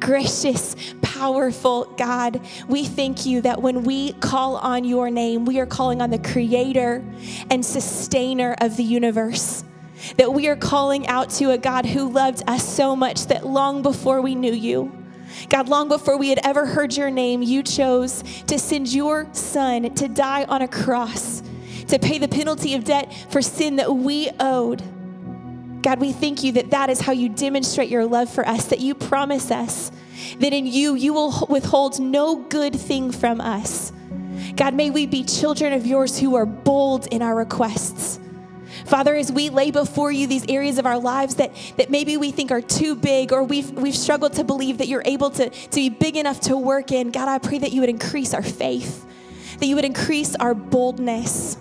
gracious, 0.02 0.74
powerful 1.00 1.84
God, 1.96 2.40
we 2.68 2.84
thank 2.84 3.24
you 3.24 3.40
that 3.42 3.62
when 3.62 3.84
we 3.84 4.12
call 4.14 4.56
on 4.56 4.84
your 4.84 5.10
name, 5.10 5.44
we 5.44 5.60
are 5.60 5.66
calling 5.66 6.02
on 6.02 6.10
the 6.10 6.18
creator 6.18 7.04
and 7.50 7.64
sustainer 7.64 8.56
of 8.60 8.76
the 8.76 8.82
universe. 8.82 9.64
That 10.16 10.34
we 10.34 10.48
are 10.48 10.56
calling 10.56 11.06
out 11.06 11.30
to 11.30 11.52
a 11.52 11.58
God 11.58 11.86
who 11.86 12.10
loved 12.10 12.42
us 12.48 12.68
so 12.68 12.96
much 12.96 13.26
that 13.26 13.46
long 13.46 13.82
before 13.82 14.20
we 14.20 14.34
knew 14.34 14.52
you, 14.52 14.90
God, 15.48 15.68
long 15.68 15.88
before 15.88 16.18
we 16.18 16.28
had 16.28 16.40
ever 16.44 16.66
heard 16.66 16.96
your 16.96 17.10
name, 17.10 17.40
you 17.40 17.62
chose 17.62 18.22
to 18.48 18.58
send 18.58 18.92
your 18.92 19.28
son 19.32 19.94
to 19.94 20.08
die 20.08 20.44
on 20.44 20.62
a 20.62 20.68
cross, 20.68 21.42
to 21.86 21.98
pay 21.98 22.18
the 22.18 22.28
penalty 22.28 22.74
of 22.74 22.84
debt 22.84 23.14
for 23.30 23.40
sin 23.40 23.76
that 23.76 23.94
we 23.94 24.28
owed. 24.40 24.82
God, 25.82 26.00
we 26.00 26.12
thank 26.12 26.44
you 26.44 26.52
that 26.52 26.70
that 26.70 26.90
is 26.90 27.00
how 27.00 27.12
you 27.12 27.28
demonstrate 27.28 27.88
your 27.88 28.06
love 28.06 28.30
for 28.30 28.46
us, 28.46 28.66
that 28.66 28.80
you 28.80 28.94
promise 28.94 29.50
us 29.50 29.90
that 30.38 30.52
in 30.52 30.66
you, 30.66 30.94
you 30.94 31.12
will 31.12 31.46
withhold 31.48 32.00
no 32.00 32.36
good 32.36 32.74
thing 32.74 33.10
from 33.10 33.40
us. 33.40 33.92
God, 34.56 34.74
may 34.74 34.90
we 34.90 35.06
be 35.06 35.24
children 35.24 35.72
of 35.72 35.86
yours 35.86 36.18
who 36.18 36.34
are 36.36 36.46
bold 36.46 37.06
in 37.08 37.22
our 37.22 37.34
requests. 37.34 38.18
Father, 38.86 39.14
as 39.14 39.30
we 39.30 39.50
lay 39.50 39.70
before 39.70 40.10
you 40.10 40.26
these 40.26 40.44
areas 40.48 40.78
of 40.78 40.86
our 40.86 40.98
lives 40.98 41.36
that, 41.36 41.54
that 41.76 41.90
maybe 41.90 42.16
we 42.16 42.30
think 42.30 42.50
are 42.50 42.60
too 42.60 42.94
big 42.94 43.32
or 43.32 43.44
we've, 43.44 43.70
we've 43.72 43.94
struggled 43.94 44.34
to 44.34 44.44
believe 44.44 44.78
that 44.78 44.88
you're 44.88 45.02
able 45.04 45.30
to, 45.30 45.50
to 45.50 45.74
be 45.74 45.88
big 45.88 46.16
enough 46.16 46.40
to 46.40 46.56
work 46.56 46.90
in, 46.90 47.10
God, 47.10 47.28
I 47.28 47.38
pray 47.38 47.58
that 47.58 47.72
you 47.72 47.80
would 47.80 47.90
increase 47.90 48.34
our 48.34 48.42
faith, 48.42 49.06
that 49.58 49.66
you 49.66 49.76
would 49.76 49.84
increase 49.84 50.34
our 50.36 50.54
boldness. 50.54 51.56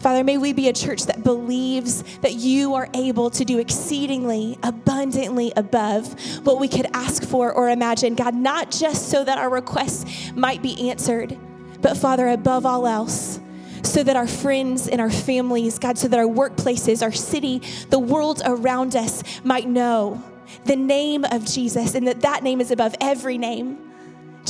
Father, 0.00 0.22
may 0.22 0.38
we 0.38 0.52
be 0.52 0.68
a 0.68 0.72
church 0.72 1.06
that 1.06 1.24
believes 1.24 2.02
that 2.18 2.34
you 2.34 2.74
are 2.74 2.88
able 2.94 3.30
to 3.30 3.44
do 3.44 3.58
exceedingly 3.58 4.56
abundantly 4.62 5.52
above 5.56 6.14
what 6.46 6.60
we 6.60 6.68
could 6.68 6.86
ask 6.94 7.24
for 7.24 7.52
or 7.52 7.68
imagine. 7.68 8.14
God, 8.14 8.34
not 8.34 8.70
just 8.70 9.08
so 9.08 9.24
that 9.24 9.38
our 9.38 9.50
requests 9.50 10.32
might 10.34 10.62
be 10.62 10.90
answered, 10.90 11.36
but 11.80 11.96
Father, 11.96 12.28
above 12.28 12.64
all 12.64 12.86
else, 12.86 13.40
so 13.82 14.02
that 14.02 14.16
our 14.16 14.26
friends 14.26 14.88
and 14.88 15.00
our 15.00 15.10
families, 15.10 15.78
God, 15.78 15.98
so 15.98 16.08
that 16.08 16.18
our 16.18 16.26
workplaces, 16.26 17.02
our 17.02 17.12
city, 17.12 17.62
the 17.90 17.98
world 17.98 18.40
around 18.44 18.94
us 18.94 19.22
might 19.44 19.68
know 19.68 20.22
the 20.64 20.76
name 20.76 21.24
of 21.24 21.44
Jesus 21.44 21.94
and 21.94 22.06
that 22.06 22.20
that 22.20 22.42
name 22.42 22.60
is 22.60 22.70
above 22.70 22.94
every 23.00 23.38
name. 23.38 23.87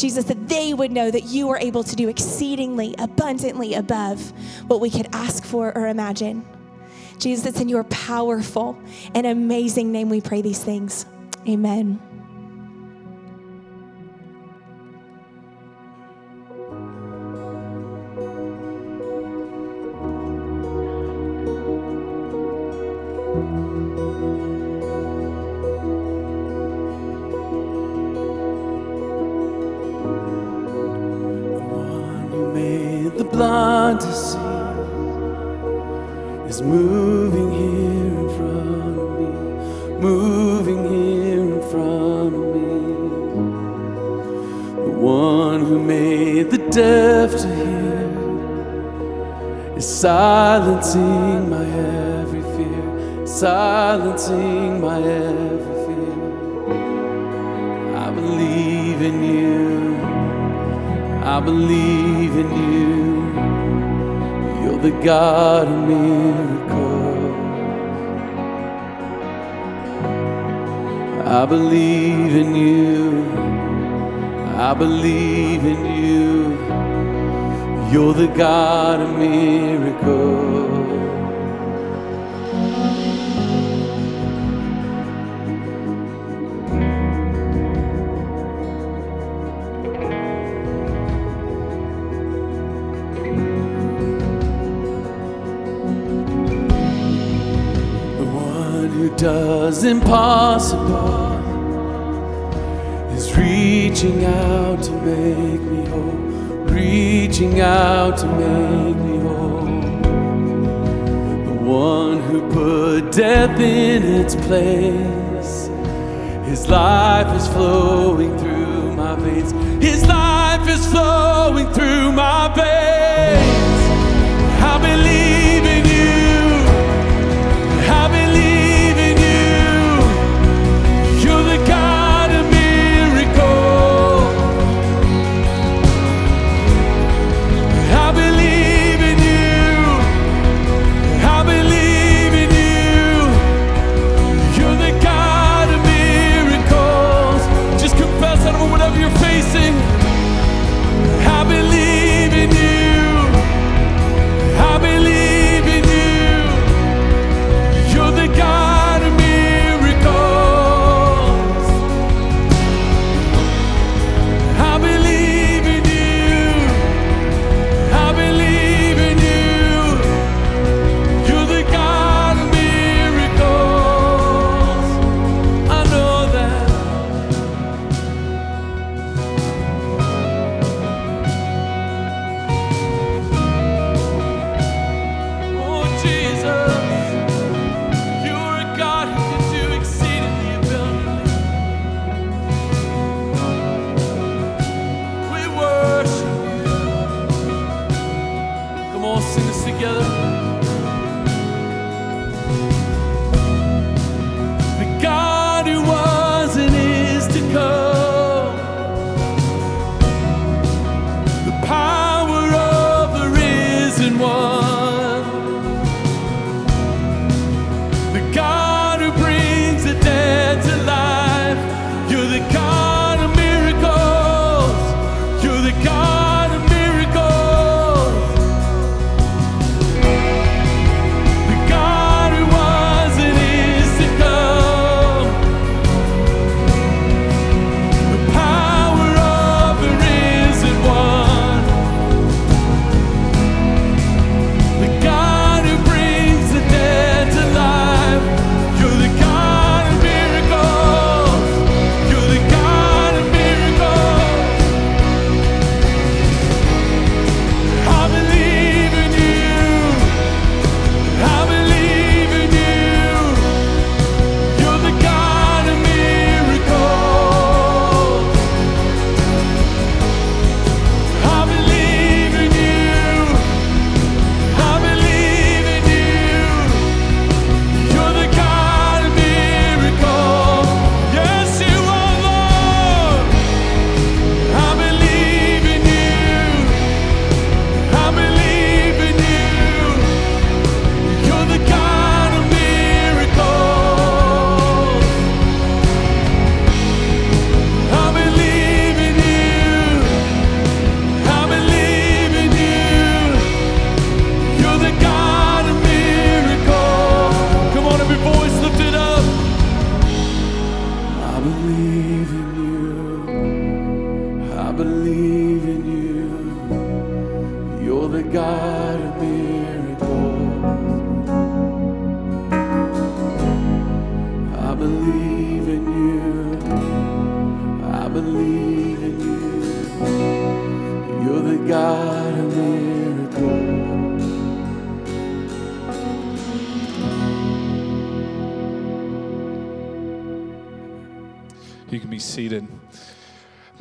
Jesus, 0.00 0.24
that 0.24 0.48
they 0.48 0.74
would 0.74 0.92
know 0.92 1.10
that 1.10 1.24
you 1.24 1.48
are 1.50 1.58
able 1.58 1.82
to 1.84 1.96
do 1.96 2.08
exceedingly 2.08 2.94
abundantly 2.98 3.74
above 3.74 4.32
what 4.68 4.80
we 4.80 4.90
could 4.90 5.08
ask 5.12 5.44
for 5.44 5.76
or 5.76 5.88
imagine. 5.88 6.44
Jesus, 7.18 7.46
it's 7.46 7.60
in 7.60 7.68
your 7.68 7.84
powerful 7.84 8.78
and 9.14 9.26
amazing 9.26 9.90
name 9.90 10.08
we 10.08 10.20
pray 10.20 10.40
these 10.40 10.62
things. 10.62 11.04
Amen. 11.48 12.07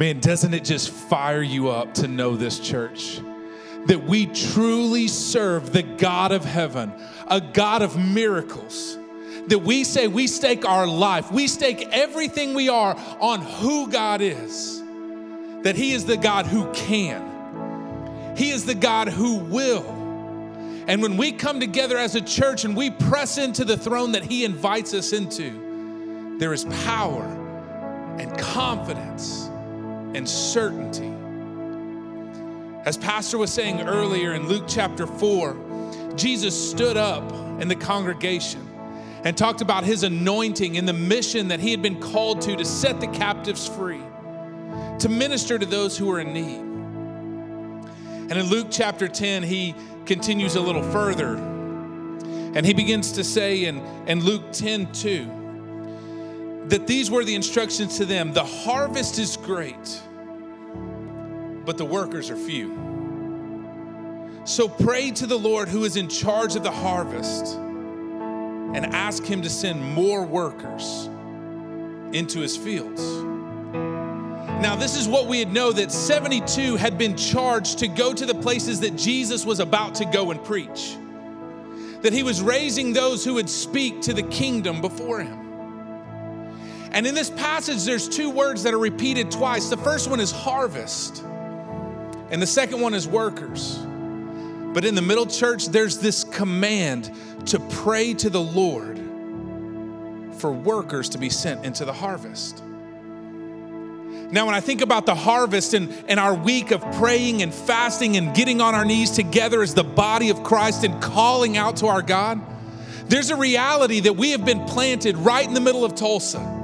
Man, 0.08 0.22
doesn't 0.22 0.54
it 0.54 0.64
just 0.64 0.90
fire 0.90 1.42
you 1.42 1.68
up 1.68 1.96
to 1.96 2.08
know 2.08 2.38
this 2.38 2.60
church? 2.60 3.20
That 3.88 4.06
we 4.06 4.28
truly 4.28 5.10
serve 5.10 5.74
the 5.74 5.84
God 5.84 6.32
of 6.32 6.46
heaven, 6.46 6.94
a 7.28 7.42
God 7.42 7.82
of 7.82 7.98
miracles. 7.98 8.98
That 9.48 9.60
we 9.64 9.84
say 9.84 10.08
we 10.08 10.28
stake 10.28 10.64
our 10.64 10.88
life, 10.88 11.30
we 11.30 11.50
stake 11.50 11.90
everything 11.92 12.54
we 12.54 12.70
are 12.70 12.96
on 13.20 13.42
who 13.42 13.92
God 13.92 14.22
is. 14.22 14.82
That 15.64 15.76
He 15.76 15.92
is 15.92 16.06
the 16.06 16.16
God 16.16 16.46
who 16.46 16.72
can, 16.72 18.34
He 18.38 18.52
is 18.52 18.66
the 18.66 18.76
God 18.76 19.10
who 19.10 19.40
will. 19.40 19.90
And 20.88 21.02
when 21.02 21.18
we 21.18 21.34
come 21.34 21.60
together 21.60 21.98
as 21.98 22.16
a 22.16 22.22
church 22.22 22.64
and 22.64 22.78
we 22.78 22.92
press 22.92 23.38
into 23.38 23.66
the 23.66 23.76
throne 23.76 24.14
that 24.14 24.24
He 24.24 24.46
invites 24.46 24.94
us 24.94 25.12
into, 25.12 26.38
there 26.40 26.54
is 26.54 26.64
power 26.86 27.26
and 28.20 28.38
confidence 28.38 29.50
and 30.14 30.28
certainty. 30.28 31.14
As 32.86 32.98
Pastor 32.98 33.38
was 33.38 33.52
saying 33.52 33.82
earlier 33.82 34.34
in 34.34 34.48
Luke 34.48 34.66
chapter 34.68 35.06
4, 35.06 36.14
Jesus 36.16 36.70
stood 36.72 36.98
up 36.98 37.32
in 37.62 37.68
the 37.68 37.76
congregation 37.76 38.66
and 39.24 39.38
talked 39.38 39.62
about 39.62 39.84
his 39.84 40.04
anointing 40.04 40.78
and 40.78 40.88
the 40.88 40.94
mission 40.94 41.50
that 41.50 41.60
he 41.60 41.72
had 41.72 41.82
been 41.82 42.00
called 42.00 42.42
to 42.42 42.56
to 42.56 42.66
set 42.66 43.02
the 43.02 43.08
captives 43.08 43.68
free, 43.68 44.02
to 45.00 45.10
minister 45.10 45.60
to 45.60 45.66
those 45.66 45.98
who 45.98 46.10
are 46.12 46.20
in 46.20 46.34
need. 46.34 46.60
And 48.30 48.34
in 48.34 48.46
Luke 48.48 48.68
chapter 48.70 49.08
10, 49.08 49.44
he 49.44 49.76
continues 50.06 50.56
a 50.56 50.62
little 50.62 50.84
further 50.92 51.36
and 52.58 52.66
he 52.66 52.74
begins 52.74 53.12
to 53.12 53.24
say 53.24 53.66
in, 53.66 53.78
in 54.08 54.22
Luke 54.22 54.52
10 54.52 54.92
2 54.92 55.37
that 56.68 56.86
these 56.86 57.10
were 57.10 57.24
the 57.24 57.36
instructions 57.36 57.98
to 57.98 58.06
them 58.06 58.34
the 58.34 58.44
harvest 58.44 59.20
is 59.20 59.38
great, 59.38 60.02
but 61.66 61.78
the 61.78 61.86
workers 61.86 62.30
are 62.30 62.36
few. 62.36 62.86
So 64.44 64.68
pray 64.68 65.12
to 65.12 65.26
the 65.26 65.38
Lord 65.38 65.68
who 65.70 65.84
is 65.84 65.96
in 65.96 66.08
charge 66.08 66.56
of 66.56 66.64
the 66.64 66.72
harvest 66.72 67.56
and 67.56 68.86
ask 68.88 69.24
him 69.24 69.42
to 69.42 69.50
send 69.50 69.82
more 69.82 70.26
workers 70.26 71.10
into 72.14 72.40
his 72.40 72.56
fields. 72.56 73.02
Now, 74.62 74.76
this 74.76 74.98
is 74.98 75.08
what 75.08 75.28
we 75.28 75.40
had 75.40 75.54
know 75.54 75.72
that 75.72 75.92
72 75.92 76.78
had 76.78 76.98
been 76.98 77.16
charged 77.16 77.80
to 77.80 77.88
go 77.88 78.14
to 78.14 78.26
the 78.26 78.34
places 78.34 78.80
that 78.80 78.96
Jesus 78.96 79.46
was 79.46 79.60
about 79.60 79.96
to 79.96 80.06
go 80.06 80.32
and 80.32 80.44
preach. 80.44 80.98
That 82.02 82.12
he 82.12 82.24
was 82.24 82.42
raising 82.42 82.94
those 82.94 83.24
who 83.24 83.36
would 83.36 83.50
speak 83.50 84.02
to 84.02 84.14
the 84.14 84.24
kingdom 84.24 84.82
before 84.82 85.20
him. 85.22 85.47
And 86.92 87.06
in 87.06 87.16
this 87.16 87.30
passage, 87.30 87.84
there's 87.84 88.08
two 88.08 88.30
words 88.30 88.64
that 88.64 88.74
are 88.74 88.80
repeated 88.80 89.32
twice. 89.32 89.70
The 89.70 89.78
first 89.78 90.10
one 90.10 90.20
is 90.20 90.32
harvest, 90.32 91.24
and 92.32 92.42
the 92.42 92.48
second 92.48 92.82
one 92.82 92.94
is 92.94 93.08
workers. 93.08 93.78
But 94.74 94.86
in 94.86 94.96
the 94.96 95.02
middle 95.02 95.26
church, 95.26 95.68
there's 95.68 95.98
this 95.98 96.24
command 96.24 97.12
to 97.48 97.60
pray 97.60 98.14
to 98.16 98.30
the 98.30 98.42
Lord 98.42 98.98
for 100.36 100.52
workers 100.52 101.10
to 101.10 101.18
be 101.18 101.30
sent 101.30 101.66
into 101.66 101.84
the 101.84 101.94
harvest. 101.94 102.62
Now, 104.30 104.46
when 104.46 104.56
I 104.56 104.60
think 104.60 104.82
about 104.82 105.06
the 105.06 105.16
harvest 105.16 105.74
and, 105.74 105.92
and 106.10 106.20
our 106.20 106.34
week 106.34 106.72
of 106.72 106.82
praying 106.98 107.42
and 107.42 107.54
fasting 107.54 108.18
and 108.18 108.36
getting 108.36 108.60
on 108.60 108.76
our 108.76 108.84
knees 108.84 109.12
together 109.12 109.62
as 109.62 109.74
the 109.74 109.86
body 109.86 110.30
of 110.30 110.44
Christ 110.44 110.84
and 110.84 111.02
calling 111.02 111.56
out 111.56 111.78
to 111.78 111.88
our 111.88 112.02
God, 112.02 112.42
there's 113.08 113.30
a 113.30 113.38
reality 113.38 114.02
that 114.02 114.18
we 114.18 114.32
have 114.32 114.44
been 114.44 114.66
planted 114.66 115.16
right 115.16 115.48
in 115.48 115.54
the 115.54 115.62
middle 115.62 115.86
of 115.86 115.96
Tulsa. 115.96 116.57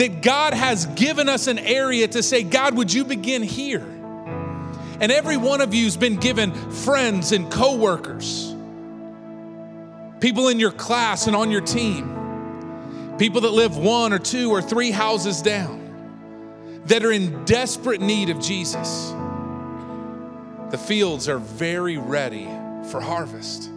That 0.00 0.22
God 0.22 0.54
has 0.54 0.86
given 0.86 1.28
us 1.28 1.46
an 1.46 1.58
area 1.58 2.08
to 2.08 2.22
say, 2.22 2.42
God, 2.42 2.74
would 2.74 2.90
you 2.90 3.04
begin 3.04 3.42
here? 3.42 3.84
And 4.98 5.12
every 5.12 5.36
one 5.36 5.60
of 5.60 5.74
you 5.74 5.84
has 5.84 5.98
been 5.98 6.16
given 6.16 6.54
friends 6.70 7.32
and 7.32 7.52
coworkers, 7.52 8.54
people 10.18 10.48
in 10.48 10.58
your 10.58 10.72
class 10.72 11.26
and 11.26 11.36
on 11.36 11.50
your 11.50 11.60
team, 11.60 13.14
people 13.18 13.42
that 13.42 13.50
live 13.50 13.76
one 13.76 14.14
or 14.14 14.18
two 14.18 14.50
or 14.50 14.62
three 14.62 14.90
houses 14.90 15.42
down 15.42 16.80
that 16.86 17.04
are 17.04 17.12
in 17.12 17.44
desperate 17.44 18.00
need 18.00 18.30
of 18.30 18.40
Jesus. 18.40 19.10
The 20.70 20.78
fields 20.78 21.28
are 21.28 21.40
very 21.40 21.98
ready 21.98 22.46
for 22.90 23.02
harvest. 23.02 23.70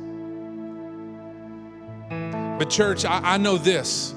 But, 2.10 2.70
church, 2.70 3.04
I, 3.04 3.34
I, 3.34 3.38
know 3.38 3.58
this 3.58 4.14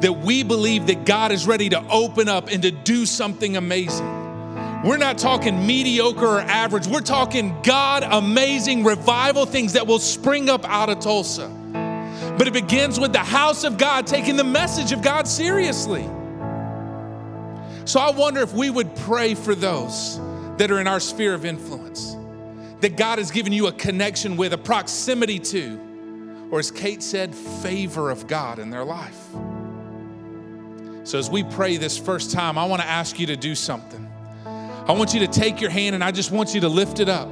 that 0.00 0.12
we 0.12 0.42
believe 0.42 0.86
that 0.86 1.04
God 1.04 1.32
is 1.32 1.46
ready 1.46 1.68
to 1.68 1.86
open 1.88 2.28
up 2.28 2.48
and 2.48 2.62
to 2.62 2.70
do 2.70 3.06
something 3.06 3.56
amazing. 3.56 4.20
We're 4.84 4.96
not 4.96 5.18
talking 5.18 5.66
mediocre 5.66 6.24
or 6.24 6.40
average, 6.40 6.86
we're 6.86 7.00
talking 7.02 7.54
God 7.62 8.02
amazing 8.02 8.82
revival 8.82 9.44
things 9.44 9.74
that 9.74 9.86
will 9.86 9.98
spring 9.98 10.48
up 10.48 10.64
out 10.64 10.88
of 10.88 11.00
Tulsa. 11.00 11.48
But 12.38 12.46
it 12.46 12.54
begins 12.54 12.98
with 12.98 13.12
the 13.12 13.18
house 13.18 13.64
of 13.64 13.76
God 13.76 14.06
taking 14.06 14.36
the 14.36 14.44
message 14.44 14.92
of 14.92 15.02
God 15.02 15.28
seriously. 15.28 16.08
So 17.84 18.00
I 18.00 18.10
wonder 18.10 18.40
if 18.40 18.54
we 18.54 18.70
would 18.70 18.94
pray 18.96 19.34
for 19.34 19.54
those 19.54 20.18
that 20.56 20.70
are 20.70 20.80
in 20.80 20.86
our 20.86 21.00
sphere 21.00 21.34
of 21.34 21.44
influence, 21.44 22.16
that 22.80 22.96
God 22.96 23.18
has 23.18 23.30
given 23.30 23.52
you 23.52 23.66
a 23.66 23.72
connection 23.72 24.38
with, 24.38 24.54
a 24.54 24.58
proximity 24.58 25.38
to, 25.38 26.48
or 26.50 26.58
as 26.58 26.70
Kate 26.70 27.02
said, 27.02 27.34
favor 27.34 28.10
of 28.10 28.26
God 28.26 28.58
in 28.58 28.70
their 28.70 28.84
life. 28.84 29.26
So 31.10 31.18
as 31.18 31.28
we 31.28 31.42
pray 31.42 31.76
this 31.76 31.98
first 31.98 32.30
time, 32.30 32.56
I 32.56 32.64
want 32.66 32.82
to 32.82 32.86
ask 32.86 33.18
you 33.18 33.26
to 33.26 33.36
do 33.36 33.56
something. 33.56 34.08
I 34.46 34.92
want 34.92 35.12
you 35.12 35.18
to 35.18 35.26
take 35.26 35.60
your 35.60 35.68
hand 35.68 35.96
and 35.96 36.04
I 36.04 36.12
just 36.12 36.30
want 36.30 36.54
you 36.54 36.60
to 36.60 36.68
lift 36.68 37.00
it 37.00 37.08
up. 37.08 37.28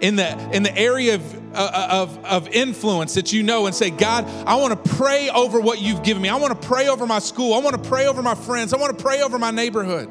In 0.00 0.16
the 0.16 0.36
in 0.50 0.64
the 0.64 0.76
area 0.76 1.14
of, 1.14 1.54
uh, 1.54 1.88
of, 1.92 2.24
of 2.24 2.48
influence 2.48 3.14
that 3.14 3.32
you 3.32 3.44
know 3.44 3.66
and 3.66 3.74
say 3.74 3.88
god 3.88 4.26
i 4.46 4.56
want 4.56 4.84
to 4.84 4.94
pray 4.96 5.30
over 5.30 5.60
what 5.60 5.80
you've 5.80 6.02
given 6.02 6.20
me. 6.20 6.28
I 6.28 6.34
want 6.34 6.60
to 6.60 6.68
pray 6.68 6.88
over 6.88 7.06
my 7.06 7.20
school. 7.20 7.54
I 7.54 7.60
want 7.60 7.80
to 7.82 7.88
pray 7.88 8.08
over 8.08 8.20
my 8.20 8.34
friends. 8.34 8.74
I 8.74 8.78
want 8.78 8.98
to 8.98 9.02
pray 9.02 9.22
over 9.22 9.38
my 9.38 9.52
neighborhood. 9.52 10.10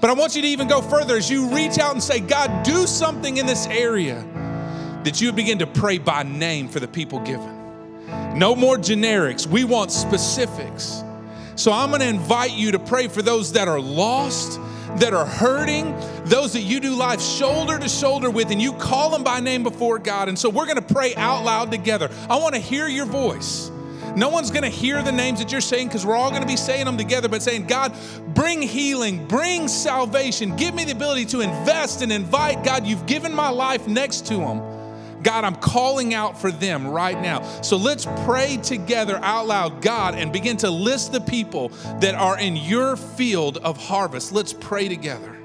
But 0.00 0.10
i 0.10 0.12
want 0.12 0.34
you 0.34 0.42
to 0.42 0.48
even 0.48 0.66
go 0.66 0.82
further 0.82 1.16
as 1.16 1.30
you 1.30 1.54
reach 1.54 1.78
out 1.78 1.92
and 1.92 2.02
say 2.02 2.18
god 2.18 2.64
do 2.64 2.84
something 2.88 3.36
in 3.36 3.46
this 3.46 3.68
area 3.68 4.26
that 5.04 5.20
you 5.20 5.32
begin 5.32 5.60
to 5.60 5.68
pray 5.68 5.98
by 5.98 6.24
name 6.24 6.68
for 6.68 6.80
the 6.80 6.88
people 6.88 7.20
given. 7.20 7.54
No 8.36 8.56
more 8.56 8.76
generics. 8.76 9.46
We 9.46 9.62
want 9.62 9.92
specifics 9.92 11.04
so 11.56 11.72
i'm 11.72 11.90
going 11.90 12.00
to 12.00 12.06
invite 12.06 12.52
you 12.52 12.72
to 12.72 12.78
pray 12.78 13.08
for 13.08 13.22
those 13.22 13.52
that 13.52 13.68
are 13.68 13.80
lost 13.80 14.60
that 14.98 15.12
are 15.12 15.26
hurting, 15.26 15.94
those 16.24 16.54
that 16.54 16.62
you 16.62 16.80
do 16.80 16.94
life 16.94 17.20
shoulder 17.20 17.78
to 17.78 17.88
shoulder 17.88 18.30
with, 18.30 18.50
and 18.50 18.60
you 18.60 18.72
call 18.72 19.10
them 19.10 19.22
by 19.22 19.40
name 19.40 19.62
before 19.62 19.98
God. 19.98 20.28
And 20.28 20.38
so 20.38 20.48
we're 20.48 20.66
going 20.66 20.82
to 20.82 20.94
pray 20.94 21.14
out 21.16 21.44
loud 21.44 21.70
together. 21.70 22.10
I 22.30 22.36
want 22.38 22.54
to 22.54 22.60
hear 22.60 22.88
your 22.88 23.06
voice. 23.06 23.70
No 24.16 24.30
one's 24.30 24.50
going 24.50 24.62
to 24.62 24.70
hear 24.70 25.02
the 25.02 25.12
names 25.12 25.40
that 25.40 25.52
you're 25.52 25.60
saying 25.60 25.88
because 25.88 26.06
we're 26.06 26.16
all 26.16 26.30
going 26.30 26.40
to 26.40 26.48
be 26.48 26.56
saying 26.56 26.86
them 26.86 26.96
together, 26.96 27.28
but 27.28 27.42
saying, 27.42 27.66
God, 27.66 27.94
bring 28.28 28.62
healing, 28.62 29.26
bring 29.26 29.68
salvation. 29.68 30.56
Give 30.56 30.74
me 30.74 30.84
the 30.84 30.92
ability 30.92 31.26
to 31.26 31.40
invest 31.40 32.00
and 32.00 32.10
invite. 32.10 32.64
God, 32.64 32.86
you've 32.86 33.04
given 33.04 33.34
my 33.34 33.50
life 33.50 33.86
next 33.86 34.26
to 34.28 34.36
them. 34.38 34.75
God, 35.26 35.42
I'm 35.42 35.56
calling 35.56 36.14
out 36.14 36.40
for 36.40 36.52
them 36.52 36.86
right 36.86 37.20
now. 37.20 37.42
So 37.60 37.76
let's 37.76 38.06
pray 38.24 38.58
together 38.58 39.18
out 39.24 39.48
loud, 39.48 39.82
God, 39.82 40.14
and 40.14 40.32
begin 40.32 40.56
to 40.58 40.70
list 40.70 41.10
the 41.10 41.20
people 41.20 41.70
that 41.98 42.14
are 42.14 42.38
in 42.38 42.54
your 42.54 42.94
field 42.94 43.58
of 43.58 43.76
harvest. 43.76 44.30
Let's 44.30 44.52
pray 44.52 44.86
together. 44.86 45.35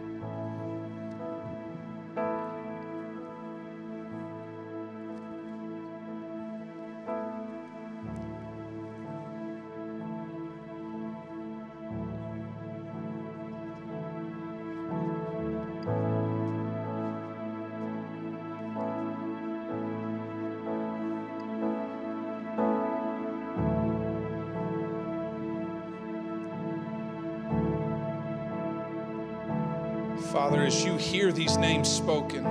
Father, 30.32 30.62
as 30.62 30.86
you 30.86 30.96
hear 30.96 31.34
these 31.34 31.58
names 31.58 31.92
spoken, 31.92 32.46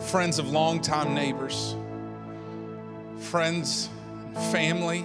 friends 0.00 0.38
of 0.38 0.48
longtime 0.48 1.12
neighbors, 1.12 1.76
friends, 3.18 3.90
family, 4.50 5.04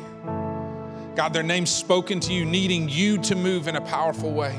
God, 1.15 1.33
their 1.33 1.43
names 1.43 1.69
spoken 1.69 2.21
to 2.21 2.33
you, 2.33 2.45
needing 2.45 2.87
you 2.87 3.17
to 3.23 3.35
move 3.35 3.67
in 3.67 3.75
a 3.75 3.81
powerful 3.81 4.31
way. 4.31 4.57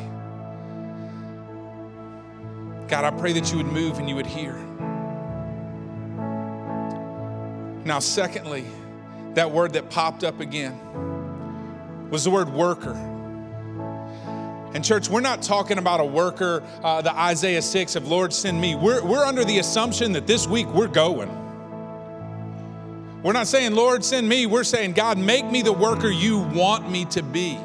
God, 2.88 3.04
I 3.06 3.10
pray 3.18 3.32
that 3.32 3.50
you 3.50 3.56
would 3.56 3.72
move 3.72 3.98
and 3.98 4.06
you 4.06 4.16
would 4.16 4.26
hear. 4.26 4.52
Now, 7.86 7.98
secondly, 7.98 8.66
that 9.32 9.50
word 9.50 9.72
that 9.72 9.88
popped 9.88 10.22
up 10.22 10.38
again 10.40 10.78
was 12.10 12.24
the 12.24 12.30
word 12.30 12.50
worker. 12.50 13.12
And, 14.74 14.84
church, 14.84 15.08
we're 15.08 15.20
not 15.20 15.40
talking 15.40 15.78
about 15.78 16.00
a 16.00 16.04
worker, 16.04 16.62
uh, 16.82 17.00
the 17.00 17.16
Isaiah 17.16 17.62
6 17.62 17.94
of 17.94 18.08
Lord, 18.08 18.32
send 18.32 18.60
me. 18.60 18.74
We're, 18.74 19.04
we're 19.04 19.24
under 19.24 19.44
the 19.44 19.60
assumption 19.60 20.12
that 20.12 20.26
this 20.26 20.48
week 20.48 20.66
we're 20.66 20.88
going. 20.88 21.30
We're 23.22 23.32
not 23.32 23.46
saying, 23.46 23.74
Lord, 23.74 24.04
send 24.04 24.28
me. 24.28 24.46
We're 24.46 24.64
saying, 24.64 24.92
God, 24.92 25.16
make 25.16 25.48
me 25.48 25.62
the 25.62 25.72
worker 25.72 26.10
you 26.10 26.40
want 26.40 26.90
me 26.90 27.04
to 27.06 27.22
be. 27.22 27.56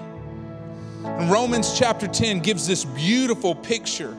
And 1.04 1.32
Romans 1.32 1.78
chapter 1.78 2.08
10 2.08 2.42
gives 2.42 2.68
this 2.68 2.86
beautiful 2.86 3.56
picture 3.56 4.16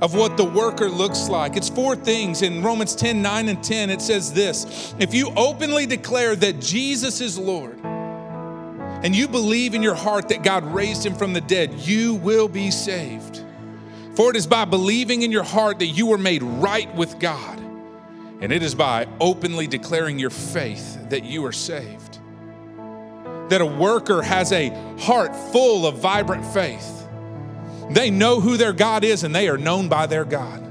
of 0.00 0.14
what 0.14 0.36
the 0.36 0.44
worker 0.44 0.88
looks 0.88 1.28
like. 1.28 1.56
It's 1.56 1.68
four 1.68 1.96
things. 1.96 2.42
In 2.42 2.62
Romans 2.62 2.94
10 2.94 3.20
9 3.20 3.48
and 3.48 3.62
10, 3.62 3.90
it 3.90 4.00
says 4.00 4.32
this 4.32 4.94
If 5.00 5.12
you 5.12 5.32
openly 5.36 5.86
declare 5.86 6.36
that 6.36 6.60
Jesus 6.60 7.20
is 7.20 7.36
Lord, 7.36 7.78
and 9.02 9.14
you 9.14 9.28
believe 9.28 9.74
in 9.74 9.82
your 9.82 9.94
heart 9.94 10.28
that 10.28 10.42
God 10.42 10.64
raised 10.64 11.06
him 11.06 11.14
from 11.14 11.32
the 11.32 11.40
dead, 11.40 11.72
you 11.74 12.14
will 12.14 12.48
be 12.48 12.70
saved. 12.70 13.44
For 14.14 14.30
it 14.30 14.36
is 14.36 14.46
by 14.46 14.64
believing 14.64 15.22
in 15.22 15.30
your 15.30 15.44
heart 15.44 15.78
that 15.78 15.86
you 15.86 16.06
were 16.06 16.18
made 16.18 16.42
right 16.42 16.92
with 16.96 17.20
God, 17.20 17.60
and 18.40 18.52
it 18.52 18.62
is 18.62 18.74
by 18.74 19.06
openly 19.20 19.68
declaring 19.68 20.18
your 20.18 20.30
faith 20.30 21.10
that 21.10 21.22
you 21.22 21.44
are 21.46 21.52
saved. 21.52 22.18
That 23.50 23.60
a 23.60 23.66
worker 23.66 24.20
has 24.22 24.52
a 24.52 24.70
heart 24.98 25.34
full 25.52 25.86
of 25.86 25.98
vibrant 25.98 26.44
faith. 26.46 27.08
They 27.90 28.10
know 28.10 28.40
who 28.40 28.56
their 28.56 28.72
God 28.72 29.04
is 29.04 29.22
and 29.22 29.34
they 29.34 29.48
are 29.48 29.56
known 29.56 29.88
by 29.88 30.06
their 30.06 30.24
God. 30.24 30.64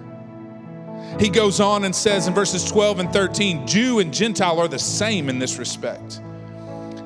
He 1.19 1.30
goes 1.30 1.59
on 1.59 1.84
and 1.84 1.95
says 1.95 2.28
in 2.28 2.34
verses 2.34 2.63
12 2.69 2.99
and 2.99 3.13
13 3.13 3.65
Jew 3.65 3.99
and 3.99 4.13
Gentile 4.13 4.59
are 4.59 4.67
the 4.67 4.78
same 4.78 5.29
in 5.29 5.39
this 5.39 5.58
respect. 5.58 6.21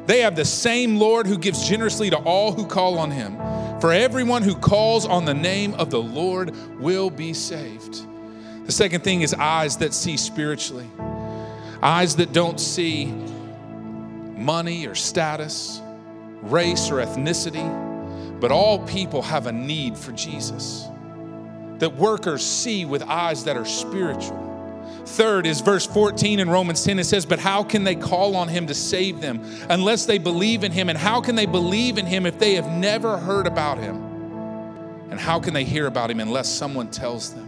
They 0.06 0.22
have 0.22 0.36
the 0.36 0.46
same 0.46 0.98
Lord 0.98 1.28
who 1.28 1.38
gives 1.38 1.68
generously 1.68 2.10
to 2.10 2.18
all 2.18 2.52
who 2.52 2.66
call 2.66 2.98
on 2.98 3.12
him. 3.12 3.38
For 3.80 3.94
everyone 3.94 4.44
who 4.44 4.56
calls 4.56 5.06
on 5.06 5.26
the 5.26 5.34
name 5.34 5.74
of 5.76 5.90
the 5.90 6.02
Lord 6.02 6.56
will 6.80 7.10
be 7.10 7.34
saved. 7.34 8.06
The 8.66 8.72
second 8.72 9.04
thing 9.04 9.22
is 9.22 9.34
eyes 9.34 9.78
that 9.78 9.94
see 9.94 10.18
spiritually, 10.18 10.90
eyes 11.82 12.16
that 12.18 12.32
don't 12.32 12.60
see 12.60 13.06
money 14.38 14.86
or 14.86 14.96
status, 14.96 15.82
race 16.42 16.90
or 16.90 16.96
ethnicity, 16.96 18.40
but 18.40 18.52
all 18.52 18.80
people 18.86 19.22
have 19.22 19.48
a 19.48 19.52
need 19.52 19.98
for 19.98 20.12
Jesus. 20.12 20.88
That 21.80 21.96
workers 21.96 22.46
see 22.46 22.86
with 22.86 23.02
eyes 23.04 23.44
that 23.46 23.58
are 23.58 23.66
spiritual. 23.66 24.51
Third 25.06 25.46
is 25.46 25.62
verse 25.62 25.86
14 25.86 26.40
in 26.40 26.50
Romans 26.50 26.84
10. 26.84 27.00
It 27.00 27.06
says, 27.06 27.26
But 27.26 27.40
how 27.40 27.64
can 27.64 27.84
they 27.84 27.96
call 27.96 28.36
on 28.36 28.48
him 28.48 28.68
to 28.68 28.74
save 28.74 29.20
them 29.20 29.42
unless 29.70 30.06
they 30.06 30.18
believe 30.18 30.64
in 30.64 30.72
him? 30.72 30.90
And 30.90 30.98
how 30.98 31.22
can 31.22 31.36
they 31.36 31.46
believe 31.46 31.98
in 31.98 32.06
him 32.06 32.26
if 32.26 32.38
they 32.40 32.56
have 32.56 32.70
never 32.70 33.18
heard 33.18 33.48
about 33.48 33.78
him? 33.78 33.96
And 35.10 35.20
how 35.20 35.40
can 35.40 35.54
they 35.54 35.66
hear 35.66 35.88
about 35.88 36.10
him 36.10 36.20
unless 36.20 36.50
someone 36.50 36.90
tells 36.90 37.34
them? 37.34 37.48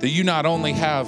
That 0.00 0.08
you 0.08 0.24
not 0.24 0.46
only 0.46 0.72
have 0.72 1.06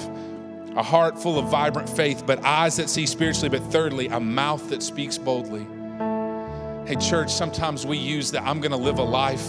a 0.76 0.82
heart 0.82 1.20
full 1.20 1.38
of 1.38 1.48
vibrant 1.48 1.88
faith, 1.88 2.24
but 2.24 2.44
eyes 2.44 2.76
that 2.76 2.88
see 2.88 3.06
spiritually, 3.06 3.48
but 3.48 3.62
thirdly, 3.72 4.06
a 4.06 4.20
mouth 4.20 4.68
that 4.70 4.82
speaks 4.82 5.18
boldly. 5.18 5.66
Hey, 6.86 6.96
church, 6.96 7.32
sometimes 7.32 7.84
we 7.84 7.98
use 7.98 8.30
that 8.30 8.44
I'm 8.44 8.60
gonna 8.60 8.76
live 8.76 8.98
a 8.98 9.02
life 9.02 9.46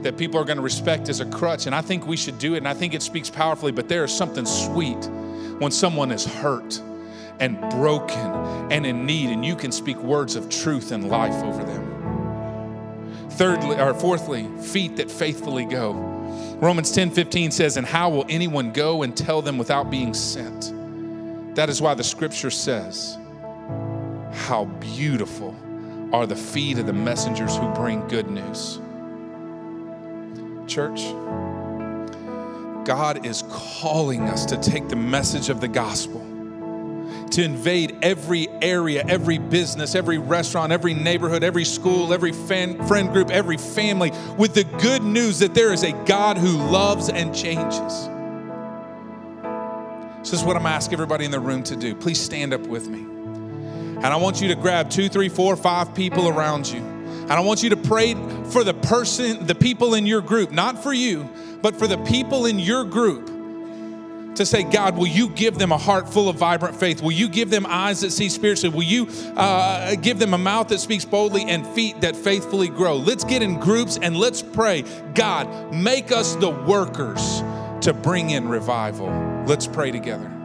that 0.00 0.16
people 0.16 0.40
are 0.40 0.44
gonna 0.44 0.62
respect 0.62 1.08
as 1.08 1.20
a 1.20 1.26
crutch, 1.26 1.66
and 1.66 1.74
I 1.74 1.82
think 1.82 2.06
we 2.06 2.16
should 2.16 2.38
do 2.38 2.54
it, 2.54 2.58
and 2.58 2.68
I 2.68 2.74
think 2.74 2.94
it 2.94 3.02
speaks 3.02 3.28
powerfully, 3.28 3.72
but 3.72 3.88
there 3.88 4.04
is 4.04 4.12
something 4.12 4.46
sweet 4.46 5.08
when 5.58 5.70
someone 5.70 6.10
is 6.10 6.24
hurt 6.24 6.80
and 7.40 7.58
broken 7.70 8.18
and 8.70 8.86
in 8.86 9.06
need, 9.06 9.30
and 9.30 9.44
you 9.44 9.56
can 9.56 9.72
speak 9.72 9.96
words 9.98 10.36
of 10.36 10.48
truth 10.48 10.92
and 10.92 11.08
life 11.08 11.42
over 11.42 11.64
them. 11.64 13.30
Thirdly, 13.30 13.80
or 13.80 13.94
fourthly, 13.94 14.46
feet 14.60 14.96
that 14.96 15.10
faithfully 15.10 15.64
go. 15.64 15.92
Romans 16.60 16.92
10 16.92 17.10
15 17.10 17.50
says, 17.50 17.76
And 17.76 17.86
how 17.86 18.10
will 18.10 18.26
anyone 18.28 18.72
go 18.72 19.02
and 19.02 19.16
tell 19.16 19.42
them 19.42 19.58
without 19.58 19.90
being 19.90 20.14
sent? 20.14 20.72
That 21.56 21.68
is 21.68 21.82
why 21.82 21.94
the 21.94 22.04
scripture 22.04 22.50
says, 22.50 23.18
How 24.32 24.66
beautiful 24.80 25.56
are 26.12 26.26
the 26.26 26.36
feet 26.36 26.78
of 26.78 26.86
the 26.86 26.92
messengers 26.92 27.56
who 27.56 27.66
bring 27.74 28.06
good 28.06 28.30
news. 28.30 28.78
Church, 30.66 31.00
God 32.84 33.24
is 33.24 33.44
calling 33.50 34.22
us 34.22 34.46
to 34.46 34.56
take 34.56 34.88
the 34.88 34.96
message 34.96 35.48
of 35.48 35.60
the 35.60 35.68
gospel, 35.68 36.20
to 37.30 37.42
invade 37.42 37.96
every 38.02 38.48
area, 38.60 39.04
every 39.06 39.38
business, 39.38 39.94
every 39.94 40.18
restaurant, 40.18 40.72
every 40.72 40.94
neighborhood, 40.94 41.42
every 41.42 41.64
school, 41.64 42.12
every 42.12 42.32
fan, 42.32 42.86
friend 42.86 43.12
group, 43.12 43.30
every 43.30 43.56
family 43.56 44.12
with 44.36 44.54
the 44.54 44.64
good 44.80 45.02
news 45.02 45.38
that 45.38 45.54
there 45.54 45.72
is 45.72 45.82
a 45.84 45.92
God 46.04 46.36
who 46.38 46.56
loves 46.56 47.08
and 47.08 47.34
changes. 47.34 48.08
So, 50.24 50.30
this 50.30 50.40
is 50.40 50.44
what 50.44 50.56
I'm 50.56 50.66
asking 50.66 50.94
everybody 50.94 51.24
in 51.24 51.30
the 51.30 51.40
room 51.40 51.62
to 51.64 51.76
do. 51.76 51.94
Please 51.94 52.20
stand 52.20 52.52
up 52.52 52.60
with 52.62 52.88
me. 52.88 53.00
And 53.00 54.06
I 54.06 54.16
want 54.16 54.40
you 54.40 54.48
to 54.48 54.54
grab 54.54 54.90
two, 54.90 55.08
three, 55.08 55.28
four, 55.28 55.56
five 55.56 55.94
people 55.94 56.28
around 56.28 56.68
you. 56.68 56.91
And 57.32 57.38
I 57.38 57.42
want 57.44 57.62
you 57.62 57.70
to 57.70 57.78
pray 57.78 58.12
for 58.50 58.62
the 58.62 58.74
person, 58.74 59.46
the 59.46 59.54
people 59.54 59.94
in 59.94 60.04
your 60.04 60.20
group, 60.20 60.50
not 60.50 60.82
for 60.82 60.92
you, 60.92 61.30
but 61.62 61.74
for 61.74 61.86
the 61.86 61.96
people 61.96 62.44
in 62.44 62.58
your 62.58 62.84
group 62.84 63.26
to 64.36 64.44
say, 64.44 64.64
God, 64.64 64.98
will 64.98 65.06
you 65.06 65.30
give 65.30 65.56
them 65.56 65.72
a 65.72 65.78
heart 65.78 66.12
full 66.12 66.28
of 66.28 66.36
vibrant 66.36 66.76
faith? 66.76 67.00
Will 67.00 67.12
you 67.12 67.30
give 67.30 67.48
them 67.48 67.64
eyes 67.64 68.02
that 68.02 68.10
see 68.10 68.28
spiritually? 68.28 68.76
Will 68.76 68.82
you 68.82 69.08
uh, 69.34 69.94
give 69.94 70.18
them 70.18 70.34
a 70.34 70.38
mouth 70.38 70.68
that 70.68 70.80
speaks 70.80 71.06
boldly 71.06 71.44
and 71.44 71.66
feet 71.68 72.02
that 72.02 72.16
faithfully 72.16 72.68
grow? 72.68 72.96
Let's 72.96 73.24
get 73.24 73.40
in 73.40 73.58
groups 73.58 73.98
and 74.02 74.14
let's 74.14 74.42
pray, 74.42 74.84
God, 75.14 75.72
make 75.72 76.12
us 76.12 76.34
the 76.34 76.50
workers 76.50 77.40
to 77.80 77.94
bring 77.94 78.28
in 78.28 78.46
revival. 78.46 79.08
Let's 79.46 79.66
pray 79.66 79.90
together. 79.90 80.41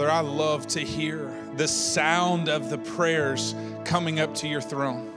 Father, 0.00 0.12
I 0.12 0.20
love 0.20 0.66
to 0.68 0.80
hear 0.80 1.30
the 1.56 1.68
sound 1.68 2.48
of 2.48 2.70
the 2.70 2.78
prayers 2.78 3.54
coming 3.84 4.18
up 4.18 4.34
to 4.36 4.48
your 4.48 4.62
throne. 4.62 5.12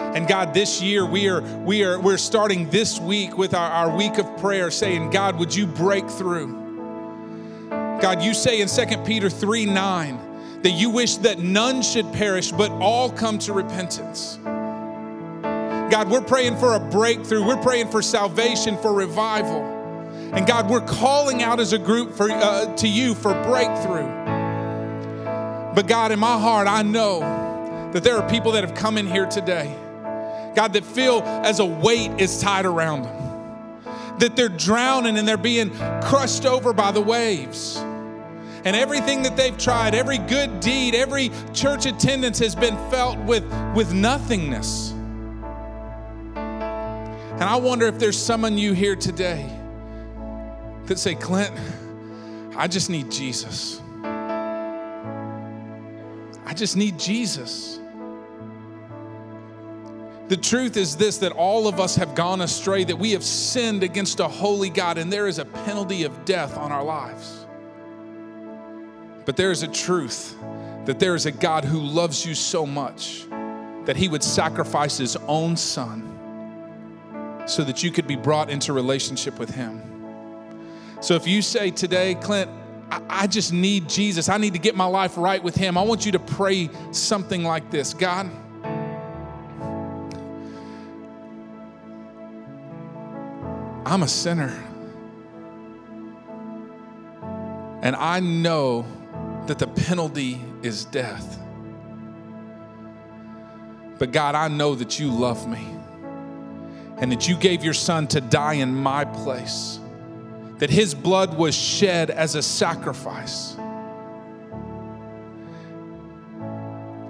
And 0.00 0.26
God, 0.26 0.52
this 0.52 0.82
year 0.82 1.06
we 1.06 1.28
are 1.28 1.40
we 1.58 1.84
are 1.84 2.00
we're 2.00 2.16
starting 2.16 2.68
this 2.70 2.98
week 2.98 3.38
with 3.38 3.54
our, 3.54 3.70
our 3.70 3.96
week 3.96 4.18
of 4.18 4.38
prayer, 4.38 4.72
saying, 4.72 5.10
God, 5.10 5.38
would 5.38 5.54
you 5.54 5.68
break 5.68 6.10
through? 6.10 6.48
God, 8.02 8.24
you 8.24 8.34
say 8.34 8.60
in 8.60 8.66
2 8.66 9.04
Peter 9.04 9.30
3 9.30 9.66
9 9.66 10.62
that 10.62 10.72
you 10.72 10.90
wish 10.90 11.18
that 11.18 11.38
none 11.38 11.80
should 11.80 12.12
perish, 12.12 12.50
but 12.50 12.72
all 12.72 13.08
come 13.08 13.38
to 13.38 13.52
repentance. 13.52 14.40
God, 15.92 16.10
we're 16.10 16.22
praying 16.22 16.56
for 16.56 16.74
a 16.74 16.80
breakthrough. 16.80 17.46
We're 17.46 17.62
praying 17.62 17.92
for 17.92 18.02
salvation, 18.02 18.78
for 18.78 18.92
revival. 18.92 19.75
And 20.36 20.46
God, 20.46 20.68
we're 20.68 20.82
calling 20.82 21.42
out 21.42 21.60
as 21.60 21.72
a 21.72 21.78
group 21.78 22.12
for, 22.12 22.30
uh, 22.30 22.74
to 22.76 22.86
you 22.86 23.14
for 23.14 23.32
breakthrough. 23.44 24.06
But 25.74 25.86
God, 25.86 26.12
in 26.12 26.18
my 26.18 26.38
heart, 26.38 26.68
I 26.68 26.82
know 26.82 27.20
that 27.94 28.04
there 28.04 28.18
are 28.18 28.28
people 28.28 28.52
that 28.52 28.62
have 28.62 28.74
come 28.76 28.98
in 28.98 29.06
here 29.06 29.24
today, 29.24 29.74
God, 30.54 30.74
that 30.74 30.84
feel 30.84 31.22
as 31.22 31.58
a 31.58 31.64
weight 31.64 32.10
is 32.18 32.38
tied 32.38 32.66
around 32.66 33.04
them, 33.04 33.16
that 34.18 34.36
they're 34.36 34.50
drowning 34.50 35.16
and 35.16 35.26
they're 35.26 35.38
being 35.38 35.70
crushed 36.02 36.44
over 36.44 36.74
by 36.74 36.92
the 36.92 37.00
waves. 37.00 37.78
And 37.78 38.76
everything 38.76 39.22
that 39.22 39.38
they've 39.38 39.56
tried, 39.56 39.94
every 39.94 40.18
good 40.18 40.60
deed, 40.60 40.94
every 40.94 41.30
church 41.54 41.86
attendance 41.86 42.38
has 42.40 42.54
been 42.54 42.76
felt 42.90 43.18
with, 43.20 43.44
with 43.74 43.94
nothingness. 43.94 44.90
And 46.34 47.44
I 47.44 47.56
wonder 47.56 47.86
if 47.86 47.98
there's 47.98 48.18
someone 48.22 48.58
you 48.58 48.74
here 48.74 48.96
today 48.96 49.55
that 50.86 50.98
say, 50.98 51.14
Clint, 51.14 51.52
I 52.56 52.68
just 52.68 52.90
need 52.90 53.10
Jesus. 53.10 53.80
I 56.46 56.54
just 56.54 56.76
need 56.76 56.98
Jesus. 56.98 57.80
The 60.28 60.36
truth 60.36 60.76
is 60.76 60.96
this 60.96 61.18
that 61.18 61.32
all 61.32 61.68
of 61.68 61.78
us 61.78 61.96
have 61.96 62.14
gone 62.14 62.40
astray, 62.40 62.84
that 62.84 62.98
we 62.98 63.12
have 63.12 63.22
sinned 63.22 63.82
against 63.82 64.20
a 64.20 64.26
holy 64.26 64.70
God, 64.70 64.98
and 64.98 65.12
there 65.12 65.28
is 65.28 65.38
a 65.38 65.44
penalty 65.44 66.04
of 66.04 66.24
death 66.24 66.56
on 66.56 66.72
our 66.72 66.82
lives. 66.82 67.46
But 69.24 69.36
there 69.36 69.50
is 69.50 69.62
a 69.62 69.68
truth 69.68 70.36
that 70.84 70.98
there 70.98 71.14
is 71.14 71.26
a 71.26 71.32
God 71.32 71.64
who 71.64 71.78
loves 71.80 72.24
you 72.24 72.34
so 72.34 72.64
much 72.64 73.26
that 73.84 73.96
he 73.96 74.08
would 74.08 74.22
sacrifice 74.22 74.98
his 74.98 75.16
own 75.28 75.56
son 75.56 76.12
so 77.46 77.62
that 77.62 77.82
you 77.82 77.90
could 77.90 78.06
be 78.06 78.16
brought 78.16 78.50
into 78.50 78.72
relationship 78.72 79.38
with 79.38 79.50
him. 79.50 79.95
So 81.00 81.14
if 81.14 81.26
you 81.26 81.42
say 81.42 81.70
today, 81.70 82.14
Clint, 82.14 82.50
I, 82.90 83.26
just 83.26 83.52
need 83.52 83.88
Jesus, 83.88 84.28
I 84.28 84.38
need 84.38 84.52
to 84.52 84.58
get 84.58 84.76
my 84.76 84.84
life 84.84 85.16
right 85.16 85.42
with 85.42 85.56
him, 85.56 85.76
I 85.76 85.82
want 85.82 86.06
you 86.06 86.12
to 86.12 86.18
pray 86.18 86.70
something 86.92 87.42
like 87.42 87.70
this 87.70 87.94
God, 87.94 88.30
I'm 93.84 94.02
a 94.02 94.08
sinner. 94.08 94.62
And 97.82 97.94
I 97.94 98.18
know 98.20 98.84
that 99.46 99.60
the 99.60 99.68
penalty 99.68 100.40
is 100.62 100.84
death. 100.86 101.38
But 103.98 104.12
God, 104.12 104.34
I 104.34 104.48
know 104.48 104.74
that 104.74 104.98
you 104.98 105.10
love 105.10 105.48
me 105.48 105.64
and 106.98 107.12
that 107.12 107.28
you 107.28 107.36
gave 107.36 107.62
your 107.62 107.74
son 107.74 108.08
to 108.08 108.20
die 108.20 108.54
in 108.54 108.74
my 108.74 109.04
place, 109.04 109.78
that 110.58 110.70
his 110.70 110.94
blood 110.94 111.36
was 111.36 111.54
shed 111.54 112.10
as 112.10 112.34
a 112.34 112.42
sacrifice. 112.42 113.56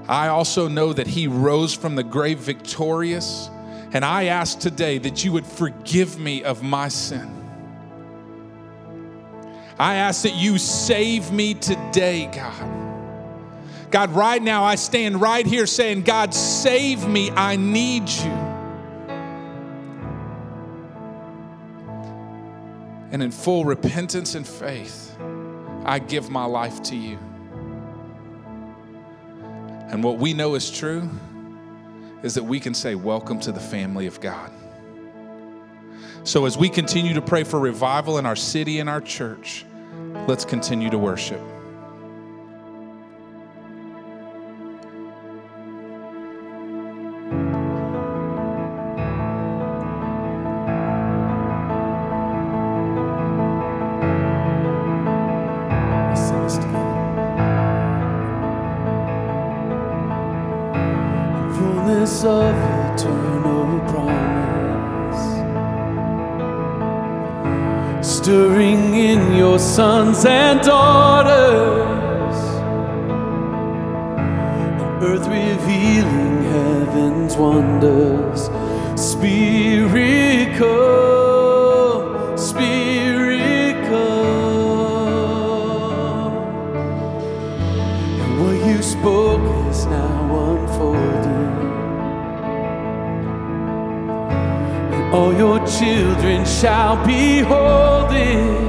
I 0.08 0.28
also 0.28 0.68
know 0.68 0.92
that 0.92 1.06
he 1.06 1.26
rose 1.26 1.74
from 1.74 1.96
the 1.96 2.04
grave 2.04 2.38
victorious, 2.38 3.50
and 3.92 4.04
I 4.04 4.24
ask 4.24 4.58
today 4.58 4.98
that 4.98 5.24
you 5.24 5.32
would 5.32 5.46
forgive 5.46 6.18
me 6.18 6.44
of 6.44 6.62
my 6.62 6.88
sin. 6.88 7.32
I 9.78 9.96
ask 9.96 10.22
that 10.22 10.34
you 10.34 10.58
save 10.58 11.32
me 11.32 11.54
today, 11.54 12.30
God. 12.32 12.86
God, 13.90 14.10
right 14.10 14.42
now 14.42 14.64
I 14.64 14.74
stand 14.76 15.20
right 15.20 15.46
here 15.46 15.66
saying, 15.66 16.02
God, 16.02 16.34
save 16.34 17.06
me. 17.06 17.30
I 17.30 17.56
need 17.56 18.08
you. 18.08 18.45
And 23.16 23.22
in 23.22 23.30
full 23.30 23.64
repentance 23.64 24.34
and 24.34 24.46
faith, 24.46 25.16
I 25.86 25.98
give 25.98 26.28
my 26.28 26.44
life 26.44 26.82
to 26.82 26.94
you. 26.94 27.18
And 29.88 30.04
what 30.04 30.18
we 30.18 30.34
know 30.34 30.54
is 30.54 30.70
true 30.70 31.08
is 32.22 32.34
that 32.34 32.42
we 32.42 32.60
can 32.60 32.74
say, 32.74 32.94
Welcome 32.94 33.40
to 33.40 33.52
the 33.52 33.58
family 33.58 34.06
of 34.06 34.20
God. 34.20 34.50
So, 36.24 36.44
as 36.44 36.58
we 36.58 36.68
continue 36.68 37.14
to 37.14 37.22
pray 37.22 37.42
for 37.42 37.58
revival 37.58 38.18
in 38.18 38.26
our 38.26 38.36
city 38.36 38.80
and 38.80 38.90
our 38.90 39.00
church, 39.00 39.64
let's 40.28 40.44
continue 40.44 40.90
to 40.90 40.98
worship. 40.98 41.40
Earth 75.02 75.26
revealing 75.28 76.42
heaven's 76.44 77.36
wonders. 77.36 78.48
Spirit 78.98 80.56
come, 80.56 82.38
Spirit 82.38 83.74
come. 83.88 84.36
And 88.20 88.40
what 88.40 88.66
you 88.66 88.82
spoke 88.82 89.68
is 89.68 89.84
now 89.84 90.54
unfolding. 90.54 91.52
And 94.94 95.14
all 95.14 95.34
your 95.34 95.58
children 95.66 96.46
shall 96.46 96.96
behold 97.04 98.12
it. 98.12 98.66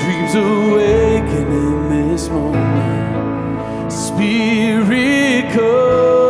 Dreams 0.00 0.34
awaken 0.34 1.46
in 1.52 1.88
this 1.90 2.30
moment. 2.30 3.01
Spirit 4.14 5.52
come, 5.54 6.21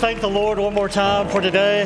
thank 0.00 0.22
the 0.22 0.30
Lord 0.30 0.58
one 0.58 0.72
more 0.72 0.88
time 0.88 1.28
for 1.28 1.42
today? 1.42 1.80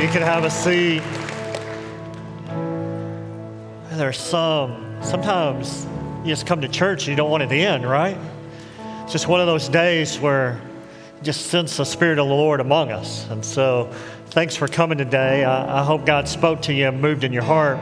You 0.00 0.08
can 0.08 0.22
have 0.22 0.44
a 0.44 0.50
seat. 0.50 1.02
And 3.90 4.00
There's 4.00 4.16
some, 4.16 4.96
sometimes 5.02 5.86
you 6.20 6.28
just 6.28 6.46
come 6.46 6.62
to 6.62 6.68
church 6.68 7.02
and 7.02 7.08
you 7.08 7.16
don't 7.16 7.30
want 7.30 7.42
it 7.42 7.48
to 7.48 7.56
end, 7.56 7.86
right? 7.86 8.16
It's 9.02 9.12
just 9.12 9.28
one 9.28 9.42
of 9.42 9.46
those 9.46 9.68
days 9.68 10.18
where 10.18 10.58
you 11.18 11.22
just 11.22 11.48
sense 11.48 11.76
the 11.76 11.84
Spirit 11.84 12.18
of 12.18 12.26
the 12.26 12.34
Lord 12.34 12.60
among 12.60 12.92
us. 12.92 13.28
And 13.28 13.44
so, 13.44 13.92
thanks 14.28 14.56
for 14.56 14.66
coming 14.66 14.96
today. 14.96 15.44
I, 15.44 15.82
I 15.82 15.84
hope 15.84 16.06
God 16.06 16.26
spoke 16.26 16.62
to 16.62 16.72
you 16.72 16.88
and 16.88 17.02
moved 17.02 17.22
in 17.22 17.34
your 17.34 17.42
heart. 17.42 17.78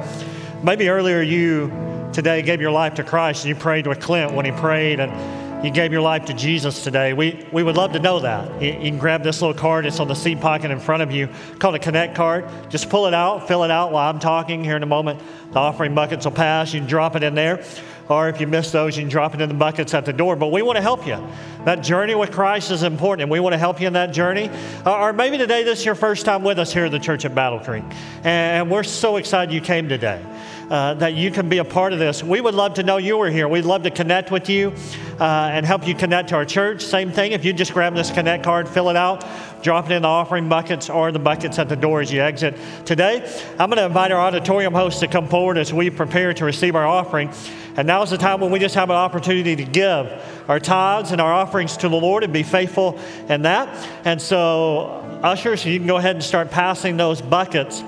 Maybe 0.65 0.89
earlier 0.89 1.23
you 1.23 1.71
today 2.13 2.43
gave 2.43 2.61
your 2.61 2.73
life 2.73 2.95
to 2.95 3.05
Christ 3.05 3.45
and 3.45 3.51
you 3.51 3.55
prayed 3.55 3.87
with 3.87 4.01
Clint 4.01 4.33
when 4.33 4.45
he 4.45 4.51
prayed 4.51 4.99
and 4.99 5.38
you 5.63 5.71
gave 5.71 5.93
your 5.93 6.01
life 6.01 6.27
to 6.27 6.35
Jesus 6.35 6.85
today. 6.85 7.13
We, 7.13 7.45
we 7.53 7.63
would 7.63 7.77
love 7.77 7.93
to 7.93 7.99
know 7.99 8.21
that. 8.21 8.63
You, 8.63 8.73
you 8.75 8.91
can 8.91 8.99
grab 8.99 9.25
this 9.25 9.43
little 9.43 9.59
card, 9.59 9.87
it's 9.87 9.99
on 9.99 10.07
the 10.07 10.15
seat 10.15 10.41
pocket 10.41 10.71
in 10.71 10.79
front 10.79 11.03
of 11.03 11.11
you, 11.11 11.29
called 11.59 11.75
a 11.75 11.79
Connect 11.79 12.15
card. 12.15 12.49
Just 12.71 12.89
pull 12.91 13.07
it 13.07 13.15
out, 13.15 13.49
fill 13.49 13.65
it 13.65 13.71
out 13.71 13.91
while 13.91 14.09
I'm 14.09 14.21
talking 14.21 14.63
here 14.63 14.77
in 14.77 14.83
a 14.83 14.87
moment. 14.87 15.21
The 15.53 15.59
offering 15.59 15.95
buckets 15.95 16.25
will 16.25 16.33
pass. 16.33 16.73
You 16.73 16.81
can 16.81 16.89
drop 16.89 17.17
it 17.17 17.23
in 17.23 17.35
there. 17.35 17.65
Or 18.09 18.29
if 18.29 18.41
you 18.41 18.47
miss 18.47 18.73
those, 18.73 18.97
you 18.97 19.03
can 19.03 19.11
drop 19.11 19.35
it 19.35 19.41
in 19.41 19.49
the 19.49 19.55
buckets 19.55 19.93
at 19.93 20.07
the 20.07 20.13
door. 20.13 20.35
But 20.37 20.51
we 20.51 20.63
want 20.63 20.77
to 20.77 20.83
help 20.83 21.07
you. 21.07 21.23
That 21.65 21.83
journey 21.83 22.15
with 22.15 22.33
Christ 22.33 22.71
is 22.71 22.83
important, 22.83 23.23
and 23.23 23.31
we 23.31 23.41
want 23.41 23.53
to 23.53 23.59
help 23.59 23.81
you 23.81 23.87
in 23.87 23.93
that 23.95 24.13
journey. 24.13 24.49
Uh, 24.87 24.99
or 24.99 25.13
maybe 25.13 25.37
today 25.37 25.63
this 25.63 25.81
is 25.81 25.85
your 25.85 25.95
first 25.95 26.25
time 26.25 26.43
with 26.43 26.59
us 26.59 26.73
here 26.73 26.87
at 26.87 26.91
the 26.91 26.99
church 26.99 27.27
at 27.27 27.35
Battle 27.35 27.61
Creek. 27.61 27.85
And 28.25 28.71
we're 28.71 28.83
so 28.83 29.17
excited 29.17 29.53
you 29.53 29.61
came 29.61 29.89
today. 29.89 30.25
Uh, 30.71 30.93
that 30.93 31.15
you 31.15 31.31
can 31.31 31.49
be 31.49 31.57
a 31.57 31.65
part 31.65 31.95
of 31.95 31.99
this. 31.99 32.23
We 32.23 32.43
would 32.43 32.55
love 32.55 32.75
to 32.75 32.83
know 32.83 32.99
you 32.99 33.17
were 33.17 33.31
here. 33.31 33.49
We'd 33.49 33.65
love 33.65 33.85
to 33.85 33.91
connect 33.91 34.31
with 34.31 34.51
you 34.51 34.75
uh, 35.19 35.51
and 35.51 35.65
help 35.65 35.87
you 35.87 35.95
connect 35.95 36.29
to 36.29 36.35
our 36.35 36.45
church. 36.45 36.83
Same 36.83 37.11
thing, 37.11 37.33
if 37.33 37.43
you 37.43 37.55
just 37.55 37.73
grab 37.73 37.95
this 37.95 38.11
Connect 38.11 38.45
card, 38.45 38.69
fill 38.69 38.91
it 38.91 38.97
out, 38.97 39.25
drop 39.63 39.87
it 39.87 39.95
in 39.95 40.03
the 40.03 40.09
offering 40.09 40.47
buckets 40.47 40.91
or 40.91 41.11
the 41.11 41.19
buckets 41.19 41.59
at 41.59 41.71
the 41.71 41.77
door 41.77 42.03
as 42.03 42.13
you 42.13 42.21
exit. 42.21 42.55
Today, 42.85 43.27
I'm 43.59 43.71
going 43.71 43.79
to 43.79 43.87
invite 43.87 44.13
our 44.13 44.21
auditorium 44.21 44.75
host 44.75 45.01
to 45.01 45.09
come 45.09 45.27
forward 45.27 45.57
as 45.57 45.73
we 45.73 45.89
prepare 45.89 46.35
to 46.35 46.45
receive 46.45 46.77
our 46.77 46.87
offering. 46.87 47.31
And 47.77 47.87
now 47.87 48.03
is 48.03 48.11
the 48.11 48.19
time 48.19 48.41
when 48.41 48.51
we 48.51 48.59
just 48.59 48.75
have 48.75 48.91
an 48.91 48.97
opportunity 48.97 49.57
to 49.57 49.65
give 49.65 50.45
our 50.49 50.61
tithes 50.61 51.13
and 51.13 51.21
our 51.21 51.33
offerings 51.33 51.79
to 51.79 51.89
the 51.89 51.97
Lord 51.97 52.25
and 52.25 52.33
be 52.33 52.43
faithful 52.43 53.01
in 53.31 53.43
that. 53.43 53.69
And 54.05 54.21
so, 54.21 55.21
ushers, 55.23 55.65
you 55.65 55.79
can 55.79 55.87
go 55.87 55.97
ahead 55.97 56.17
and 56.17 56.23
start 56.23 56.51
passing 56.51 56.99
those 56.99 57.23
buckets. 57.23 57.83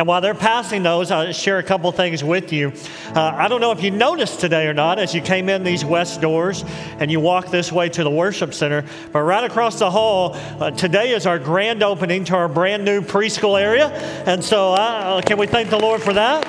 And 0.00 0.06
while 0.06 0.22
they're 0.22 0.34
passing 0.34 0.82
those, 0.82 1.10
I'll 1.10 1.30
share 1.30 1.58
a 1.58 1.62
couple 1.62 1.92
things 1.92 2.24
with 2.24 2.54
you. 2.54 2.72
Uh, 3.14 3.20
I 3.36 3.48
don't 3.48 3.60
know 3.60 3.70
if 3.70 3.82
you 3.82 3.90
noticed 3.90 4.40
today 4.40 4.66
or 4.66 4.72
not 4.72 4.98
as 4.98 5.14
you 5.14 5.20
came 5.20 5.50
in 5.50 5.62
these 5.62 5.84
west 5.84 6.22
doors 6.22 6.64
and 6.98 7.10
you 7.10 7.20
walk 7.20 7.50
this 7.50 7.70
way 7.70 7.90
to 7.90 8.02
the 8.02 8.08
worship 8.08 8.54
center, 8.54 8.82
but 9.12 9.20
right 9.20 9.44
across 9.44 9.78
the 9.78 9.90
hall, 9.90 10.36
uh, 10.58 10.70
today 10.70 11.12
is 11.12 11.26
our 11.26 11.38
grand 11.38 11.82
opening 11.82 12.24
to 12.24 12.34
our 12.34 12.48
brand 12.48 12.82
new 12.82 13.02
preschool 13.02 13.60
area. 13.60 13.88
And 14.24 14.42
so, 14.42 14.72
uh, 14.72 15.20
can 15.20 15.36
we 15.36 15.46
thank 15.46 15.68
the 15.68 15.78
Lord 15.78 16.00
for 16.00 16.14
that? 16.14 16.46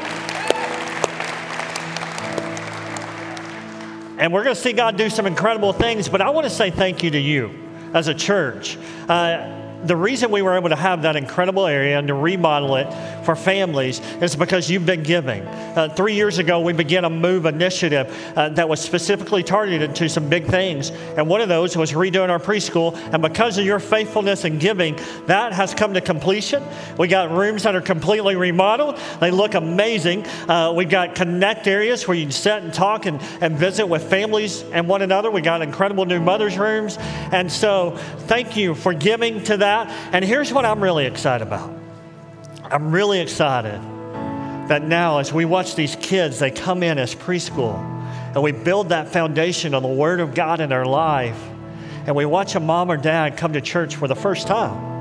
And 4.17 4.31
we're 4.31 4.45
going 4.45 4.55
to 4.55 4.61
see 4.61 4.71
God 4.71 4.95
do 4.95 5.09
some 5.09 5.25
incredible 5.25 5.73
things, 5.73 6.07
but 6.07 6.21
I 6.21 6.29
want 6.29 6.45
to 6.45 6.49
say 6.49 6.71
thank 6.71 7.03
you 7.03 7.11
to 7.11 7.19
you 7.19 7.51
as 7.93 8.07
a 8.07 8.13
church. 8.13 8.77
Uh, 9.09 9.60
the 9.83 9.95
reason 9.95 10.31
we 10.31 10.41
were 10.41 10.55
able 10.55 10.69
to 10.69 10.75
have 10.75 11.01
that 11.03 11.15
incredible 11.15 11.65
area 11.65 11.97
and 11.97 12.07
to 12.07 12.13
remodel 12.13 12.75
it 12.75 12.91
for 13.25 13.35
families 13.35 13.99
is 14.21 14.35
because 14.35 14.69
you've 14.69 14.85
been 14.85 15.03
giving. 15.03 15.41
Uh, 15.41 15.89
three 15.89 16.13
years 16.13 16.37
ago, 16.37 16.59
we 16.59 16.73
began 16.73 17.05
a 17.05 17.09
move 17.09 17.45
initiative 17.45 18.07
uh, 18.35 18.49
that 18.49 18.69
was 18.69 18.79
specifically 18.79 19.43
targeted 19.43 19.95
to 19.95 20.07
some 20.07 20.29
big 20.29 20.45
things. 20.45 20.91
And 21.17 21.27
one 21.27 21.41
of 21.41 21.49
those 21.49 21.75
was 21.75 21.93
redoing 21.93 22.29
our 22.29 22.39
preschool. 22.39 22.95
And 23.11 23.21
because 23.21 23.57
of 23.57 23.65
your 23.65 23.79
faithfulness 23.79 24.43
and 24.43 24.59
giving, 24.59 24.99
that 25.25 25.53
has 25.53 25.73
come 25.73 25.93
to 25.95 26.01
completion. 26.01 26.63
We 26.97 27.07
got 27.07 27.31
rooms 27.31 27.63
that 27.63 27.75
are 27.75 27.81
completely 27.81 28.35
remodeled, 28.35 28.99
they 29.19 29.31
look 29.31 29.55
amazing. 29.55 30.25
Uh, 30.47 30.73
we've 30.75 30.89
got 30.89 31.15
connect 31.15 31.67
areas 31.67 32.07
where 32.07 32.15
you 32.15 32.25
can 32.25 32.31
sit 32.31 32.63
and 32.63 32.73
talk 32.73 33.05
and, 33.05 33.21
and 33.41 33.57
visit 33.57 33.87
with 33.87 34.09
families 34.09 34.63
and 34.73 34.87
one 34.87 35.01
another. 35.01 35.31
We 35.31 35.41
got 35.41 35.61
incredible 35.61 36.05
new 36.05 36.19
mother's 36.19 36.57
rooms. 36.57 36.97
And 37.31 37.51
so, 37.51 37.91
thank 38.27 38.55
you 38.55 38.75
for 38.75 38.93
giving 38.93 39.43
to 39.45 39.57
that. 39.57 39.70
And 40.13 40.23
here's 40.23 40.53
what 40.53 40.65
I'm 40.65 40.81
really 40.81 41.05
excited 41.05 41.45
about 41.47 41.71
I'm 42.63 42.91
really 42.91 43.19
excited 43.19 43.81
that 44.67 44.83
now, 44.83 45.17
as 45.17 45.33
we 45.33 45.43
watch 45.43 45.75
these 45.75 45.97
kids, 45.97 46.39
they 46.39 46.51
come 46.51 46.83
in 46.83 46.97
as 46.97 47.13
preschool 47.13 47.75
and 48.33 48.41
we 48.41 48.53
build 48.53 48.89
that 48.89 49.09
foundation 49.09 49.73
on 49.73 49.83
the 49.83 49.89
Word 49.89 50.21
of 50.21 50.33
God 50.33 50.61
in 50.61 50.69
their 50.69 50.85
life. 50.85 51.37
And 52.05 52.15
we 52.15 52.25
watch 52.25 52.55
a 52.55 52.59
mom 52.59 52.89
or 52.89 52.97
dad 52.97 53.35
come 53.35 53.53
to 53.53 53.61
church 53.61 53.97
for 53.97 54.07
the 54.07 54.15
first 54.15 54.47
time. 54.47 54.91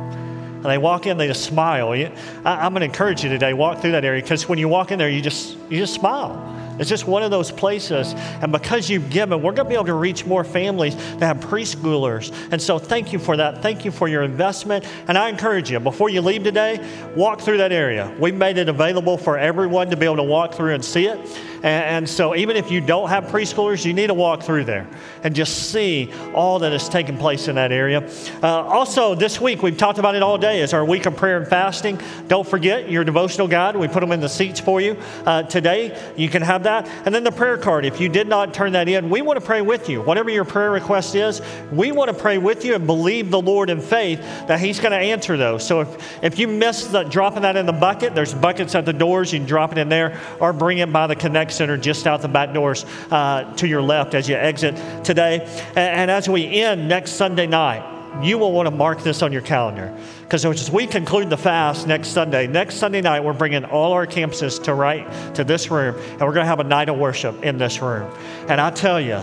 And 0.57 0.65
they 0.65 0.79
walk 0.79 1.07
in, 1.07 1.17
they 1.17 1.29
just 1.29 1.45
smile. 1.45 1.93
I, 1.93 2.67
am 2.67 2.73
going 2.73 2.81
to 2.81 2.87
encourage 2.87 3.23
you 3.23 3.31
today, 3.31 3.55
walk 3.55 3.81
through 3.81 3.93
that 3.93 4.05
area 4.05 4.21
because 4.21 4.49
when 4.49 4.59
you 4.59 4.69
walk 4.69 4.91
in 4.91 4.99
there, 4.99 5.09
you 5.09 5.23
just, 5.23 5.57
you 5.71 5.79
just 5.79 5.95
smile. 5.95 6.33
It's 6.81 6.89
just 6.89 7.07
one 7.07 7.23
of 7.23 7.31
those 7.31 7.51
places. 7.53 8.15
And 8.15 8.51
because 8.51 8.89
you've 8.89 9.11
given, 9.11 9.43
we're 9.43 9.53
going 9.53 9.67
to 9.67 9.69
be 9.69 9.75
able 9.75 9.85
to 9.85 9.95
reach 9.95 10.25
more 10.25 10.43
families 10.45 10.97
that 10.97 11.23
have 11.23 11.39
preschoolers. 11.39 12.33
And 12.51 12.61
so 12.61 12.79
thank 12.79 13.13
you 13.13 13.19
for 13.19 13.37
that. 13.37 13.61
Thank 13.61 13.85
you 13.85 13.91
for 13.91 14.09
your 14.09 14.23
investment. 14.23 14.87
And 15.07 15.19
I 15.19 15.29
encourage 15.29 15.71
you, 15.71 15.79
before 15.79 16.09
you 16.09 16.23
leave 16.23 16.43
today, 16.43 16.81
walk 17.15 17.43
through 17.43 17.59
that 17.59 17.71
area. 17.71 18.13
We've 18.19 18.35
made 18.35 18.57
it 18.57 18.71
available 18.71 19.19
for 19.19 19.39
everyone 19.39 19.91
to 19.91 19.97
be 19.97 20.07
able 20.07 20.17
to 20.17 20.23
walk 20.23 20.55
through 20.55 20.73
and 20.73 20.83
see 20.83 21.07
it. 21.07 21.21
And, 21.63 21.85
and 21.85 22.09
so, 22.09 22.35
even 22.35 22.57
if 22.57 22.71
you 22.71 22.81
don't 22.81 23.09
have 23.09 23.25
preschoolers, 23.25 23.85
you 23.85 23.93
need 23.93 24.09
to 24.09 24.15
walk 24.15 24.43
through 24.43 24.65
there 24.65 24.87
and 25.23 25.35
just 25.35 25.71
see 25.71 26.13
all 26.35 26.59
that 26.61 26.73
is 26.73 26.89
taking 26.89 27.19
place 27.19 27.49
in 27.49 27.57
that 27.57 27.73
area. 27.73 28.09
Uh, 28.43 28.47
also, 28.47 29.15
this 29.15 29.41
week, 29.41 29.63
we've 29.63 29.77
talked 29.77 29.99
about 29.99 30.15
it 30.15 30.23
all 30.23 30.39
day, 30.39 30.61
is 30.61 30.73
our 30.73 30.85
week 30.85 31.07
of 31.07 31.17
prayer 31.17 31.37
and 31.37 31.47
fasting. 31.47 32.01
Don't 32.29 32.47
forget 32.47 32.91
your 32.91 33.05
devotional 33.05 33.49
guide. 33.49 33.77
We 33.77 33.89
put 33.89 34.01
them 34.01 34.13
in 34.13 34.21
the 34.21 34.29
seats 34.29 34.61
for 34.61 34.81
you 34.81 34.97
uh, 35.27 35.43
today. 35.45 36.13
You 36.17 36.29
can 36.29 36.43
have 36.43 36.63
that. 36.65 36.89
And 37.05 37.15
then 37.15 37.25
the 37.25 37.33
prayer 37.33 37.59
card. 37.59 37.85
If 37.85 38.01
you 38.01 38.09
did 38.09 38.29
not 38.29 38.55
turn 38.55 38.73
that 38.73 38.89
in, 38.89 39.11
we 39.11 39.23
want 39.23 39.39
to 39.39 39.45
pray 39.45 39.63
with 39.63 39.89
you. 39.89 40.01
Whatever 40.01 40.31
your 40.31 40.45
prayer 40.45 40.71
request 40.71 41.15
is, 41.15 41.43
we 41.71 41.93
want 41.93 42.09
to 42.09 42.15
pray 42.15 42.39
with 42.39 42.65
you 42.65 42.75
and 42.75 42.87
believe 42.87 43.31
the 43.31 43.41
Lord 43.41 43.71
in 43.71 43.81
faith 43.81 44.21
that 44.47 44.61
He's 44.61 44.81
going 44.81 44.93
to 44.93 44.99
answer 44.99 45.37
those. 45.37 45.67
So 45.67 45.81
if, 45.81 46.25
if 46.25 46.39
you 46.39 46.49
miss 46.49 46.87
the, 46.87 47.05
dropping 47.05 47.43
that 47.43 47.57
in 47.57 47.67
the 47.67 47.73
bucket, 47.73 48.15
there's 48.15 48.35
buckets 48.35 48.75
at 48.75 48.87
the 48.87 48.93
doors. 48.93 49.33
You 49.33 49.41
can 49.41 49.47
drop 49.47 49.73
it 49.73 49.79
in 49.79 49.89
there 49.89 50.19
or 50.41 50.53
bring 50.53 50.79
it 50.79 50.93
by 50.93 51.07
the 51.07 51.17
Center 51.53 51.77
just 51.77 52.07
out 52.07 52.23
the 52.23 52.29
back 52.29 52.53
doors 52.53 52.85
uh, 53.11 53.53
to 53.57 53.67
your 53.67 53.83
left 53.83 54.15
as 54.15 54.29
you 54.29 54.37
exit 54.37 54.77
today. 55.05 55.41
And, 55.71 55.79
and 55.79 56.11
as 56.11 56.29
we 56.29 56.47
end 56.61 56.89
next 56.89 57.13
Sunday 57.13 57.47
night, 57.47 57.99
you 58.23 58.39
will 58.39 58.53
want 58.53 58.67
to 58.67 58.71
mark 58.71 59.03
this 59.03 59.23
on 59.23 59.33
your 59.33 59.43
calendar 59.43 59.97
because 60.23 60.45
as 60.45 60.71
we 60.71 60.87
conclude 60.87 61.31
the 61.31 61.37
fast 61.37 61.87
next 61.87 62.09
Sunday, 62.09 62.47
next 62.47 62.77
Sunday 62.77 63.01
night, 63.01 63.21
we're 63.21 63.33
bringing 63.33 63.65
all 63.65 63.93
our 63.93 64.07
campuses 64.07 64.63
to 64.65 64.75
right 64.75 65.35
to 65.35 65.43
this 65.43 65.71
room, 65.71 65.97
and 65.97 66.21
we're 66.21 66.33
going 66.33 66.45
to 66.45 66.45
have 66.45 66.61
a 66.61 66.65
night 66.65 66.89
of 66.89 66.99
worship 66.99 67.43
in 67.45 67.59
this 67.59 67.83
room. 67.83 68.09
And 68.49 68.61
I 68.61 68.71
tell 68.71 69.01
you, 69.01 69.21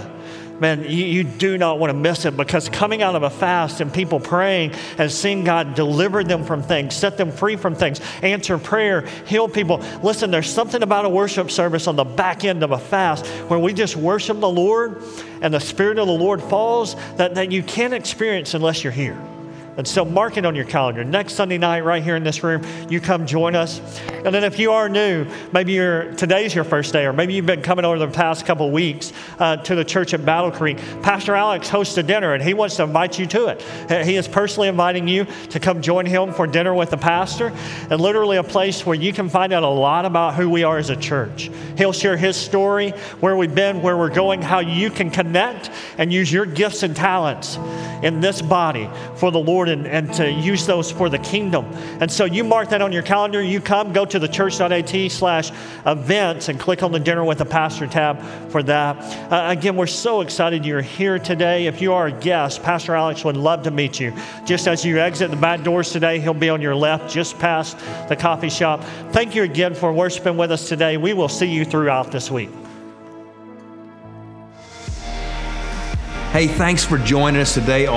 man, 0.60 0.84
you, 0.84 1.06
you, 1.06 1.24
do 1.24 1.58
not 1.58 1.80
want 1.80 1.90
to 1.92 1.94
miss 1.94 2.26
it 2.26 2.36
because 2.36 2.70
coming 2.70 3.02
out 3.02 3.16
of 3.16 3.24
a 3.24 3.30
fast 3.30 3.82
and 3.82 3.94
people 3.94 4.20
praying 4.20 4.74
and 4.98 5.12
seeing 5.12 5.44
God 5.44 5.76
deliver 5.76 6.24
them 6.24 6.44
from 6.44 6.64
things, 6.64 6.96
set 6.96 7.18
them 7.18 7.32
free 7.32 7.56
from 7.56 7.76
things, 7.76 8.02
answer 8.22 8.58
prayer, 8.58 9.02
heal 9.26 9.48
people. 9.48 9.78
Listen, 10.02 10.32
there's 10.32 10.52
something 10.52 10.84
about 10.84 11.06
a 11.06 11.10
worship 11.10 11.52
service 11.52 11.88
on 11.88 11.96
the 11.96 12.04
back 12.04 12.44
end 12.44 12.64
of 12.64 12.72
a 12.72 12.80
fast 12.80 13.26
where 13.50 13.60
we 13.60 13.74
just 13.74 13.96
worship 13.96 14.40
the 14.40 14.50
Lord 14.50 15.02
and 15.42 15.54
the 15.54 15.60
Spirit 15.60 16.00
of 16.00 16.08
the 16.08 16.14
Lord 16.14 16.42
falls 16.42 16.96
that, 17.16 17.36
that 17.36 17.52
you 17.52 17.64
can't 17.64 17.94
experience 17.94 18.54
unless 18.54 18.84
you're 18.84 18.94
here. 18.94 19.18
And 19.78 19.88
so 19.88 20.04
mark 20.04 20.38
it 20.38 20.46
on 20.46 20.56
your 20.56 20.66
calendar. 20.66 21.04
Next 21.04 21.36
Sunday 21.36 21.60
night, 21.60 21.82
right 21.82 22.02
here 22.02 22.16
in 22.16 22.24
this 22.24 22.44
room, 22.44 22.64
you 22.90 23.00
come 23.00 23.28
join 23.28 23.56
us. 23.56 23.80
And 24.10 24.34
then 24.34 24.44
if 24.44 24.58
you 24.58 24.72
are 24.72 24.90
new, 24.90 25.28
maybe 25.54 25.74
you're, 25.74 26.14
today's 26.14 26.56
your 26.56 26.64
first 26.64 26.92
day, 26.94 27.06
or 27.06 27.14
maybe 27.14 27.36
you've 27.36 27.46
been 27.46 27.62
coming 27.62 27.86
over 27.86 28.00
the 28.00 28.08
past 28.08 28.46
couple 28.48 28.72
weeks 28.72 29.14
uh, 29.38 29.58
to 29.58 29.76
the 29.76 29.86
church 29.86 30.16
at 30.16 30.26
Battle 30.26 30.52
Creek. 30.52 30.78
Pastor 31.04 31.36
Alex 31.36 31.70
hosts 31.70 31.96
a 31.98 32.04
dinner, 32.04 32.34
and 32.34 32.44
he 32.44 32.56
wants 32.56 32.76
to 32.78 32.84
invite 32.84 33.20
you 33.20 33.28
to 33.28 33.48
it. 33.48 33.62
He 34.06 34.16
is 34.16 34.28
personally 34.28 34.68
inviting 34.68 35.08
you 35.08 35.26
to 35.52 35.60
come 35.60 35.84
join 35.84 36.08
him 36.08 36.34
for 36.34 36.48
dinner 36.48 36.74
with 36.74 36.90
the 36.90 36.98
pastor, 36.98 37.54
and 37.92 38.02
literally 38.02 38.38
a 38.38 38.44
place 38.44 38.84
where 38.84 38.96
you 38.96 39.14
can 39.14 39.30
find 39.30 39.54
out 39.54 39.62
a 39.62 39.68
lot 39.68 40.06
about 40.06 40.34
who 40.34 40.50
we 40.50 40.64
are 40.64 40.80
as 40.80 40.90
a 40.90 40.96
church. 40.96 41.52
He'll 41.78 41.94
share 41.94 42.18
his 42.18 42.36
story, 42.36 42.90
where 43.20 43.38
we've 43.38 43.54
been, 43.54 43.84
where 43.84 43.96
we're 43.96 44.10
going, 44.10 44.42
how 44.42 44.60
you 44.60 44.90
can 44.90 45.12
connect 45.12 45.70
and 46.00 46.12
use 46.12 46.34
your 46.34 46.48
gifts 46.48 46.82
and 46.82 46.96
talents 46.96 47.58
in 48.02 48.22
this 48.22 48.42
body 48.42 48.90
for 49.16 49.32
the 49.32 49.40
Lord 49.40 49.67
and, 49.68 49.88
and 49.88 50.14
to 50.14 50.32
use 50.32 50.66
those 50.66 50.92
for 50.92 51.10
the 51.10 51.20
kingdom. 51.20 51.66
And 52.00 52.12
so 52.12 52.26
you 52.26 52.44
mark 52.44 52.70
that 52.70 52.82
on 52.82 52.92
your 52.92 53.04
calendar. 53.04 53.42
You 53.42 53.62
come, 53.62 53.94
go 53.94 54.06
to 54.06 54.20
the 54.20 54.28
church.at 54.28 55.12
slash 55.12 55.52
events 55.86 56.50
and 56.50 56.60
click 56.60 56.84
on 56.84 56.92
the 56.92 57.00
dinner 57.00 57.24
with 57.24 57.38
the 57.40 57.46
pastor 57.46 57.88
tab 57.88 58.22
for 58.50 58.64
that. 58.64 58.98
Uh, 59.32 59.52
again, 59.52 59.76
we're 59.76 59.88
so 59.88 60.22
excited 60.22 60.66
you're 60.66 60.82
here 60.82 61.20
today. 61.20 61.68
If 61.68 61.82
you 61.82 61.94
are 61.94 62.08
a 62.08 62.12
guest, 62.12 62.64
Pastor 62.64 62.96
Alex 62.96 63.24
would 63.24 63.38
love 63.38 63.64
to 63.64 63.72
meet 63.72 64.00
you. 64.00 64.14
Just 64.46 64.68
as 64.68 64.86
you 64.86 65.00
exit 65.00 65.32
the 65.32 65.38
back 65.38 65.64
doors 65.64 65.92
today, 65.92 66.20
he'll 66.20 66.34
be 66.34 66.50
on 66.50 66.62
your 66.62 66.76
left, 66.76 67.10
just 67.10 67.38
past 67.40 67.78
the 68.10 68.16
coffee 68.16 68.50
shop. 68.50 68.84
Thank 69.12 69.36
you 69.36 69.44
again 69.44 69.74
for 69.74 69.94
worshiping 69.94 70.38
with 70.38 70.52
us 70.52 70.68
today. 70.68 70.98
We 70.98 71.14
will 71.14 71.30
see 71.30 71.48
you 71.48 71.66
throughout 71.66 72.12
this 72.12 72.32
week. 72.32 72.50
Hey, 76.32 76.48
thanks 76.48 76.84
for 76.84 76.98
joining 77.00 77.42
us 77.42 77.54
today 77.54 77.88
on 77.88 77.96